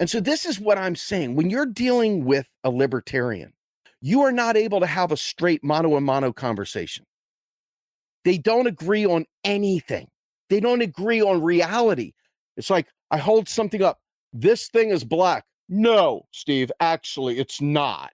And 0.00 0.10
so, 0.10 0.20
this 0.20 0.46
is 0.46 0.60
what 0.60 0.78
I'm 0.78 0.96
saying. 0.96 1.36
When 1.36 1.50
you're 1.50 1.66
dealing 1.66 2.24
with 2.24 2.46
a 2.64 2.70
libertarian, 2.70 3.52
you 4.00 4.22
are 4.22 4.32
not 4.32 4.56
able 4.56 4.80
to 4.80 4.86
have 4.86 5.12
a 5.12 5.16
straight 5.16 5.64
mano 5.64 5.96
a 5.96 6.00
mano 6.00 6.32
conversation. 6.32 7.04
They 8.24 8.38
don't 8.38 8.66
agree 8.66 9.06
on 9.06 9.26
anything, 9.44 10.08
they 10.50 10.60
don't 10.60 10.82
agree 10.82 11.22
on 11.22 11.42
reality. 11.42 12.12
It's 12.56 12.70
like 12.70 12.88
I 13.10 13.18
hold 13.18 13.48
something 13.48 13.82
up. 13.82 14.00
This 14.32 14.68
thing 14.68 14.90
is 14.90 15.04
black. 15.04 15.44
No, 15.68 16.26
Steve, 16.32 16.70
actually, 16.80 17.38
it's 17.38 17.60
not. 17.60 18.12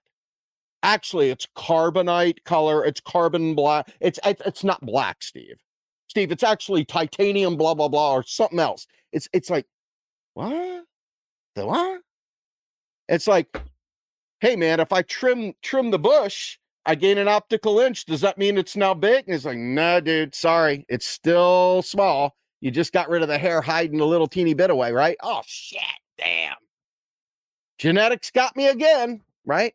Actually, 0.83 1.29
it's 1.29 1.45
carbonite 1.57 2.43
color. 2.45 2.85
It's 2.85 3.01
carbon 3.01 3.55
black. 3.55 3.91
It's 3.99 4.19
it's 4.25 4.63
not 4.63 4.85
black, 4.85 5.21
Steve. 5.21 5.57
Steve, 6.07 6.31
it's 6.31 6.43
actually 6.43 6.85
titanium, 6.85 7.57
blah 7.57 7.73
blah 7.73 7.89
blah, 7.89 8.13
or 8.13 8.23
something 8.23 8.59
else. 8.59 8.87
It's 9.11 9.27
it's 9.33 9.49
like, 9.49 9.65
what? 10.35 10.85
The 11.55 11.65
what? 11.65 12.01
It's 13.09 13.27
like, 13.27 13.61
hey 14.39 14.55
man, 14.55 14.79
if 14.79 14.93
I 14.93 15.01
trim 15.01 15.53
trim 15.61 15.91
the 15.91 15.99
bush, 15.99 16.57
I 16.85 16.95
gain 16.95 17.17
an 17.17 17.27
optical 17.27 17.79
inch. 17.79 18.05
Does 18.05 18.21
that 18.21 18.37
mean 18.37 18.57
it's 18.57 18.77
now 18.77 18.93
big? 18.93 19.25
And 19.27 19.35
it's 19.35 19.45
like, 19.45 19.57
no, 19.57 19.99
dude, 19.99 20.33
sorry, 20.33 20.85
it's 20.89 21.05
still 21.05 21.81
small. 21.81 22.35
You 22.61 22.71
just 22.71 22.91
got 22.91 23.09
rid 23.09 23.21
of 23.21 23.27
the 23.27 23.37
hair 23.37 23.61
hiding 23.61 24.01
a 24.01 24.05
little 24.05 24.27
teeny 24.27 24.53
bit 24.53 24.69
away, 24.69 24.91
right? 24.91 25.17
Oh 25.21 25.41
shit, 25.45 25.81
damn. 26.17 26.55
Genetics 27.77 28.31
got 28.31 28.55
me 28.55 28.67
again, 28.67 29.21
right? 29.45 29.73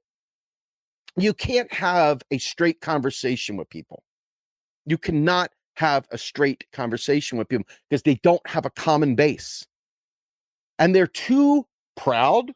You 1.17 1.33
can't 1.33 1.73
have 1.73 2.23
a 2.31 2.39
straight 2.39 2.81
conversation 2.81 3.57
with 3.57 3.71
people. 3.71 4.03
You 4.85 4.99
cannot 4.99 5.51
have 5.77 6.07
a 6.11 6.19
straight 6.19 6.65
conversation 6.73 7.39
with 7.39 7.49
people 7.49 7.67
because 7.89 8.03
they 8.03 8.17
don't 8.17 8.47
have 8.47 8.67
a 8.67 8.71
common 8.71 9.15
base. 9.15 9.67
And 10.79 10.95
they're 10.95 11.07
too 11.07 11.67
proud, 11.97 12.53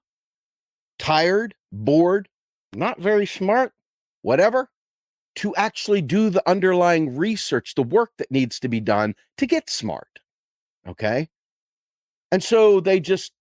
tired, 0.99 1.55
bored, 1.73 2.29
not 2.75 3.01
very 3.01 3.27
smart, 3.27 3.73
whatever, 4.23 4.69
to 5.39 5.55
actually 5.55 6.03
do 6.03 6.31
the 6.31 6.43
underlying 6.49 7.17
research, 7.17 7.75
the 7.77 7.83
work 7.83 8.11
that 8.19 8.31
needs 8.31 8.59
to 8.59 8.69
be 8.69 8.81
done 8.81 9.15
to 9.37 9.47
get 9.47 9.71
smart. 9.71 10.19
Okay. 10.87 11.29
And 12.33 12.43
so 12.43 12.81
they 12.81 12.99
just 12.99 13.33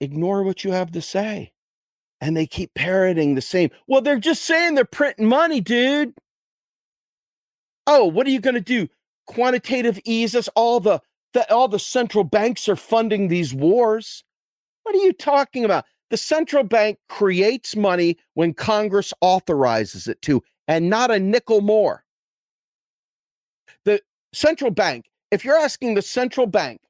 ignore 0.00 0.42
what 0.42 0.62
you 0.62 0.72
have 0.72 0.90
to 0.92 1.00
say 1.00 1.52
and 2.20 2.36
they 2.36 2.46
keep 2.46 2.74
parroting 2.74 3.34
the 3.34 3.40
same. 3.40 3.70
Well, 3.86 4.02
they're 4.02 4.18
just 4.18 4.44
saying 4.44 4.74
they're 4.74 4.84
printing 4.84 5.26
money, 5.26 5.62
dude. 5.62 6.12
Oh, 7.86 8.04
what 8.04 8.26
are 8.26 8.30
you 8.30 8.40
going 8.40 8.54
to 8.54 8.60
do? 8.60 8.86
Quantitative 9.26 9.98
ease 10.04 10.34
us 10.34 10.48
all 10.54 10.80
the, 10.80 11.00
the 11.32 11.50
all 11.50 11.68
the 11.68 11.78
central 11.78 12.24
banks 12.24 12.68
are 12.68 12.76
funding 12.76 13.28
these 13.28 13.54
wars. 13.54 14.22
What 14.82 14.94
are 14.94 14.98
you 14.98 15.14
talking 15.14 15.64
about? 15.64 15.86
The 16.10 16.16
central 16.16 16.64
bank 16.64 16.98
creates 17.08 17.74
money 17.74 18.18
when 18.34 18.52
Congress 18.52 19.14
authorizes 19.20 20.08
it 20.08 20.20
to, 20.22 20.42
and 20.70 20.88
not 20.88 21.10
a 21.10 21.18
nickel 21.18 21.60
more. 21.60 22.04
The 23.84 24.00
central 24.32 24.70
bank, 24.70 25.10
if 25.32 25.44
you're 25.44 25.58
asking 25.58 25.94
the 25.94 26.02
central 26.02 26.46
bank 26.46 26.80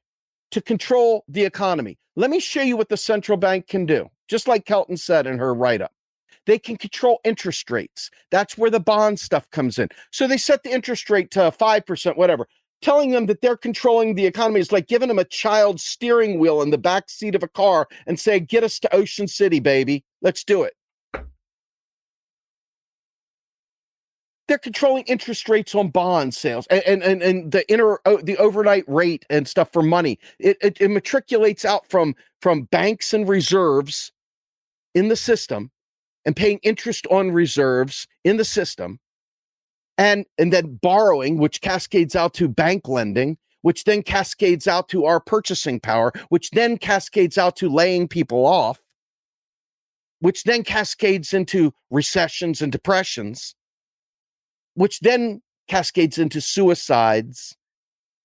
to 0.51 0.61
control 0.61 1.25
the 1.27 1.43
economy, 1.43 1.97
let 2.15 2.29
me 2.29 2.39
show 2.39 2.61
you 2.61 2.77
what 2.77 2.89
the 2.89 2.97
central 2.97 3.39
bank 3.39 3.67
can 3.67 3.87
do, 3.87 4.07
just 4.27 4.47
like 4.47 4.65
Kelton 4.65 4.97
said 4.97 5.25
in 5.25 5.39
her 5.39 5.55
write 5.55 5.81
up. 5.81 5.91
They 6.45 6.59
can 6.59 6.77
control 6.77 7.21
interest 7.23 7.71
rates. 7.71 8.11
That's 8.29 8.55
where 8.55 8.69
the 8.69 8.79
bond 8.79 9.19
stuff 9.19 9.49
comes 9.49 9.79
in. 9.79 9.89
So 10.11 10.27
they 10.27 10.37
set 10.37 10.61
the 10.61 10.71
interest 10.71 11.09
rate 11.09 11.31
to 11.31 11.39
5%, 11.51 12.17
whatever. 12.17 12.47
Telling 12.83 13.09
them 13.09 13.25
that 13.27 13.41
they're 13.41 13.57
controlling 13.57 14.13
the 14.13 14.27
economy 14.27 14.59
is 14.59 14.71
like 14.71 14.87
giving 14.87 15.07
them 15.07 15.19
a 15.19 15.25
child's 15.25 15.83
steering 15.83 16.37
wheel 16.37 16.61
in 16.61 16.69
the 16.69 16.77
back 16.77 17.09
seat 17.09 17.33
of 17.33 17.41
a 17.41 17.47
car 17.47 17.87
and 18.05 18.19
say, 18.19 18.39
Get 18.39 18.63
us 18.63 18.79
to 18.79 18.95
Ocean 18.95 19.27
City, 19.27 19.59
baby. 19.59 20.03
Let's 20.21 20.43
do 20.43 20.61
it. 20.63 20.73
They're 24.51 24.57
controlling 24.57 25.05
interest 25.05 25.47
rates 25.47 25.73
on 25.75 25.91
bond 25.91 26.33
sales 26.33 26.67
and, 26.69 26.83
and, 26.83 27.01
and, 27.01 27.23
and 27.23 27.51
the 27.53 27.71
inner 27.71 28.01
oh, 28.03 28.17
the 28.17 28.35
overnight 28.35 28.83
rate 28.85 29.25
and 29.29 29.47
stuff 29.47 29.71
for 29.71 29.81
money. 29.81 30.19
It, 30.39 30.57
it, 30.61 30.81
it 30.81 30.91
matriculates 30.91 31.63
out 31.63 31.89
from 31.89 32.15
from 32.41 32.63
banks 32.63 33.13
and 33.13 33.29
reserves 33.29 34.11
in 34.93 35.07
the 35.07 35.15
system 35.15 35.71
and 36.25 36.35
paying 36.35 36.59
interest 36.63 37.07
on 37.09 37.31
reserves 37.31 38.09
in 38.25 38.35
the 38.35 38.43
system 38.43 38.99
and 39.97 40.25
and 40.37 40.51
then 40.51 40.77
borrowing 40.81 41.37
which 41.37 41.61
cascades 41.61 42.13
out 42.13 42.33
to 42.33 42.49
bank 42.49 42.89
lending 42.89 43.37
which 43.61 43.85
then 43.85 44.03
cascades 44.03 44.67
out 44.67 44.89
to 44.89 45.05
our 45.05 45.21
purchasing 45.21 45.79
power 45.79 46.11
which 46.27 46.49
then 46.49 46.77
cascades 46.77 47.37
out 47.37 47.55
to 47.55 47.69
laying 47.69 48.05
people 48.05 48.45
off 48.45 48.81
which 50.19 50.43
then 50.43 50.61
cascades 50.61 51.33
into 51.33 51.73
recessions 51.89 52.61
and 52.61 52.73
depressions 52.73 53.55
which 54.81 54.99
then 55.01 55.43
cascades 55.67 56.17
into 56.17 56.41
suicides 56.41 57.55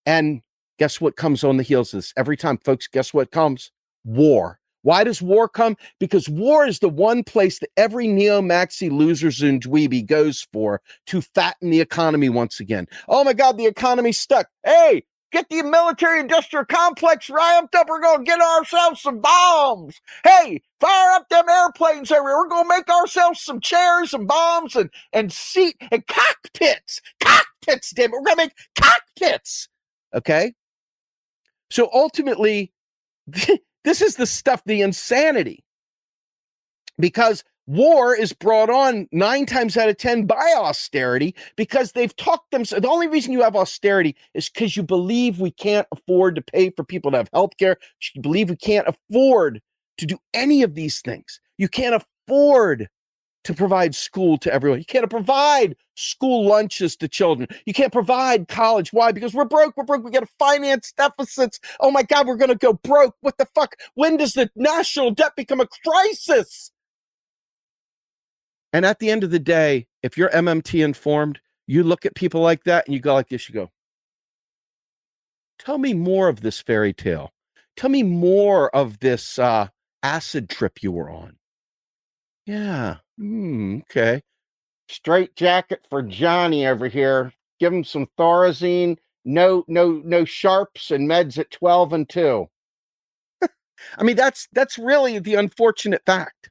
and 0.07 0.40
guess 0.78 1.02
what 1.02 1.14
comes 1.14 1.44
on 1.44 1.59
the 1.59 1.62
heels 1.62 1.92
of 1.92 1.98
this 1.98 2.14
every 2.16 2.34
time 2.34 2.57
folks 2.64 2.88
guess 2.88 3.12
what 3.12 3.30
comes 3.30 3.70
war 4.04 4.59
why 4.82 5.02
does 5.02 5.20
war 5.20 5.48
come? 5.48 5.76
Because 5.98 6.28
war 6.28 6.64
is 6.64 6.78
the 6.78 6.88
one 6.88 7.24
place 7.24 7.59
that 7.59 7.70
every 7.76 8.07
neo 8.07 8.40
maxi 8.40 8.88
loser 8.88 9.32
and 9.44 9.61
dweeby 9.61 10.07
goes 10.07 10.46
for 10.52 10.80
to 11.09 11.22
fatten 11.22 11.70
the 11.70 11.80
economy 11.80 12.28
once 12.28 12.61
again. 12.61 12.86
Oh 13.09 13.24
my 13.24 13.32
God, 13.32 13.59
the 13.59 13.66
economy's 13.66 14.16
stuck. 14.16 14.46
Hey, 14.64 15.02
get 15.33 15.49
the 15.49 15.62
military 15.62 16.20
industrial 16.20 16.64
complex 16.64 17.29
ramped 17.31 17.74
up. 17.74 17.89
We're 17.89 18.01
going 18.01 18.18
to 18.18 18.24
get 18.24 18.41
ourselves 18.41 19.01
some 19.01 19.20
bombs. 19.20 20.01
Hey, 20.24 20.62
fire 20.81 21.11
up 21.12 21.29
them 21.29 21.49
airplanes 21.49 22.11
everywhere. 22.11 22.39
We're 22.39 22.49
going 22.49 22.64
to 22.64 22.77
make 22.77 22.89
ourselves 22.89 23.41
some 23.41 23.61
chairs 23.61 24.14
and 24.14 24.27
bombs 24.27 24.77
and, 24.77 24.91
and 25.12 25.33
seat 25.33 25.77
and 25.91 26.07
cockpits. 26.07 27.01
Cockpits, 27.20 27.91
damn 27.91 28.11
it. 28.11 28.12
We're 28.12 28.22
going 28.22 28.37
to 28.37 28.43
make 28.45 28.53
cockpits. 28.74 29.68
Okay. 30.14 30.55
So 31.70 31.91
ultimately, 31.93 32.72
This 33.87 34.03
is 34.03 34.16
the 34.16 34.27
stuff, 34.27 34.64
the 34.66 34.83
insanity. 34.83 35.62
Because 36.99 37.45
War 37.66 38.14
is 38.14 38.32
brought 38.32 38.70
on 38.70 39.08
nine 39.12 39.46
times 39.46 39.76
out 39.76 39.88
of 39.88 39.96
10 39.98 40.26
by 40.26 40.54
austerity 40.56 41.34
because 41.56 41.92
they've 41.92 42.14
talked 42.16 42.50
them. 42.52 42.64
So 42.64 42.80
the 42.80 42.88
only 42.88 43.08
reason 43.08 43.32
you 43.32 43.42
have 43.42 43.56
austerity 43.56 44.16
is 44.34 44.48
because 44.48 44.76
you 44.76 44.82
believe 44.84 45.40
we 45.40 45.50
can't 45.50 45.86
afford 45.92 46.36
to 46.36 46.42
pay 46.42 46.70
for 46.70 46.84
people 46.84 47.10
to 47.10 47.16
have 47.18 47.30
health 47.32 47.56
care. 47.58 47.78
You 48.14 48.22
believe 48.22 48.50
we 48.50 48.56
can't 48.56 48.88
afford 48.88 49.60
to 49.98 50.06
do 50.06 50.18
any 50.34 50.62
of 50.62 50.74
these 50.74 51.00
things. 51.00 51.40
You 51.58 51.68
can't 51.68 52.02
afford 52.28 52.88
to 53.44 53.54
provide 53.54 53.94
school 53.94 54.38
to 54.38 54.52
everyone. 54.52 54.78
You 54.80 54.84
can't 54.84 55.08
provide 55.08 55.76
school 55.94 56.46
lunches 56.46 56.96
to 56.96 57.08
children. 57.08 57.48
You 57.64 57.72
can't 57.72 57.92
provide 57.92 58.48
college. 58.48 58.92
Why? 58.92 59.12
Because 59.12 59.34
we're 59.34 59.44
broke. 59.44 59.76
We're 59.76 59.84
broke. 59.84 60.04
We 60.04 60.10
got 60.10 60.20
to 60.20 60.28
finance 60.38 60.92
deficits. 60.96 61.60
Oh 61.80 61.90
my 61.90 62.02
God, 62.02 62.26
we're 62.26 62.36
going 62.36 62.50
to 62.50 62.56
go 62.56 62.74
broke. 62.74 63.14
What 63.20 63.38
the 63.38 63.46
fuck? 63.46 63.76
When 63.94 64.16
does 64.16 64.34
the 64.34 64.50
national 64.56 65.12
debt 65.12 65.32
become 65.36 65.60
a 65.60 65.66
crisis? 65.84 66.72
And 68.72 68.84
at 68.84 68.98
the 68.98 69.10
end 69.10 69.24
of 69.24 69.30
the 69.30 69.38
day, 69.38 69.86
if 70.02 70.16
you're 70.16 70.30
MMT 70.30 70.84
informed, 70.84 71.40
you 71.66 71.82
look 71.82 72.06
at 72.06 72.14
people 72.14 72.40
like 72.40 72.64
that 72.64 72.86
and 72.86 72.94
you 72.94 73.00
go 73.00 73.14
like 73.14 73.28
this, 73.28 73.48
you 73.48 73.54
go, 73.54 73.70
tell 75.58 75.78
me 75.78 75.94
more 75.94 76.28
of 76.28 76.40
this 76.40 76.60
fairy 76.60 76.92
tale. 76.92 77.32
Tell 77.76 77.90
me 77.90 78.02
more 78.02 78.74
of 78.74 79.00
this 79.00 79.38
uh, 79.38 79.68
acid 80.02 80.48
trip 80.48 80.82
you 80.82 80.92
were 80.92 81.10
on. 81.10 81.36
Yeah. 82.46 82.98
Mm, 83.20 83.82
okay. 83.82 84.22
Straight 84.88 85.34
jacket 85.36 85.80
for 85.90 86.02
Johnny 86.02 86.66
over 86.66 86.88
here. 86.88 87.32
Give 87.58 87.72
him 87.72 87.84
some 87.84 88.06
Thorazine. 88.18 88.98
No, 89.24 89.64
no, 89.66 90.00
no 90.04 90.24
sharps 90.24 90.92
and 90.92 91.08
meds 91.10 91.38
at 91.38 91.50
12 91.50 91.92
and 91.92 92.08
2. 92.08 92.46
I 93.98 94.02
mean, 94.02 94.16
that's 94.16 94.46
that's 94.52 94.78
really 94.78 95.18
the 95.18 95.34
unfortunate 95.34 96.02
fact. 96.06 96.50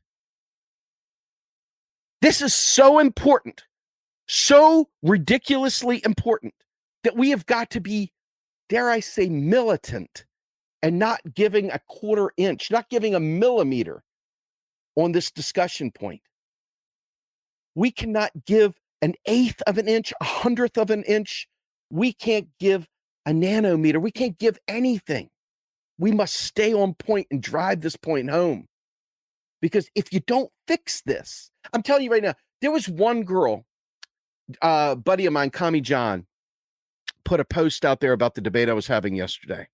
This 2.25 2.41
is 2.41 2.55
so 2.55 2.97
important, 2.97 3.65
so 4.27 4.89
ridiculously 5.03 6.01
important 6.03 6.55
that 7.03 7.15
we 7.15 7.29
have 7.29 7.45
got 7.45 7.69
to 7.69 7.79
be, 7.79 8.11
dare 8.67 8.89
I 8.89 8.99
say, 8.99 9.29
militant 9.29 10.25
and 10.81 10.97
not 10.97 11.21
giving 11.35 11.69
a 11.69 11.79
quarter 11.87 12.31
inch, 12.35 12.71
not 12.71 12.89
giving 12.89 13.13
a 13.13 13.19
millimeter 13.19 14.03
on 14.95 15.11
this 15.11 15.29
discussion 15.29 15.91
point. 15.91 16.21
We 17.75 17.91
cannot 17.91 18.31
give 18.47 18.73
an 19.03 19.13
eighth 19.27 19.61
of 19.67 19.77
an 19.77 19.87
inch, 19.87 20.11
a 20.19 20.23
hundredth 20.23 20.79
of 20.79 20.89
an 20.89 21.03
inch. 21.03 21.47
We 21.91 22.11
can't 22.11 22.47
give 22.59 22.87
a 23.27 23.33
nanometer. 23.33 24.01
We 24.01 24.09
can't 24.09 24.39
give 24.39 24.57
anything. 24.67 25.29
We 25.99 26.11
must 26.11 26.33
stay 26.33 26.73
on 26.73 26.95
point 26.95 27.27
and 27.29 27.39
drive 27.39 27.81
this 27.81 27.95
point 27.95 28.31
home. 28.31 28.65
Because 29.65 29.89
if 29.95 30.13
you 30.13 30.19
don't 30.27 30.51
fix 30.67 31.01
this, 31.07 31.49
I'm 31.73 31.81
telling 31.81 32.03
you 32.03 32.11
right 32.11 32.21
now, 32.21 32.35
there 32.61 32.69
was 32.69 32.87
one 32.87 33.23
girl, 33.23 33.65
uh, 34.61 34.93
buddy 34.93 35.25
of 35.25 35.33
mine, 35.33 35.49
Kami 35.49 35.81
John, 35.81 36.27
put 37.23 37.39
a 37.39 37.45
post 37.45 37.83
out 37.83 37.99
there 37.99 38.13
about 38.13 38.35
the 38.35 38.41
debate 38.41 38.69
I 38.69 38.73
was 38.73 38.85
having 38.85 39.15
yesterday. 39.15 39.67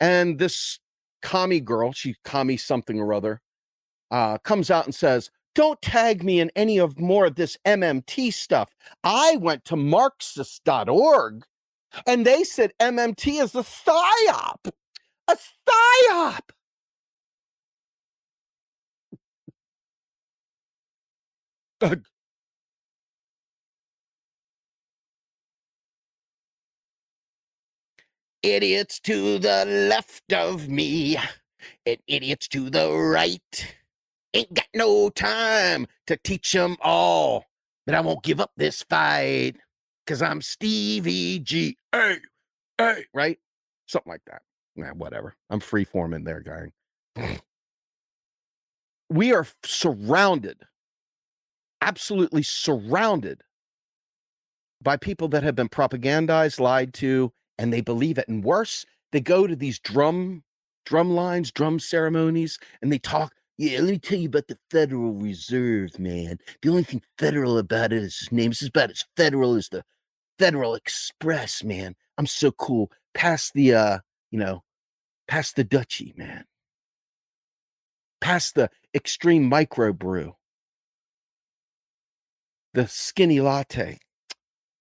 And 0.00 0.38
this 0.38 0.78
Kami 1.22 1.60
girl, 1.60 1.92
she 1.92 2.14
Kami 2.24 2.58
something 2.58 3.00
or 3.00 3.14
other, 3.14 3.40
uh, 4.10 4.36
comes 4.36 4.70
out 4.70 4.84
and 4.84 4.94
says, 4.94 5.30
don't 5.54 5.80
tag 5.80 6.22
me 6.22 6.40
in 6.40 6.52
any 6.56 6.76
of 6.76 7.00
more 7.00 7.24
of 7.24 7.36
this 7.36 7.56
MMT 7.66 8.34
stuff. 8.34 8.76
I 9.02 9.38
went 9.38 9.64
to 9.64 9.76
Marxist.org 9.76 11.46
and 12.06 12.26
they 12.26 12.44
said 12.44 12.74
MMT 12.80 13.42
is 13.42 13.54
a 13.54 13.62
psyop, 13.62 14.70
a 15.26 15.38
psyop. 15.66 16.50
Idiots 28.46 29.00
to 29.00 29.38
the 29.38 29.64
left 29.66 30.32
of 30.32 30.68
me 30.68 31.16
and 31.84 31.98
idiots 32.06 32.46
to 32.48 32.70
the 32.70 32.92
right. 32.92 33.74
Ain't 34.34 34.54
got 34.54 34.66
no 34.74 35.10
time 35.10 35.86
to 36.06 36.16
teach 36.16 36.52
them 36.52 36.76
all, 36.80 37.44
but 37.86 37.94
I 37.94 38.00
won't 38.00 38.22
give 38.22 38.40
up 38.40 38.52
this 38.56 38.82
fight 38.82 39.56
because 40.04 40.22
I'm 40.22 40.40
Stevie 40.40 41.40
G. 41.40 41.76
Hey, 41.92 42.18
hey, 42.78 43.04
right? 43.12 43.38
Something 43.86 44.10
like 44.12 44.22
that. 44.26 44.42
Nah, 44.76 44.90
whatever. 44.90 45.34
I'm 45.50 45.60
free 45.60 45.84
forming 45.84 46.22
there, 46.22 46.40
guy. 46.40 46.70
we 49.10 49.32
are 49.32 49.46
surrounded, 49.64 50.58
absolutely 51.80 52.42
surrounded 52.42 53.42
by 54.82 54.96
people 54.96 55.28
that 55.28 55.42
have 55.42 55.54
been 55.54 55.68
propagandized, 55.68 56.60
lied 56.60 56.94
to, 56.94 57.32
and 57.58 57.72
they 57.72 57.80
believe 57.80 58.18
it. 58.18 58.28
And 58.28 58.44
worse, 58.44 58.84
they 59.12 59.20
go 59.20 59.46
to 59.46 59.56
these 59.56 59.78
drum 59.78 60.42
drum 60.84 61.10
lines, 61.10 61.50
drum 61.50 61.78
ceremonies, 61.80 62.58
and 62.80 62.92
they 62.92 62.98
talk. 62.98 63.32
Yeah, 63.58 63.80
let 63.80 63.90
me 63.90 63.98
tell 63.98 64.18
you 64.18 64.28
about 64.28 64.48
the 64.48 64.58
Federal 64.70 65.14
Reserve, 65.14 65.98
man. 65.98 66.38
The 66.60 66.68
only 66.68 66.84
thing 66.84 67.02
federal 67.18 67.56
about 67.58 67.92
it 67.92 68.02
is 68.02 68.18
his 68.18 68.32
name. 68.32 68.50
It's 68.50 68.66
about 68.66 68.90
as 68.90 69.04
federal 69.16 69.54
as 69.54 69.70
the 69.70 69.82
Federal 70.38 70.74
Express, 70.74 71.64
man. 71.64 71.94
I'm 72.18 72.26
so 72.26 72.50
cool. 72.52 72.90
Past 73.14 73.54
the 73.54 73.74
uh, 73.74 73.98
you 74.30 74.38
know, 74.38 74.62
past 75.28 75.56
the 75.56 75.64
Dutchie, 75.64 76.16
man. 76.18 76.44
Past 78.20 78.54
the 78.54 78.70
extreme 78.94 79.44
micro 79.48 79.92
brew. 79.92 80.34
The 82.76 82.86
skinny 82.86 83.40
latte. 83.40 83.98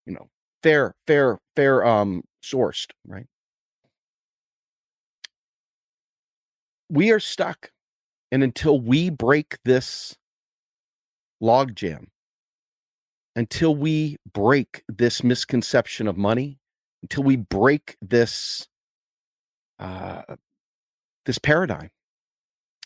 You 0.05 0.13
know, 0.13 0.29
fair, 0.61 0.95
fair, 1.07 1.39
fair 1.55 1.85
um 1.85 2.23
sourced, 2.43 2.91
right? 3.07 3.27
We 6.89 7.11
are 7.11 7.21
stuck. 7.21 7.71
And 8.31 8.43
until 8.43 8.81
we 8.81 9.09
break 9.09 9.59
this 9.63 10.17
logjam, 11.41 12.07
until 13.35 13.75
we 13.75 14.17
break 14.33 14.83
this 14.89 15.23
misconception 15.23 16.07
of 16.07 16.17
money, 16.17 16.59
until 17.01 17.23
we 17.23 17.37
break 17.37 17.97
this 18.01 18.67
uh, 19.79 20.23
this 21.25 21.37
paradigm, 21.37 21.91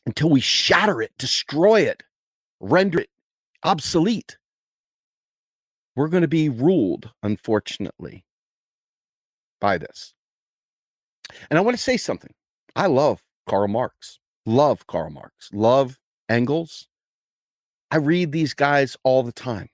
until 0.06 0.30
we 0.30 0.40
shatter 0.40 1.02
it, 1.02 1.14
destroy 1.18 1.82
it, 1.82 2.04
render 2.60 3.00
it 3.00 3.10
obsolete, 3.64 4.38
we're 6.00 6.08
going 6.08 6.22
to 6.22 6.30
be 6.30 6.48
ruled, 6.48 7.12
unfortunately, 7.24 8.24
by 9.60 9.78
this. 9.78 10.14
And 11.50 11.60
I 11.60 11.62
want 11.62 11.76
to 11.76 11.84
say 11.84 11.98
something. 11.98 12.34
I 12.74 12.88
love 12.88 13.22
Karl 13.50 13.68
Marx, 13.68 14.18
love 14.46 14.88
Karl 14.88 15.10
Marx, 15.10 15.50
love 15.52 16.00
Engels. 16.30 16.88
I 17.92 17.98
read 17.98 18.32
these 18.32 18.54
guys 18.54 18.96
all 19.04 19.24
the 19.24 19.34
time. 19.34 19.68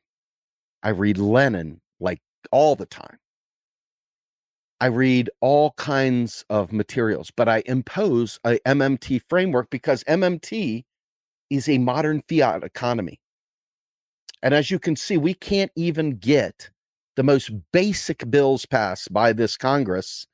I 0.81 0.89
read 0.89 1.19
Lenin 1.19 1.79
like 1.99 2.21
all 2.51 2.75
the 2.75 2.87
time. 2.87 3.19
I 4.81 4.87
read 4.87 5.29
all 5.41 5.73
kinds 5.77 6.43
of 6.49 6.73
materials, 6.73 7.29
but 7.37 7.47
I 7.47 7.61
impose 7.67 8.39
a 8.43 8.57
MMT 8.65 9.21
framework 9.29 9.69
because 9.69 10.03
MMT 10.05 10.85
is 11.51 11.69
a 11.69 11.77
modern 11.77 12.23
fiat 12.27 12.63
economy. 12.63 13.19
And 14.45 14.53
as 14.53 14.69
you 14.69 14.77
can 14.77 14.95
see, 14.95 15.17
we 15.17 15.33
can't 15.33 15.71
even 15.75 16.17
get 16.17 16.69
the 17.15 17.23
most 17.23 17.49
basic 17.73 18.29
bills 18.29 18.63
passed 18.67 19.11
by 19.11 19.33
this 19.33 19.57
Congress 19.57 20.27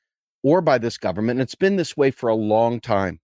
or 0.44 0.60
by 0.60 0.78
this 0.78 0.98
government. 0.98 1.40
And 1.40 1.42
it's 1.42 1.56
been 1.56 1.78
this 1.78 1.96
way 1.96 2.12
for 2.12 2.28
a 2.28 2.36
long 2.36 2.82
time. 2.82 3.22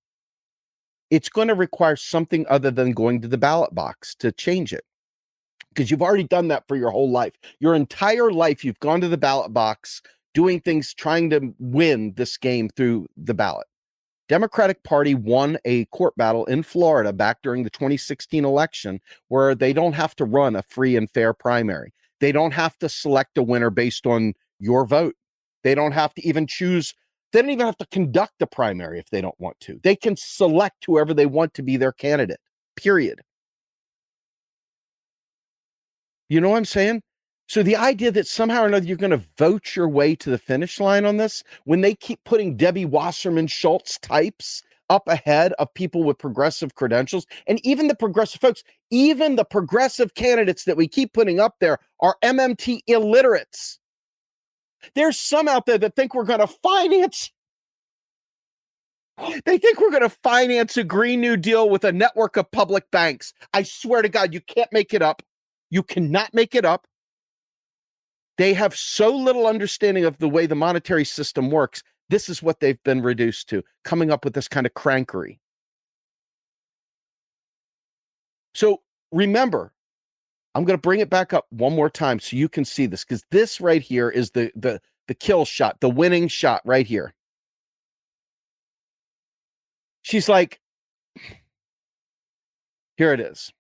It's 1.11 1.27
going 1.27 1.49
to 1.49 1.55
require 1.55 1.97
something 1.97 2.45
other 2.49 2.71
than 2.71 2.93
going 2.93 3.21
to 3.21 3.27
the 3.27 3.37
ballot 3.37 3.75
box 3.75 4.15
to 4.19 4.31
change 4.31 4.71
it 4.71 4.85
because 5.73 5.91
you've 5.91 6.01
already 6.01 6.23
done 6.23 6.47
that 6.47 6.63
for 6.69 6.77
your 6.77 6.91
whole 6.91 7.11
life. 7.11 7.33
Your 7.59 7.75
entire 7.75 8.31
life, 8.31 8.63
you've 8.63 8.79
gone 8.79 9.01
to 9.01 9.09
the 9.09 9.17
ballot 9.17 9.53
box 9.53 10.01
doing 10.33 10.61
things, 10.61 10.93
trying 10.93 11.29
to 11.31 11.53
win 11.59 12.13
this 12.15 12.37
game 12.37 12.69
through 12.69 13.07
the 13.17 13.33
ballot. 13.33 13.67
Democratic 14.29 14.83
Party 14.83 15.15
won 15.15 15.57
a 15.65 15.85
court 15.85 16.15
battle 16.17 16.45
in 16.45 16.63
Florida 16.63 17.13
back 17.13 17.41
during 17.41 17.63
the 17.63 17.69
2016 17.69 18.43
election 18.43 18.99
where 19.29 19.55
they 19.55 19.73
don't 19.73 19.93
have 19.93 20.15
to 20.15 20.25
run 20.25 20.55
a 20.55 20.63
free 20.63 20.95
and 20.95 21.09
fair 21.11 21.33
primary. 21.33 21.93
They 22.19 22.31
don't 22.31 22.51
have 22.51 22.77
to 22.79 22.89
select 22.89 23.37
a 23.37 23.43
winner 23.43 23.69
based 23.69 24.05
on 24.05 24.33
your 24.59 24.85
vote. 24.85 25.15
They 25.63 25.75
don't 25.75 25.93
have 25.93 26.13
to 26.15 26.27
even 26.27 26.47
choose, 26.47 26.93
they 27.31 27.41
don't 27.41 27.51
even 27.51 27.65
have 27.65 27.77
to 27.77 27.87
conduct 27.87 28.41
a 28.41 28.47
primary 28.47 28.99
if 28.99 29.09
they 29.09 29.21
don't 29.21 29.39
want 29.39 29.59
to. 29.61 29.79
They 29.83 29.95
can 29.95 30.15
select 30.17 30.85
whoever 30.85 31.13
they 31.13 31.25
want 31.25 31.53
to 31.55 31.63
be 31.63 31.77
their 31.77 31.91
candidate, 31.91 32.39
period. 32.75 33.21
You 36.29 36.41
know 36.41 36.49
what 36.49 36.57
I'm 36.57 36.65
saying? 36.65 37.01
So 37.47 37.63
the 37.63 37.77
idea 37.77 38.11
that 38.11 38.27
somehow 38.27 38.63
or 38.63 38.67
another 38.67 38.85
you're 38.85 38.97
going 38.97 39.11
to 39.11 39.23
vote 39.37 39.75
your 39.75 39.87
way 39.87 40.15
to 40.15 40.29
the 40.29 40.37
finish 40.37 40.79
line 40.79 41.05
on 41.05 41.17
this, 41.17 41.43
when 41.63 41.81
they 41.81 41.95
keep 41.95 42.23
putting 42.25 42.57
Debbie 42.57 42.85
Wasserman 42.85 43.47
Schultz 43.47 43.97
types 43.99 44.63
up 44.89 45.07
ahead 45.07 45.53
of 45.53 45.73
people 45.73 46.03
with 46.03 46.17
progressive 46.17 46.75
credentials. 46.75 47.25
And 47.47 47.65
even 47.65 47.87
the 47.87 47.95
progressive 47.95 48.41
folks, 48.41 48.63
even 48.89 49.35
the 49.35 49.45
progressive 49.45 50.13
candidates 50.13 50.65
that 50.65 50.77
we 50.77 50.87
keep 50.87 51.13
putting 51.13 51.39
up 51.39 51.55
there 51.59 51.79
are 52.01 52.17
MMT 52.23 52.81
illiterates. 52.87 53.79
There's 54.95 55.17
some 55.17 55.47
out 55.47 55.65
there 55.65 55.77
that 55.77 55.95
think 55.95 56.13
we're 56.13 56.23
going 56.23 56.39
to 56.39 56.47
finance. 56.47 57.31
They 59.45 59.57
think 59.57 59.81
we're 59.81 59.89
going 59.89 60.03
to 60.03 60.09
finance 60.09 60.77
a 60.77 60.83
Green 60.83 61.21
New 61.21 61.37
Deal 61.37 61.71
with 61.71 61.83
a 61.83 61.91
network 61.91 62.37
of 62.37 62.51
public 62.51 62.91
banks. 62.91 63.33
I 63.51 63.63
swear 63.63 64.03
to 64.03 64.09
God, 64.09 64.31
you 64.31 64.41
can't 64.41 64.71
make 64.71 64.93
it 64.93 65.01
up. 65.01 65.23
You 65.71 65.81
cannot 65.81 66.35
make 66.35 66.53
it 66.53 66.65
up. 66.65 66.85
They 68.37 68.53
have 68.53 68.75
so 68.75 69.15
little 69.15 69.47
understanding 69.47 70.05
of 70.05 70.17
the 70.19 70.29
way 70.29 70.45
the 70.45 70.55
monetary 70.55 71.05
system 71.05 71.49
works. 71.49 71.83
This 72.09 72.29
is 72.29 72.43
what 72.43 72.59
they've 72.59 72.81
been 72.83 73.01
reduced 73.01 73.49
to, 73.49 73.63
coming 73.83 74.11
up 74.11 74.23
with 74.23 74.33
this 74.33 74.47
kind 74.47 74.65
of 74.65 74.73
crankery. 74.73 75.39
So 78.53 78.81
remember, 79.11 79.73
I'm 80.55 80.63
going 80.63 80.77
to 80.77 80.81
bring 80.81 80.99
it 80.99 81.09
back 81.09 81.33
up 81.33 81.45
one 81.49 81.75
more 81.75 81.89
time 81.89 82.19
so 82.19 82.35
you 82.35 82.49
can 82.49 82.65
see 82.65 82.85
this 82.85 83.03
because 83.03 83.23
this 83.31 83.61
right 83.61 83.81
here 83.81 84.09
is 84.09 84.31
the 84.31 84.51
the 84.55 84.81
the 85.07 85.13
kill 85.13 85.45
shot, 85.45 85.79
the 85.79 85.89
winning 85.89 86.27
shot 86.27 86.61
right 86.65 86.87
here. 86.87 87.13
She's 90.01 90.29
like, 90.29 90.59
here 92.97 93.13
it 93.13 93.19
is. 93.19 93.51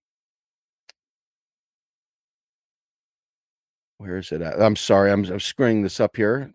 Where 3.97 4.17
is 4.17 4.31
it 4.31 4.41
at? 4.41 4.61
I'm 4.61 4.75
sorry, 4.75 5.11
I'm, 5.11 5.25
I'm 5.25 5.39
screwing 5.39 5.81
this 5.81 5.99
up 5.99 6.15
here. 6.15 6.53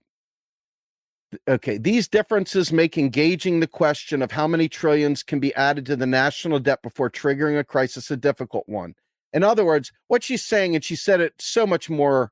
Okay, 1.48 1.78
these 1.78 2.08
differences 2.08 2.72
make 2.72 2.98
engaging 2.98 3.60
the 3.60 3.66
question 3.66 4.20
of 4.20 4.30
how 4.30 4.46
many 4.46 4.68
trillions 4.68 5.22
can 5.22 5.40
be 5.40 5.54
added 5.54 5.86
to 5.86 5.96
the 5.96 6.06
national 6.06 6.58
debt 6.58 6.82
before 6.82 7.10
triggering 7.10 7.58
a 7.58 7.64
crisis 7.64 8.10
a 8.10 8.16
difficult 8.16 8.68
one. 8.68 8.94
In 9.32 9.42
other 9.42 9.64
words, 9.64 9.92
what 10.08 10.22
she's 10.22 10.44
saying, 10.44 10.74
and 10.74 10.84
she 10.84 10.94
said 10.94 11.20
it 11.20 11.32
so 11.38 11.66
much 11.66 11.88
more 11.88 12.30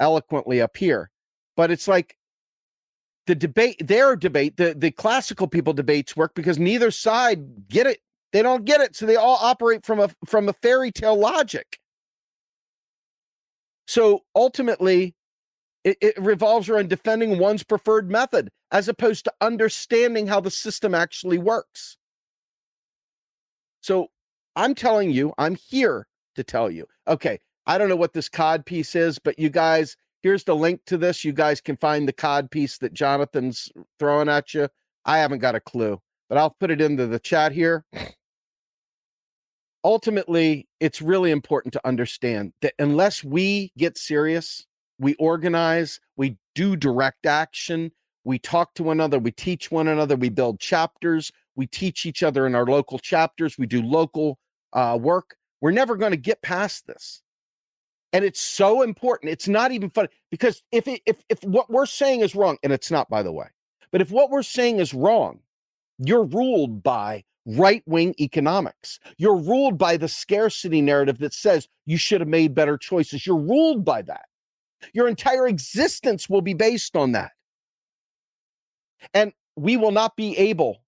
eloquently 0.00 0.60
up 0.60 0.76
here, 0.76 1.10
but 1.56 1.70
it's 1.70 1.88
like 1.88 2.16
the 3.26 3.34
debate, 3.34 3.86
their 3.86 4.14
debate, 4.16 4.58
the, 4.58 4.74
the 4.74 4.90
classical 4.90 5.48
people 5.48 5.72
debates 5.72 6.14
work 6.14 6.34
because 6.34 6.58
neither 6.58 6.90
side 6.90 7.68
get 7.68 7.86
it. 7.86 8.00
They 8.32 8.42
don't 8.42 8.66
get 8.66 8.82
it. 8.82 8.94
So 8.94 9.06
they 9.06 9.16
all 9.16 9.38
operate 9.40 9.84
from 9.84 9.98
a 9.98 10.10
from 10.26 10.48
a 10.48 10.52
fairy 10.52 10.92
tale 10.92 11.16
logic. 11.16 11.78
So 13.86 14.24
ultimately, 14.34 15.14
it, 15.84 15.96
it, 16.00 16.18
revolves 16.18 16.68
around 16.68 16.88
defending 16.88 17.38
one's 17.38 17.62
preferred 17.62 18.10
method 18.10 18.50
as 18.72 18.88
opposed 18.88 19.24
to 19.24 19.32
understanding 19.40 20.26
how 20.26 20.40
the 20.40 20.50
system 20.50 20.94
actually 20.94 21.38
works. 21.38 21.96
So 23.80 24.08
I'm 24.56 24.74
telling 24.74 25.12
you, 25.12 25.32
I'm 25.38 25.54
here 25.54 26.08
to 26.34 26.42
tell 26.42 26.70
you. 26.70 26.86
Okay, 27.06 27.38
I 27.66 27.78
don't 27.78 27.88
know 27.88 27.96
what 27.96 28.14
this 28.14 28.28
cod 28.28 28.66
piece 28.66 28.96
is, 28.96 29.20
but 29.20 29.38
you 29.38 29.48
guys, 29.48 29.96
here's 30.24 30.42
the 30.42 30.56
link 30.56 30.80
to 30.86 30.98
this. 30.98 31.24
You 31.24 31.32
guys 31.32 31.60
can 31.60 31.76
find 31.76 32.08
the 32.08 32.12
cod 32.12 32.50
piece 32.50 32.78
that 32.78 32.92
Jonathan's 32.92 33.68
throwing 34.00 34.28
at 34.28 34.54
you. 34.54 34.68
I 35.04 35.18
haven't 35.18 35.38
got 35.38 35.54
a 35.54 35.60
clue, 35.60 36.00
but 36.28 36.36
I'll 36.36 36.56
put 36.58 36.72
it 36.72 36.80
into 36.80 37.06
the 37.06 37.20
chat 37.20 37.52
here 37.52 37.84
ultimately, 39.86 40.66
it's 40.80 41.00
really 41.00 41.30
important 41.30 41.72
to 41.72 41.86
understand 41.86 42.52
that 42.60 42.74
unless 42.80 43.22
we 43.22 43.70
get 43.78 43.96
serious, 43.96 44.66
we 44.98 45.14
organize, 45.14 46.00
we 46.16 46.36
do 46.56 46.74
direct 46.74 47.24
action, 47.24 47.92
we 48.24 48.36
talk 48.36 48.74
to 48.74 48.82
one 48.82 48.96
another, 48.96 49.20
we 49.20 49.30
teach 49.30 49.70
one 49.70 49.86
another, 49.86 50.16
we 50.16 50.28
build 50.28 50.58
chapters, 50.58 51.30
we 51.54 51.68
teach 51.68 52.04
each 52.04 52.24
other 52.24 52.48
in 52.48 52.56
our 52.56 52.66
local 52.66 52.98
chapters, 52.98 53.56
we 53.58 53.66
do 53.66 53.80
local 53.80 54.40
uh, 54.72 54.98
work. 55.00 55.36
We're 55.60 55.70
never 55.70 55.94
going 55.94 56.10
to 56.10 56.16
get 56.16 56.42
past 56.42 56.88
this. 56.88 57.22
And 58.12 58.24
it's 58.24 58.40
so 58.40 58.82
important. 58.82 59.30
It's 59.30 59.46
not 59.46 59.70
even 59.70 59.88
funny 59.90 60.08
because 60.32 60.64
if 60.72 60.88
it, 60.88 61.00
if 61.06 61.22
if 61.28 61.42
what 61.44 61.70
we're 61.70 61.86
saying 61.86 62.22
is 62.22 62.34
wrong, 62.34 62.56
and 62.64 62.72
it's 62.72 62.90
not, 62.90 63.08
by 63.08 63.22
the 63.22 63.32
way, 63.32 63.46
but 63.92 64.00
if 64.00 64.10
what 64.10 64.30
we're 64.30 64.42
saying 64.42 64.80
is 64.80 64.92
wrong, 64.92 65.38
you're 65.98 66.24
ruled 66.24 66.82
by 66.82 67.24
right 67.46 67.82
wing 67.86 68.14
economics. 68.20 68.98
You're 69.16 69.36
ruled 69.36 69.78
by 69.78 69.96
the 69.96 70.08
scarcity 70.08 70.82
narrative 70.82 71.18
that 71.18 71.32
says 71.32 71.68
you 71.86 71.96
should 71.96 72.20
have 72.20 72.28
made 72.28 72.54
better 72.54 72.76
choices. 72.76 73.26
You're 73.26 73.36
ruled 73.36 73.84
by 73.84 74.02
that. 74.02 74.26
Your 74.92 75.08
entire 75.08 75.46
existence 75.46 76.28
will 76.28 76.42
be 76.42 76.54
based 76.54 76.96
on 76.96 77.12
that. 77.12 77.32
And 79.14 79.32
we 79.56 79.76
will 79.76 79.92
not 79.92 80.16
be 80.16 80.36
able 80.36 80.82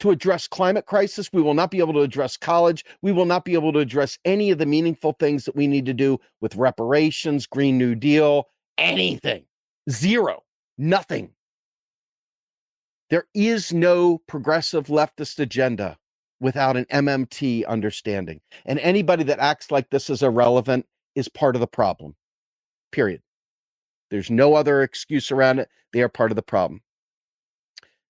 to 0.00 0.10
address 0.10 0.48
climate 0.48 0.86
crisis. 0.86 1.30
We 1.32 1.42
will 1.42 1.54
not 1.54 1.70
be 1.70 1.78
able 1.78 1.92
to 1.94 2.00
address 2.00 2.36
college. 2.36 2.84
We 3.02 3.12
will 3.12 3.24
not 3.24 3.44
be 3.44 3.54
able 3.54 3.72
to 3.72 3.78
address 3.78 4.18
any 4.24 4.50
of 4.50 4.58
the 4.58 4.66
meaningful 4.66 5.12
things 5.18 5.44
that 5.44 5.54
we 5.54 5.68
need 5.68 5.86
to 5.86 5.94
do 5.94 6.18
with 6.40 6.56
reparations, 6.56 7.46
Green 7.46 7.78
New 7.78 7.94
Deal, 7.94 8.48
anything. 8.78 9.44
Zero, 9.88 10.42
nothing 10.76 11.30
there 13.12 13.26
is 13.34 13.74
no 13.74 14.22
progressive 14.26 14.86
leftist 14.86 15.38
agenda 15.38 15.98
without 16.40 16.78
an 16.78 16.86
MMT 16.86 17.66
understanding. 17.66 18.40
And 18.64 18.78
anybody 18.78 19.22
that 19.24 19.38
acts 19.38 19.70
like 19.70 19.90
this 19.90 20.08
is 20.08 20.22
irrelevant 20.22 20.86
is 21.14 21.28
part 21.28 21.54
of 21.54 21.60
the 21.60 21.66
problem. 21.66 22.16
Period. 22.90 23.20
There's 24.10 24.30
no 24.30 24.54
other 24.54 24.80
excuse 24.82 25.30
around 25.30 25.58
it. 25.58 25.68
They 25.92 26.00
are 26.00 26.08
part 26.08 26.32
of 26.32 26.36
the 26.36 26.42
problem. 26.42 26.80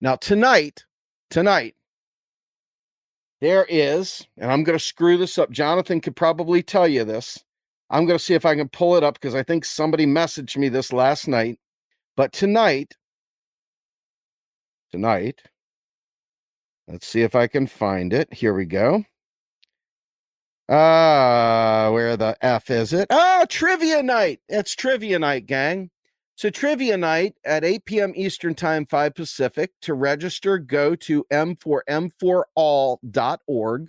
Now, 0.00 0.14
tonight, 0.14 0.84
tonight, 1.30 1.74
there 3.40 3.66
is, 3.68 4.24
and 4.38 4.52
I'm 4.52 4.62
going 4.62 4.78
to 4.78 4.84
screw 4.84 5.18
this 5.18 5.36
up. 5.36 5.50
Jonathan 5.50 6.00
could 6.00 6.14
probably 6.14 6.62
tell 6.62 6.86
you 6.86 7.02
this. 7.02 7.42
I'm 7.90 8.06
going 8.06 8.20
to 8.20 8.24
see 8.24 8.34
if 8.34 8.46
I 8.46 8.54
can 8.54 8.68
pull 8.68 8.94
it 8.94 9.02
up 9.02 9.14
because 9.14 9.34
I 9.34 9.42
think 9.42 9.64
somebody 9.64 10.06
messaged 10.06 10.56
me 10.56 10.68
this 10.68 10.92
last 10.92 11.26
night. 11.26 11.58
But 12.16 12.32
tonight, 12.32 12.94
tonight. 14.92 15.42
Let's 16.86 17.06
see 17.06 17.22
if 17.22 17.34
I 17.34 17.46
can 17.46 17.66
find 17.66 18.12
it. 18.12 18.32
Here 18.32 18.54
we 18.54 18.66
go. 18.66 19.04
Ah, 20.68 21.86
uh, 21.86 21.92
where 21.92 22.16
the 22.16 22.36
F 22.40 22.70
is 22.70 22.92
it? 22.92 23.06
Oh, 23.10 23.44
trivia 23.48 24.02
night. 24.02 24.40
It's 24.48 24.74
trivia 24.74 25.18
night, 25.18 25.46
gang. 25.46 25.90
So, 26.36 26.50
trivia 26.50 26.96
night 26.96 27.34
at 27.44 27.64
8 27.64 27.84
p.m. 27.84 28.12
Eastern 28.14 28.54
Time, 28.54 28.86
5 28.86 29.14
Pacific. 29.14 29.72
To 29.82 29.94
register, 29.94 30.58
go 30.58 30.94
to 30.96 31.24
m4m4all.org. 31.32 33.88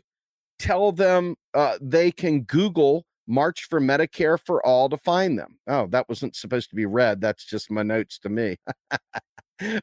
Tell 0.60 0.92
them 0.92 1.36
uh, 1.54 1.78
they 1.82 2.12
can 2.12 2.42
Google 2.42 3.06
March 3.28 3.68
for 3.70 3.80
Medicare 3.80 4.38
for 4.44 4.66
All 4.66 4.90
to 4.90 4.98
find 4.98 5.40
them. 5.40 5.58
Oh, 5.68 5.88
that 5.88 6.10
wasn't 6.10 6.36
supposed 6.36 6.70
to 6.70 6.76
be 6.76 6.86
read. 6.86 7.22
That's 7.22 7.46
just 7.46 7.72
my 7.72 7.84
notes 7.84 8.20
to 8.20 8.30
me. 8.30 8.58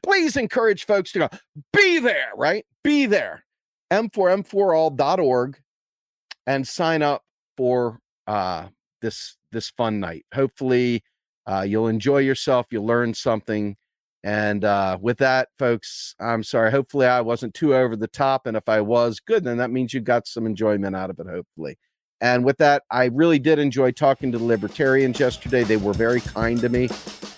Please 0.03 0.37
encourage 0.37 0.85
folks 0.85 1.11
to 1.13 1.19
go 1.19 1.29
be 1.73 1.99
there, 1.99 2.31
right? 2.35 2.65
Be 2.83 3.05
there. 3.05 3.43
M4M4all.org 3.91 5.59
and 6.47 6.67
sign 6.67 7.01
up 7.01 7.23
for 7.57 7.99
uh, 8.27 8.67
this 9.01 9.37
this 9.51 9.69
fun 9.69 9.99
night. 9.99 10.25
Hopefully, 10.33 11.03
uh, 11.45 11.65
you'll 11.67 11.87
enjoy 11.87 12.19
yourself. 12.19 12.67
You'll 12.71 12.85
learn 12.85 13.13
something. 13.13 13.75
And 14.23 14.63
uh, 14.63 14.99
with 15.01 15.17
that, 15.17 15.49
folks, 15.57 16.15
I'm 16.19 16.43
sorry. 16.43 16.71
Hopefully, 16.71 17.07
I 17.07 17.21
wasn't 17.21 17.53
too 17.53 17.75
over 17.75 17.95
the 17.95 18.07
top. 18.07 18.45
And 18.45 18.55
if 18.55 18.69
I 18.69 18.81
was, 18.81 19.19
good, 19.19 19.43
then 19.43 19.57
that 19.57 19.71
means 19.71 19.93
you 19.93 19.99
got 19.99 20.27
some 20.27 20.45
enjoyment 20.45 20.95
out 20.95 21.09
of 21.09 21.19
it, 21.19 21.27
hopefully. 21.27 21.77
And 22.21 22.45
with 22.45 22.57
that, 22.57 22.83
I 22.91 23.05
really 23.05 23.39
did 23.39 23.57
enjoy 23.57 23.91
talking 23.91 24.31
to 24.31 24.37
the 24.37 24.43
libertarians 24.43 25.19
yesterday. 25.19 25.63
They 25.63 25.77
were 25.77 25.93
very 25.93 26.21
kind 26.21 26.59
to 26.61 26.69
me. 26.69 26.87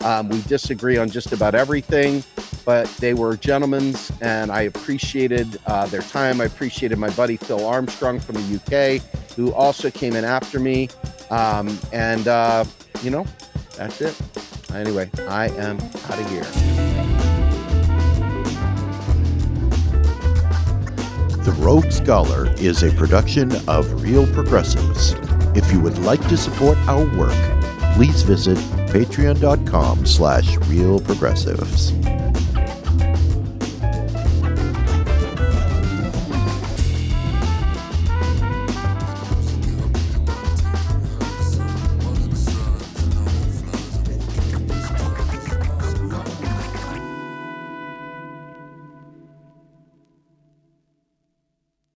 Um, 0.03 0.29
we 0.29 0.41
disagree 0.41 0.97
on 0.97 1.09
just 1.09 1.31
about 1.31 1.55
everything, 1.55 2.23
but 2.65 2.87
they 2.97 3.13
were 3.13 3.37
gentlemen, 3.37 3.95
and 4.21 4.51
I 4.51 4.63
appreciated 4.63 5.59
uh, 5.65 5.85
their 5.87 6.01
time. 6.01 6.41
I 6.41 6.45
appreciated 6.45 6.97
my 6.97 7.09
buddy 7.11 7.37
Phil 7.37 7.65
Armstrong 7.65 8.19
from 8.19 8.35
the 8.35 8.55
UK, 8.57 9.01
who 9.35 9.53
also 9.53 9.89
came 9.89 10.15
in 10.15 10.25
after 10.25 10.59
me. 10.59 10.89
Um, 11.29 11.79
and, 11.93 12.27
uh, 12.27 12.65
you 13.01 13.11
know, 13.11 13.25
that's 13.77 14.01
it. 14.01 14.19
Anyway, 14.73 15.09
I 15.27 15.47
am 15.49 15.79
out 15.79 16.19
of 16.19 16.29
here. 16.29 16.43
The 21.43 21.51
Rogue 21.59 21.91
Scholar 21.91 22.49
is 22.55 22.83
a 22.83 22.91
production 22.91 23.51
of 23.67 24.01
Real 24.01 24.25
Progressives. 24.27 25.13
If 25.55 25.71
you 25.71 25.79
would 25.81 25.97
like 25.99 26.25
to 26.29 26.37
support 26.37 26.77
our 26.87 27.05
work, 27.17 27.62
please 27.93 28.23
visit 28.23 28.57
patreon.com 28.89 30.05
slash 30.05 30.55
realprogressives. 30.57 31.91